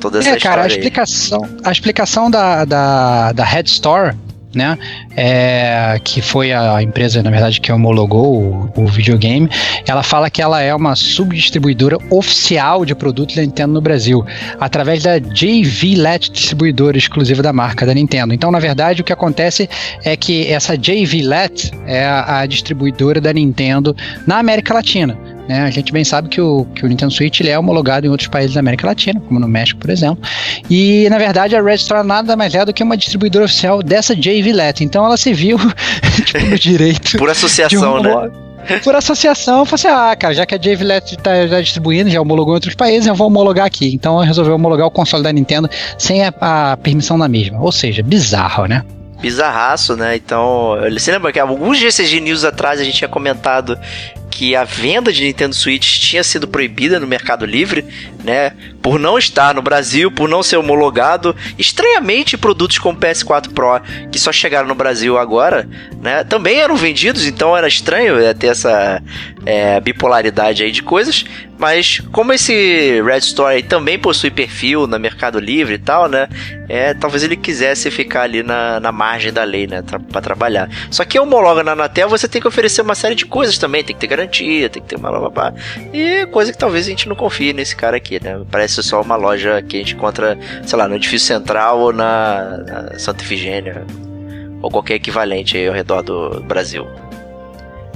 Toda 0.01 0.21
essa 0.21 0.29
É, 0.29 0.39
cara, 0.39 0.63
a 0.63 0.67
história 0.69 0.75
aí. 0.77 0.79
explicação, 0.79 1.41
a 1.65 1.73
explicação 1.73 2.31
da, 2.31 2.65
da, 2.65 3.33
da 3.33 3.45
Head 3.45 3.69
Store, 3.69 4.15
né? 4.57 4.79
É, 5.17 6.01
que 6.03 6.21
foi 6.21 6.53
a 6.53 6.83
empresa, 6.83 7.23
na 7.23 7.31
verdade, 7.31 7.61
que 7.61 7.71
homologou 7.71 8.71
o, 8.75 8.83
o 8.83 8.87
videogame. 8.87 9.49
Ela 9.87 10.03
fala 10.03 10.31
que 10.31 10.43
ela 10.43 10.61
é 10.61 10.75
uma 10.75 10.97
subdistribuidora 10.97 11.99
oficial 12.11 12.85
de 12.85 12.95
produtos 12.95 13.37
da 13.37 13.43
Nintendo 13.43 13.75
no 13.75 13.81
Brasil, 13.81 14.25
através 14.59 15.03
da 15.03 15.19
JVLET 15.19 16.31
distribuidora 16.33 16.97
exclusiva 16.97 17.43
da 17.43 17.53
marca 17.53 17.85
da 17.85 17.95
Nintendo. 17.95 18.33
Então, 18.33 18.51
na 18.51 18.59
verdade, 18.59 19.03
o 19.03 19.05
que 19.05 19.13
acontece 19.13 19.69
é 20.05 20.17
que 20.17 20.47
essa 20.51 20.77
JVLET 20.77 21.71
é 21.87 22.05
a, 22.05 22.41
a 22.41 22.47
distribuidora 22.47 23.21
da 23.21 23.33
Nintendo 23.33 23.95
na 24.27 24.39
América 24.39 24.73
Latina. 24.73 25.36
Né? 25.49 25.63
A 25.63 25.71
gente 25.71 25.93
bem 25.93 26.05
sabe 26.05 26.29
que 26.29 26.41
o, 26.41 26.67
que 26.75 26.85
o 26.85 26.89
Nintendo 26.89 27.13
Switch 27.13 27.41
ele 27.41 27.51
é 27.51 27.59
homologado 27.59 28.07
em 28.07 28.11
outros 28.11 28.29
países 28.29 28.55
da 28.55 28.61
América 28.61 28.87
Latina, 28.87 29.21
como 29.21 29.39
no 29.39 29.49
México, 29.49 29.81
por 29.81 29.91
exemplo. 29.91 30.19
E, 30.71 31.09
na 31.11 31.19
verdade, 31.19 31.55
a 31.55 31.75
Store 31.75 32.07
nada 32.07 32.37
mais 32.37 32.55
é 32.55 32.65
do 32.65 32.73
que 32.73 32.83
uma 32.83 32.97
distribuidora 32.97 33.45
oficial 33.45 33.83
dessa 33.83 34.15
JV 34.15 34.53
Let. 34.53 34.81
Então 34.81 35.05
ela 35.05 35.17
se 35.17 35.33
viu 35.33 35.59
tipo, 36.25 36.47
no 36.47 36.59
direito. 36.59 37.19
Por 37.19 37.31
associação, 37.31 38.03
né? 38.03 38.31
Por 38.83 38.97
associação, 38.97 39.61
eu 39.61 39.65
falei 39.65 39.95
assim: 39.95 40.11
ah, 40.11 40.17
cara, 40.17 40.35
já 40.35 40.45
que 40.45 40.55
a 40.55 40.59
JVLET 40.59 41.15
está 41.15 41.47
já 41.47 41.61
distribuindo, 41.61 42.11
já 42.11 42.21
homologou 42.21 42.55
em 42.55 42.57
outros 42.57 42.75
países, 42.75 43.07
eu 43.07 43.15
vou 43.15 43.29
homologar 43.29 43.65
aqui. 43.65 43.95
Então 43.95 44.19
eu 44.21 44.27
resolvi 44.27 44.51
homologar 44.51 44.87
o 44.87 44.91
console 44.91 45.23
da 45.23 45.33
Nintendo 45.33 45.71
sem 45.97 46.25
a, 46.25 46.33
a 46.41 46.77
permissão 46.77 47.17
da 47.17 47.29
mesma. 47.29 47.61
Ou 47.61 47.71
seja, 47.71 48.03
bizarro, 48.03 48.67
né? 48.67 48.83
bizarraço, 49.21 49.97
né? 49.97 50.17
Então, 50.17 50.77
você 50.93 51.11
lembra 51.11 51.33
que 51.33 51.41
alguns 51.41 51.79
GCG 51.79 52.21
News 52.21 52.45
atrás 52.45 52.81
a 52.81 52.85
gente 52.85 52.97
tinha 52.99 53.09
comentado 53.09 53.79
que 54.37 54.55
a 54.55 54.65
venda 54.65 55.11
de 55.11 55.25
Nintendo 55.25 55.55
Switch 55.55 55.99
tinha 55.99 56.23
sido 56.23 56.47
proibida 56.47 57.01
no 57.01 57.07
Mercado 57.07 57.47
Livre, 57.47 57.83
né? 58.23 58.53
Por 58.83 58.99
não 58.99 59.17
estar 59.17 59.55
no 59.55 59.63
Brasil, 59.63 60.11
por 60.11 60.29
não 60.29 60.43
ser 60.43 60.59
homologado. 60.59 61.35
Estranhamente, 61.59 62.37
produtos 62.37 62.79
como 62.79 63.01
PS4 63.01 63.55
Pro, 63.55 63.81
que 64.13 64.19
só 64.19 64.31
chegaram 64.31 64.69
no 64.69 64.75
Brasil 64.75 65.17
agora, 65.17 65.67
né? 66.03 66.23
Também 66.23 66.59
eram 66.59 66.77
vendidos, 66.77 67.27
então 67.27 67.57
era 67.57 67.67
estranho 67.67 68.19
é, 68.19 68.35
ter 68.35 68.49
essa 68.49 69.03
é, 69.47 69.81
bipolaridade 69.81 70.65
aí 70.65 70.73
de 70.73 70.83
coisas. 70.83 71.25
Mas 71.57 72.01
como 72.13 72.33
esse 72.33 73.01
Red 73.01 73.19
Store 73.19 73.63
também 73.63 73.99
possui 73.99 74.31
perfil 74.31 74.87
na 74.87 74.99
Mercado 74.99 75.39
Livre 75.39 75.75
e 75.75 75.79
tal, 75.79 76.09
né? 76.09 76.29
É, 76.69 76.93
talvez 76.93 77.23
ele 77.23 77.37
quisesse 77.37 77.91
ficar 77.91 78.23
ali 78.23 78.43
na, 78.43 78.79
na 78.81 78.93
margem 78.93 79.33
da 79.33 79.45
lei, 79.45 79.67
né? 79.67 79.81
Tra 79.81 79.99
pra 79.99 80.21
trabalhar. 80.21 80.69
Só 80.91 81.05
que 81.05 81.19
homologa 81.19 81.63
na 81.63 81.73
Anatel, 81.73 82.09
você 82.09 82.29
tem 82.29 82.43
que 82.43 82.49
oferecer 82.49 82.83
uma 82.83 82.95
série 82.95 83.15
de 83.15 83.25
coisas 83.25 83.57
também. 83.57 83.83
Tem 83.83 83.95
que 83.95 84.01
ter 84.01 84.09
garantia, 84.09 84.69
tem 84.69 84.83
que 84.83 84.89
ter 84.89 84.97
uma 84.97 85.31
blá, 85.31 85.55
E 85.95 86.27
coisa 86.27 86.53
que 86.53 86.59
talvez 86.59 86.87
a 86.87 86.91
gente 86.91 87.09
não 87.09 87.17
confie 87.17 87.53
nesse 87.53 87.75
cara 87.75 87.97
aqui, 87.97 88.23
né? 88.23 88.43
Parece 88.51 88.83
só 88.83 89.01
uma 89.01 89.17
loja 89.17 89.63
que 89.63 89.77
a 89.77 89.79
gente 89.79 89.95
encontra, 89.95 90.37
sei 90.67 90.79
lá, 90.79 90.89
no 90.89 90.97
edifício 90.97 91.29
central 91.29 91.79
ou 91.79 91.93
na, 91.93 92.59
na 92.59 92.99
Santa 92.99 93.23
Efigênia. 93.23 93.87
Ou 94.61 94.71
qualquer 94.71 94.95
equivalente 94.95 95.57
aí 95.57 95.69
ao 95.69 95.75
redor 95.75 96.03
do 96.03 96.41
Brasil. 96.41 96.87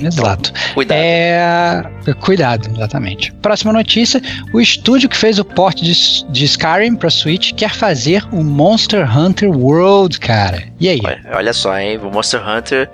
Exato. 0.00 0.52
Cuidado. 0.74 0.98
É... 0.98 1.82
Cuidado, 2.20 2.70
exatamente. 2.74 3.32
Próxima 3.42 3.72
notícia: 3.72 4.20
o 4.52 4.60
estúdio 4.60 5.08
que 5.08 5.16
fez 5.16 5.38
o 5.38 5.44
port 5.44 5.80
de, 5.80 6.24
de 6.28 6.44
Skyrim 6.44 6.96
para 6.96 7.10
Switch 7.10 7.52
quer 7.52 7.70
fazer 7.70 8.24
o 8.32 8.42
Monster 8.42 9.16
Hunter 9.16 9.50
World, 9.50 10.18
cara. 10.18 10.62
E 10.78 10.88
aí? 10.88 11.00
Olha, 11.04 11.20
olha 11.34 11.52
só, 11.52 11.78
hein? 11.78 11.98
O 11.98 12.10
Monster 12.10 12.40
Hunter 12.46 12.90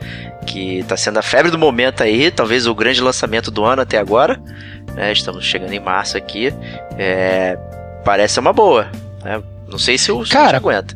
que 0.46 0.78
está 0.78 0.96
sendo 0.96 1.18
a 1.18 1.22
febre 1.22 1.50
do 1.50 1.58
momento 1.58 2.02
aí, 2.02 2.30
talvez 2.30 2.66
o 2.66 2.74
grande 2.74 3.00
lançamento 3.00 3.50
do 3.50 3.64
ano 3.64 3.82
até 3.82 3.98
agora. 3.98 4.40
Né? 4.94 5.12
Estamos 5.12 5.44
chegando 5.44 5.72
em 5.72 5.80
março 5.80 6.16
aqui. 6.16 6.54
É... 6.96 7.58
Parece 8.04 8.38
uma 8.38 8.52
boa. 8.52 8.86
Né? 9.24 9.42
Não 9.68 9.78
sei 9.78 9.98
se 9.98 10.12
o 10.12 10.18
Switch 10.18 10.32
Cara, 10.32 10.58
aguenta. 10.58 10.94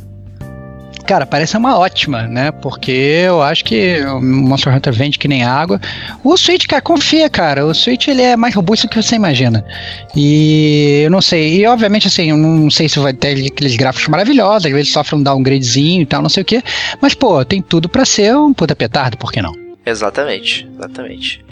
Cara, 1.10 1.26
parece 1.26 1.56
uma 1.56 1.76
ótima, 1.76 2.28
né? 2.28 2.52
Porque 2.52 2.92
eu 2.92 3.42
acho 3.42 3.64
que 3.64 4.00
o 4.02 4.22
Monster 4.22 4.72
Hunter 4.72 4.92
vende 4.92 5.18
que 5.18 5.26
nem 5.26 5.42
água. 5.42 5.80
O 6.22 6.36
Switch, 6.36 6.68
cara, 6.68 6.80
confia, 6.80 7.28
cara. 7.28 7.66
O 7.66 7.74
Switch 7.74 8.06
ele 8.06 8.22
é 8.22 8.36
mais 8.36 8.54
robusto 8.54 8.86
do 8.86 8.90
que 8.90 9.02
você 9.02 9.16
imagina. 9.16 9.66
E 10.14 11.00
eu 11.04 11.10
não 11.10 11.20
sei. 11.20 11.62
E 11.62 11.66
obviamente, 11.66 12.06
assim, 12.06 12.30
eu 12.30 12.36
não 12.36 12.70
sei 12.70 12.88
se 12.88 13.00
vai 13.00 13.12
ter 13.12 13.44
aqueles 13.44 13.74
gráficos 13.74 14.06
maravilhosos, 14.06 14.66
às 14.66 14.72
vezes 14.72 14.92
sofre 14.92 15.16
um 15.16 15.22
downgradezinho 15.24 16.02
e 16.02 16.06
tal, 16.06 16.22
não 16.22 16.28
sei 16.28 16.44
o 16.44 16.46
quê. 16.46 16.62
Mas, 17.00 17.12
pô, 17.12 17.44
tem 17.44 17.60
tudo 17.60 17.88
para 17.88 18.04
ser 18.04 18.36
um 18.36 18.54
puta 18.54 18.76
petardo, 18.76 19.16
por 19.16 19.32
que 19.32 19.42
não? 19.42 19.52
Exatamente, 19.84 20.70
exatamente. 20.78 21.44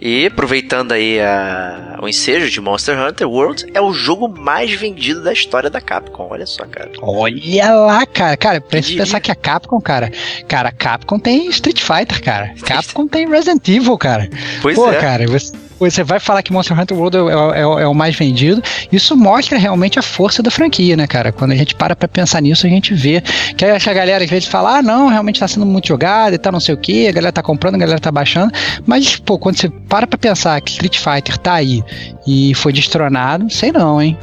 E 0.00 0.26
aproveitando 0.26 0.92
aí 0.92 1.20
a, 1.20 1.98
o 2.00 2.08
ensejo 2.08 2.50
de 2.50 2.60
Monster 2.60 2.98
Hunter 2.98 3.28
World, 3.28 3.66
é 3.74 3.80
o 3.80 3.92
jogo 3.92 4.28
mais 4.28 4.72
vendido 4.72 5.22
da 5.22 5.32
história 5.32 5.68
da 5.68 5.80
Capcom. 5.80 6.28
Olha 6.30 6.46
só, 6.46 6.64
cara. 6.64 6.90
Olha 7.02 7.74
lá, 7.74 8.06
cara. 8.06 8.36
Cara, 8.36 8.60
pra 8.60 8.80
pensar 8.80 9.20
que 9.20 9.30
a 9.30 9.34
Capcom, 9.34 9.80
cara. 9.80 10.10
Cara, 10.48 10.70
a 10.70 10.72
Capcom 10.72 11.18
tem 11.18 11.48
Street 11.48 11.82
Fighter, 11.82 12.22
cara. 12.22 12.54
Capcom 12.64 13.06
tem 13.06 13.28
Resident 13.28 13.68
Evil, 13.68 13.98
cara. 13.98 14.28
Pois 14.62 14.74
Pô, 14.74 14.90
é. 14.90 14.96
cara, 14.98 15.26
você 15.26 15.52
você 15.88 16.02
vai 16.02 16.20
falar 16.20 16.42
que 16.42 16.52
Monster 16.52 16.78
Hunter 16.78 16.96
World 16.96 17.16
é, 17.16 17.20
é, 17.20 17.62
é, 17.62 17.86
o 17.86 17.94
mais 17.94 18.14
vendido. 18.14 18.62
Isso 18.92 19.16
mostra 19.16 19.56
realmente 19.56 19.98
a 19.98 20.02
força 20.02 20.42
da 20.42 20.50
franquia, 20.50 20.96
né, 20.96 21.06
cara? 21.06 21.32
Quando 21.32 21.52
a 21.52 21.56
gente 21.56 21.74
para 21.74 21.96
pra 21.96 22.08
pensar 22.08 22.42
nisso, 22.42 22.66
a 22.66 22.70
gente 22.70 22.92
vê 22.92 23.22
que 23.56 23.64
a 23.64 23.94
galera 23.94 24.22
às 24.22 24.30
vezes 24.30 24.48
fala, 24.48 24.78
ah, 24.78 24.82
não, 24.82 25.08
realmente 25.08 25.40
tá 25.40 25.48
sendo 25.48 25.64
muito 25.64 25.88
jogado 25.88 26.34
e 26.34 26.38
tal, 26.38 26.52
não 26.52 26.60
sei 26.60 26.74
o 26.74 26.78
que, 26.78 27.08
a 27.08 27.12
galera 27.12 27.32
tá 27.32 27.42
comprando, 27.42 27.76
a 27.76 27.78
galera 27.78 28.00
tá 28.00 28.12
baixando. 28.12 28.52
Mas, 28.86 29.16
pô, 29.16 29.38
quando 29.38 29.56
você 29.56 29.68
para 29.68 30.06
pra 30.06 30.18
pensar 30.18 30.60
que 30.60 30.72
Street 30.72 30.98
Fighter 30.98 31.38
tá 31.38 31.54
aí 31.54 31.82
e 32.26 32.54
foi 32.54 32.72
destronado, 32.72 33.48
sei 33.50 33.72
não, 33.72 34.02
hein? 34.02 34.18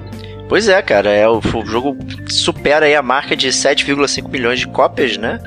Pois 0.48 0.70
é, 0.70 0.82
cara, 0.82 1.10
é 1.10 1.28
o, 1.28 1.39
o 1.39 1.65
jogo 1.65 1.98
supera 2.28 2.86
aí 2.86 2.96
a 2.96 3.02
marca 3.02 3.36
de 3.36 3.50
7,5 3.50 4.30
milhões 4.30 4.60
de 4.60 4.67
cópias, 4.67 5.17
né? 5.17 5.39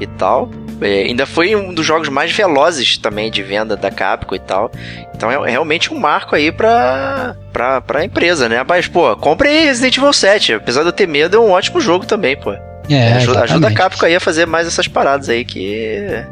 E 0.00 0.06
tal. 0.06 0.48
É, 0.80 1.04
ainda 1.04 1.26
foi 1.26 1.54
um 1.54 1.72
dos 1.72 1.86
jogos 1.86 2.08
mais 2.08 2.32
velozes 2.32 2.98
também 2.98 3.30
de 3.30 3.42
venda 3.42 3.76
da 3.76 3.90
Capcom 3.90 4.34
e 4.34 4.38
tal. 4.38 4.70
Então 5.14 5.30
é 5.30 5.50
realmente 5.50 5.92
um 5.92 5.98
marco 5.98 6.34
aí 6.34 6.50
pra, 6.50 7.36
pra, 7.52 7.80
pra 7.80 8.04
empresa, 8.04 8.48
né? 8.48 8.64
Mas, 8.66 8.88
pô, 8.88 9.14
compre 9.16 9.48
aí 9.48 9.66
Resident 9.66 9.96
Evil 9.96 10.12
7. 10.12 10.54
Apesar 10.54 10.82
de 10.82 10.88
eu 10.88 10.92
ter 10.92 11.06
medo, 11.06 11.36
é 11.36 11.40
um 11.40 11.50
ótimo 11.50 11.80
jogo 11.80 12.04
também, 12.04 12.36
pô. 12.36 12.52
É, 12.90 13.14
ajuda, 13.14 13.44
ajuda 13.44 13.68
a 13.68 13.72
Capcom 13.72 14.06
aí 14.06 14.14
a 14.14 14.20
fazer 14.20 14.46
mais 14.46 14.66
essas 14.66 14.86
paradas 14.88 15.28
aí 15.28 15.44
que. 15.44 16.24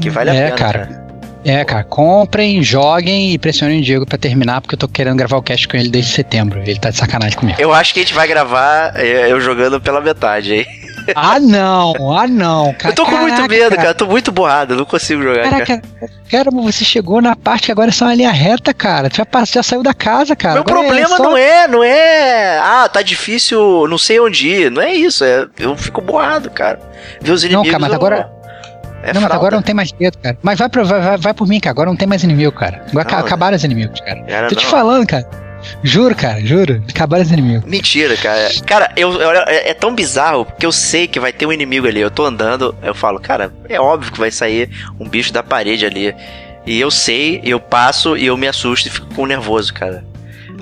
que 0.00 0.10
vale 0.10 0.30
a 0.30 0.34
é, 0.34 0.44
pena. 0.44 0.56
Cara. 0.56 0.86
cara. 0.86 1.06
É, 1.46 1.64
cara, 1.64 1.84
comprem, 1.84 2.60
joguem 2.60 3.32
e 3.32 3.38
pressionem 3.38 3.78
o 3.78 3.82
Diego 3.82 4.04
pra 4.04 4.18
terminar, 4.18 4.60
porque 4.60 4.74
eu 4.74 4.78
tô 4.78 4.88
querendo 4.88 5.16
gravar 5.16 5.36
o 5.36 5.42
cast 5.42 5.68
com 5.68 5.76
ele 5.76 5.88
desde 5.88 6.10
setembro. 6.10 6.60
Ele 6.60 6.76
tá 6.76 6.90
de 6.90 6.96
sacanagem 6.96 7.38
comigo. 7.38 7.56
Eu 7.60 7.72
acho 7.72 7.94
que 7.94 8.00
a 8.00 8.02
gente 8.02 8.14
vai 8.14 8.26
gravar 8.26 8.92
é, 8.96 9.30
eu 9.30 9.40
jogando 9.40 9.80
pela 9.80 10.00
metade 10.00 10.52
aí. 10.52 10.66
Ah, 11.14 11.38
não, 11.38 11.92
ah, 12.16 12.26
não. 12.26 12.74
Cara, 12.74 12.90
eu 12.90 12.94
tô 12.94 13.04
com 13.04 13.12
caraca, 13.12 13.26
muito 13.26 13.50
medo, 13.50 13.76
cara. 13.76 13.94
Tô 13.94 14.06
muito 14.06 14.32
borrado, 14.32 14.74
não 14.74 14.84
consigo 14.84 15.22
jogar. 15.22 15.44
Caraca, 15.44 15.66
cara. 15.66 16.12
cara, 16.30 16.50
você 16.50 16.84
chegou 16.84 17.20
na 17.20 17.36
parte 17.36 17.66
que 17.66 17.72
agora 17.72 17.90
é 17.90 17.92
só 17.92 18.06
uma 18.06 18.14
linha 18.14 18.32
reta, 18.32 18.74
cara. 18.74 19.08
Tu 19.08 19.16
já, 19.16 19.26
já 19.44 19.62
saiu 19.62 19.82
da 19.82 19.94
casa, 19.94 20.34
cara. 20.34 20.54
Meu 20.54 20.62
agora 20.62 20.80
problema 20.80 21.14
é 21.14 21.16
só... 21.16 21.22
não 21.22 21.36
é, 21.36 21.68
não 21.68 21.84
é. 21.84 22.58
Ah, 22.58 22.88
tá 22.88 23.02
difícil, 23.02 23.86
não 23.88 23.98
sei 23.98 24.18
onde 24.20 24.48
ir. 24.48 24.70
Não 24.70 24.82
é 24.82 24.92
isso, 24.92 25.24
é, 25.24 25.46
eu 25.58 25.76
fico 25.76 26.00
borrado, 26.00 26.50
cara. 26.50 26.80
Ver 27.20 27.32
os 27.32 27.44
inimigos. 27.44 27.66
Não, 27.66 27.72
cara, 27.72 27.80
mas 27.80 27.92
agora. 27.92 28.36
É 29.02 29.12
não, 29.12 29.20
mas 29.20 29.30
agora 29.30 29.54
não 29.54 29.62
tem 29.62 29.74
mais 29.74 29.92
medo, 29.92 30.18
cara. 30.18 30.36
Mas 30.42 30.58
vai, 30.58 30.68
pro, 30.68 30.84
vai, 30.84 31.16
vai, 31.16 31.34
por 31.34 31.46
mim, 31.46 31.60
cara. 31.60 31.72
Agora 31.72 31.88
não 31.88 31.96
tem 31.96 32.08
mais 32.08 32.24
inimigo, 32.24 32.50
cara. 32.50 32.84
Agora 32.90 33.08
Não, 33.08 33.18
acabaram 33.18 33.56
os 33.56 33.62
inimigos, 33.62 34.00
cara. 34.00 34.24
Era 34.26 34.48
Tô 34.48 34.56
te 34.56 34.64
não. 34.64 34.70
falando, 34.70 35.06
cara. 35.06 35.45
Juro, 35.82 36.14
cara, 36.14 36.40
juro. 36.44 36.82
Acabaram 36.88 37.22
os 37.22 37.30
inimigos. 37.30 37.68
Mentira, 37.68 38.16
cara. 38.16 38.48
Cara, 38.66 38.92
eu, 38.96 39.12
eu- 39.20 39.30
é, 39.46 39.74
tão 39.74 39.94
bizarro 39.94 40.44
porque 40.44 40.66
eu 40.66 40.72
sei 40.72 41.06
que 41.06 41.20
vai 41.20 41.32
ter 41.32 41.46
um 41.46 41.52
inimigo 41.52 41.86
ali. 41.86 42.00
Eu 42.00 42.10
tô 42.10 42.24
andando, 42.24 42.74
eu 42.82 42.94
falo, 42.94 43.18
cara, 43.20 43.52
é 43.68 43.80
óbvio 43.80 44.12
que 44.12 44.18
vai 44.18 44.30
sair 44.30 44.70
um 44.98 45.08
bicho 45.08 45.32
da 45.32 45.42
parede 45.42 45.84
ali. 45.86 46.14
E 46.66 46.80
eu 46.80 46.90
sei, 46.90 47.40
eu 47.44 47.60
passo 47.60 48.16
e 48.16 48.26
eu 48.26 48.36
me 48.36 48.48
assusto 48.48 48.88
e 48.88 48.90
fico 48.90 49.24
nervoso, 49.26 49.72
cara. 49.72 50.04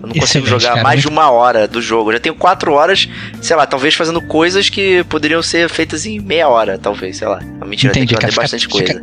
Eu 0.04 0.08
não 0.08 0.14
consigo 0.14 0.46
jogar 0.46 0.68
cara, 0.70 0.82
mais 0.82 1.00
de 1.00 1.06
muito- 1.06 1.18
uma 1.18 1.30
hora 1.30 1.66
do 1.68 1.80
jogo. 1.82 2.10
Eu 2.10 2.14
já 2.14 2.20
tenho 2.20 2.34
quatro 2.34 2.72
horas, 2.72 3.08
sei 3.40 3.56
lá, 3.56 3.66
talvez 3.66 3.94
fazendo 3.94 4.20
coisas 4.22 4.68
que 4.68 5.04
poderiam 5.04 5.42
ser 5.42 5.68
feitas 5.68 6.06
em 6.06 6.18
meia 6.20 6.48
hora, 6.48 6.78
talvez, 6.78 7.16
sei 7.18 7.28
lá. 7.28 7.40
Não, 7.60 7.66
mentira, 7.66 7.92
tem 7.92 8.02
Entendi, 8.04 8.14
cara. 8.20 8.32
Fica, 8.32 8.42
bastante 8.42 8.68
coisa. 8.68 8.86
fica, 8.94 9.00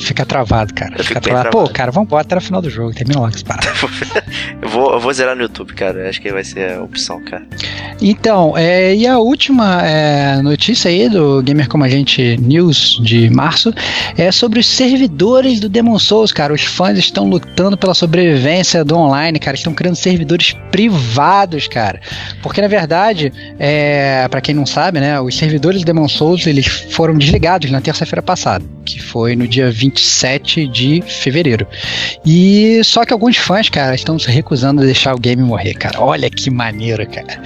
fica 0.00 0.26
travado, 0.26 0.74
cara. 0.74 0.94
Eu 0.98 1.04
Fica 1.04 1.20
travado. 1.20 1.50
travado. 1.50 1.68
Pô, 1.68 1.72
cara, 1.74 1.90
vamos 1.90 2.06
embora 2.08 2.22
até 2.22 2.36
o 2.36 2.40
final 2.40 2.60
do 2.62 2.70
jogo. 2.70 2.92
Termina 2.94 3.20
logo 3.20 3.34
essa 3.34 3.44
parada. 3.44 3.68
eu, 4.62 4.68
vou, 4.68 4.92
eu 4.94 5.00
vou 5.00 5.12
zerar 5.12 5.36
no 5.36 5.42
YouTube, 5.42 5.72
cara. 5.74 6.08
Acho 6.08 6.20
que 6.20 6.32
vai 6.32 6.44
ser 6.44 6.72
a 6.74 6.82
opção, 6.82 7.22
cara. 7.24 7.42
Então, 8.00 8.56
é, 8.56 8.94
e 8.94 9.06
a 9.06 9.18
última 9.18 9.82
é, 9.86 10.40
notícia 10.42 10.90
aí 10.90 11.08
do 11.08 11.40
Gamer 11.42 11.68
Como 11.68 11.84
a 11.84 11.88
Gente 11.88 12.36
News 12.38 12.98
de 13.02 13.30
março 13.30 13.72
é 14.16 14.32
sobre 14.32 14.58
os 14.58 14.66
servidores 14.66 15.60
do 15.60 15.68
Demon 15.68 15.98
Souls, 15.98 16.32
cara. 16.32 16.52
Os 16.52 16.62
fãs 16.64 16.98
estão 16.98 17.28
lutando 17.28 17.76
pela 17.76 17.94
sobrevivência 17.94 18.84
do 18.84 18.96
online, 18.96 19.38
cara. 19.38 19.56
Estão 19.56 19.72
criando 19.74 19.94
servidores 19.96 20.31
privados, 20.70 21.68
cara. 21.68 22.00
Porque 22.42 22.60
na 22.60 22.68
verdade, 22.68 23.32
é, 23.58 24.26
para 24.28 24.40
quem 24.40 24.54
não 24.54 24.66
sabe, 24.66 25.00
né, 25.00 25.20
os 25.20 25.36
servidores 25.36 25.80
do 25.80 25.86
Demon 25.86 26.08
Souls 26.08 26.46
eles 26.46 26.66
foram 26.66 27.16
desligados 27.16 27.70
na 27.70 27.80
terça-feira 27.80 28.22
passada, 28.22 28.64
que 28.84 29.00
foi 29.00 29.36
no 29.36 29.46
dia 29.46 29.70
27 29.70 30.66
de 30.66 31.02
fevereiro. 31.06 31.66
E 32.24 32.80
só 32.84 33.04
que 33.04 33.12
alguns 33.12 33.36
fãs, 33.36 33.68
cara, 33.68 33.94
estão 33.94 34.18
se 34.18 34.30
recusando 34.30 34.82
a 34.82 34.84
deixar 34.84 35.14
o 35.14 35.18
game 35.18 35.42
morrer, 35.42 35.74
cara. 35.74 36.00
Olha 36.00 36.30
que 36.30 36.50
maneiro, 36.50 37.06
cara. 37.08 37.40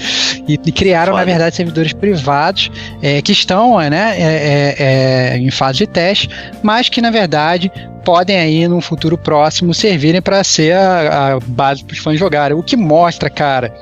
E, 0.48 0.58
e 0.64 0.72
criaram, 0.72 1.12
Foda. 1.12 1.24
na 1.24 1.30
verdade, 1.30 1.56
servidores 1.56 1.92
privados 1.92 2.70
é, 3.02 3.20
que 3.22 3.32
estão 3.32 3.78
né, 3.78 4.14
é, 4.16 4.22
é, 4.22 4.76
é, 4.78 5.38
em 5.38 5.50
fase 5.50 5.78
de 5.78 5.86
teste, 5.86 6.28
mas 6.62 6.88
que, 6.88 7.00
na 7.00 7.10
verdade, 7.10 7.70
podem 8.06 8.38
aí, 8.38 8.68
num 8.68 8.80
futuro 8.80 9.18
próximo, 9.18 9.74
servirem 9.74 10.22
para 10.22 10.44
ser 10.44 10.76
a, 10.76 11.34
a 11.34 11.40
base 11.40 11.82
para 11.82 11.94
os 11.94 11.98
fãs 11.98 12.16
jogarem. 12.16 12.56
O 12.56 12.62
que 12.62 12.76
mostra, 12.76 13.28
cara, 13.28 13.76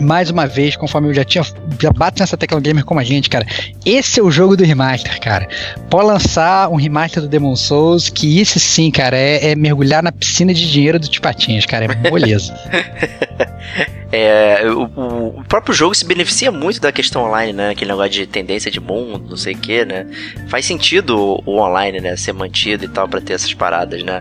mais 0.00 0.30
uma 0.30 0.46
vez, 0.46 0.76
conforme 0.76 1.08
eu 1.08 1.14
já 1.14 1.24
tinha, 1.24 1.44
já 1.80 1.90
bato 1.90 2.20
nessa 2.20 2.36
tecla 2.36 2.60
gamer 2.60 2.84
como 2.84 3.00
a 3.00 3.04
gente, 3.04 3.28
cara. 3.28 3.46
Esse 3.84 4.20
é 4.20 4.22
o 4.22 4.30
jogo 4.30 4.56
do 4.56 4.64
remaster, 4.64 5.20
cara. 5.20 5.48
Pode 5.88 6.06
lançar 6.06 6.68
um 6.70 6.76
remaster 6.76 7.22
do 7.22 7.28
Demon 7.28 7.56
Souls, 7.56 8.08
que 8.08 8.40
esse 8.40 8.58
sim, 8.58 8.90
cara, 8.90 9.16
é, 9.16 9.50
é 9.50 9.54
mergulhar 9.54 10.02
na 10.02 10.12
piscina 10.12 10.52
de 10.54 10.70
dinheiro 10.70 10.98
do 10.98 11.08
Tipatinhas, 11.08 11.66
cara. 11.66 11.86
É 11.86 12.10
moleza. 12.10 12.54
É, 14.12 14.68
o, 14.68 15.38
o, 15.38 15.44
próprio 15.44 15.72
jogo 15.72 15.94
se 15.94 16.04
beneficia 16.04 16.50
muito 16.50 16.80
da 16.80 16.90
questão 16.90 17.22
online, 17.22 17.52
né? 17.52 17.70
Aquele 17.70 17.92
negócio 17.92 18.10
de 18.10 18.26
tendência 18.26 18.68
de 18.68 18.80
mundo, 18.80 19.30
não 19.30 19.36
sei 19.36 19.54
o 19.54 19.56
que, 19.58 19.84
né? 19.84 20.04
Faz 20.48 20.66
sentido 20.66 21.16
o, 21.16 21.42
o, 21.46 21.60
online, 21.60 22.00
né? 22.00 22.16
Ser 22.16 22.32
mantido 22.32 22.84
e 22.84 22.88
tal, 22.88 23.08
para 23.08 23.20
ter 23.20 23.34
essas 23.34 23.54
paradas, 23.54 24.02
né? 24.02 24.20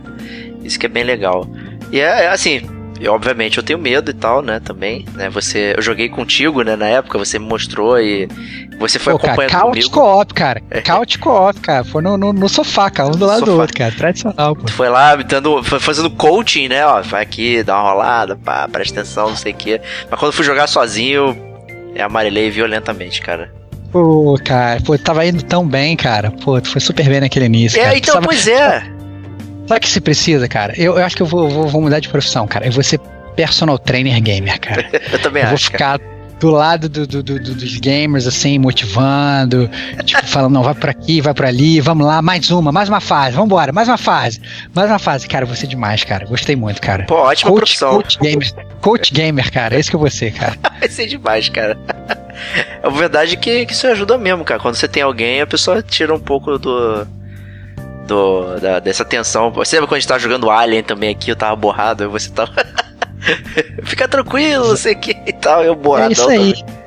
Isso 0.63 0.77
que 0.77 0.85
é 0.85 0.89
bem 0.89 1.03
legal. 1.03 1.47
E 1.91 1.99
é, 1.99 2.25
é 2.25 2.27
assim, 2.27 2.61
e, 2.99 3.07
obviamente 3.07 3.57
eu 3.57 3.63
tenho 3.63 3.79
medo 3.79 4.11
e 4.11 4.13
tal, 4.13 4.41
né, 4.41 4.59
também, 4.59 5.05
né, 5.13 5.29
você, 5.29 5.73
eu 5.77 5.81
joguei 5.81 6.09
contigo, 6.09 6.61
né, 6.61 6.75
na 6.75 6.87
época, 6.87 7.17
você 7.17 7.39
me 7.39 7.45
mostrou 7.45 7.99
e 7.99 8.27
você 8.77 8.99
foi 8.99 9.13
Pô, 9.13 9.25
acompanhando 9.25 9.51
cara, 9.51 9.63
couch 9.65 9.89
co-op, 9.89 10.33
cara, 10.33 10.61
couch 10.85 11.19
co-op, 11.19 11.59
cara, 11.59 11.83
foi 11.83 12.01
no, 12.01 12.17
no, 12.17 12.33
no, 12.33 12.49
sofá, 12.49 12.89
cara, 12.89 13.09
um 13.09 13.11
do 13.11 13.25
lado 13.25 13.39
sofá. 13.39 13.51
do 13.51 13.59
outro, 13.59 13.77
cara, 13.77 13.91
tradicional, 13.91 14.55
pô. 14.55 14.65
Tu 14.65 14.73
foi 14.73 14.89
lá, 14.89 15.15
dando, 15.15 15.63
foi 15.63 15.79
fazendo 15.79 16.09
coaching, 16.09 16.67
né, 16.67 16.85
ó, 16.85 17.01
vai 17.01 17.23
aqui, 17.23 17.63
dá 17.63 17.75
uma 17.75 17.91
rolada, 17.91 18.35
pá, 18.35 18.67
presta 18.67 19.01
atenção, 19.01 19.29
não 19.29 19.37
sei 19.37 19.53
o 19.53 19.55
quê, 19.55 19.81
mas 20.09 20.19
quando 20.19 20.31
eu 20.31 20.35
fui 20.35 20.45
jogar 20.45 20.67
sozinho, 20.67 21.37
eu 21.95 22.05
amarelei 22.05 22.49
violentamente, 22.49 23.21
cara. 23.21 23.51
Pô, 23.91 24.39
cara, 24.45 24.79
pô, 24.81 24.97
tava 24.97 25.25
indo 25.25 25.41
tão 25.43 25.67
bem, 25.67 25.95
cara. 25.95 26.29
Pô, 26.29 26.61
tu 26.61 26.69
foi 26.69 26.79
super 26.79 27.07
bem 27.09 27.21
naquele 27.21 27.45
início. 27.45 27.79
É, 27.79 27.85
cara. 27.85 27.97
então, 27.97 28.21
pois 28.21 28.47
é. 28.47 28.83
Sabe 29.69 29.77
o 29.77 29.81
que 29.81 29.89
se 29.89 30.01
precisa, 30.01 30.47
cara? 30.47 30.73
Eu, 30.75 30.97
eu 30.97 31.05
acho 31.05 31.15
que 31.15 31.21
eu 31.21 31.27
vou, 31.27 31.47
vou, 31.47 31.67
vou, 31.67 31.79
mudar 31.79 31.99
de 31.99 32.09
profissão, 32.09 32.47
cara. 32.47 32.65
Eu 32.65 32.71
vou 32.71 32.83
ser 32.83 32.99
personal 33.35 33.77
trainer 33.77 34.19
gamer, 34.19 34.59
cara. 34.59 34.89
eu 35.13 35.19
também 35.19 35.43
eu 35.43 35.49
acho. 35.49 35.65
Vou 35.65 35.71
ficar 35.71 35.99
cara. 35.99 36.11
do 36.39 36.49
lado 36.49 36.89
do, 36.89 37.05
do, 37.05 37.21
do, 37.21 37.39
dos 37.39 37.77
gamers, 37.77 38.25
assim, 38.25 38.57
motivando, 38.57 39.69
tipo, 40.03 40.25
falando, 40.25 40.53
não, 40.53 40.63
vai 40.63 40.73
por 40.73 40.89
aqui, 40.89 41.21
vai 41.21 41.35
por 41.35 41.45
ali, 41.45 41.79
vamos 41.81 42.07
lá, 42.07 42.19
mais 42.19 42.49
uma, 42.49 42.71
mais 42.71 42.89
uma 42.89 42.99
fase, 42.99 43.35
vamos 43.35 43.45
embora, 43.45 43.71
mais 43.71 43.87
uma 43.87 43.97
fase, 43.99 44.41
mais 44.73 44.89
uma 44.89 44.97
fase. 44.97 45.27
Cara, 45.27 45.45
você 45.45 45.67
demais, 45.67 46.03
cara. 46.03 46.25
Gostei 46.25 46.55
muito, 46.55 46.81
cara. 46.81 47.05
Pô, 47.05 47.17
ótima 47.17 47.51
coach, 47.51 47.59
profissão. 47.59 47.91
Coach 47.91 48.17
gamer, 48.19 48.53
coach 48.81 49.13
gamer, 49.13 49.51
cara. 49.51 49.75
É 49.75 49.79
isso 49.79 49.91
que 49.91 49.95
eu 49.95 49.99
vou 49.99 50.09
ser, 50.09 50.31
cara. 50.33 50.57
vai 50.79 50.89
ser 50.89 51.05
demais, 51.05 51.47
cara. 51.47 51.77
É 52.81 52.89
verdade 52.89 53.37
que, 53.37 53.67
que 53.67 53.73
isso 53.73 53.85
ajuda 53.85 54.17
mesmo, 54.17 54.43
cara. 54.43 54.59
Quando 54.59 54.73
você 54.73 54.87
tem 54.87 55.03
alguém, 55.03 55.41
a 55.41 55.45
pessoa 55.45 55.83
tira 55.83 56.11
um 56.11 56.19
pouco 56.19 56.57
do 56.57 57.05
do, 58.09 58.59
da, 58.59 58.79
dessa 58.79 59.05
tensão. 59.05 59.51
Você 59.51 59.75
lembra 59.75 59.87
quando 59.87 59.97
a 59.97 59.99
gente 59.99 60.07
tava 60.07 60.19
jogando 60.19 60.49
Alien 60.49 60.83
também 60.83 61.11
aqui, 61.11 61.31
eu 61.31 61.35
tava 61.35 61.55
borrado, 61.55 62.03
e 62.03 62.07
você 62.07 62.29
tava. 62.29 62.51
Fica 63.83 64.07
tranquilo, 64.07 64.75
sei 64.75 64.95
que 64.95 65.15
e 65.25 65.33
tal, 65.33 65.63
eu 65.63 65.75
borradão. 65.75 66.09
É 66.09 66.13
isso 66.13 66.29
aí. 66.29 66.53
Também. 66.53 66.79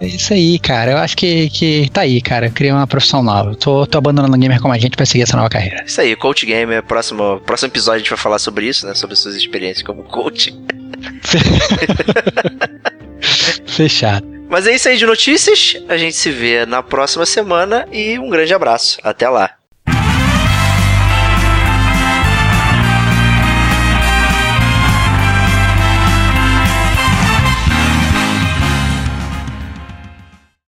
É 0.00 0.06
isso 0.06 0.32
aí, 0.32 0.58
cara. 0.58 0.92
Eu 0.92 0.98
acho 0.98 1.16
que, 1.16 1.48
que 1.50 1.88
tá 1.90 2.00
aí, 2.00 2.20
cara. 2.20 2.46
Eu 2.46 2.50
criei 2.50 2.72
uma 2.72 2.88
profissão 2.88 3.22
nova. 3.22 3.54
Tô, 3.54 3.86
tô 3.86 3.98
abandonando 3.98 4.36
o 4.36 4.38
gamer 4.38 4.60
como 4.60 4.74
a 4.74 4.78
gente 4.78 4.96
pra 4.96 5.06
seguir 5.06 5.22
essa 5.22 5.36
nova 5.36 5.48
carreira. 5.48 5.84
Isso 5.86 6.00
aí, 6.00 6.16
Coach 6.16 6.44
Gamer. 6.44 6.82
Próximo, 6.82 7.40
próximo 7.46 7.68
episódio 7.68 7.96
a 7.96 7.98
gente 7.98 8.10
vai 8.10 8.18
falar 8.18 8.40
sobre 8.40 8.66
isso, 8.66 8.84
né? 8.84 8.94
Sobre 8.94 9.14
suas 9.14 9.36
experiências 9.36 9.86
como 9.86 10.02
coach. 10.02 10.52
Fechado. 13.68 14.26
Mas 14.48 14.66
é 14.66 14.74
isso 14.74 14.88
aí 14.88 14.96
de 14.96 15.06
notícias. 15.06 15.76
A 15.88 15.96
gente 15.96 16.16
se 16.16 16.32
vê 16.32 16.66
na 16.66 16.82
próxima 16.82 17.24
semana 17.24 17.86
e 17.92 18.18
um 18.18 18.28
grande 18.28 18.52
abraço. 18.52 18.98
Até 19.04 19.28
lá. 19.28 19.52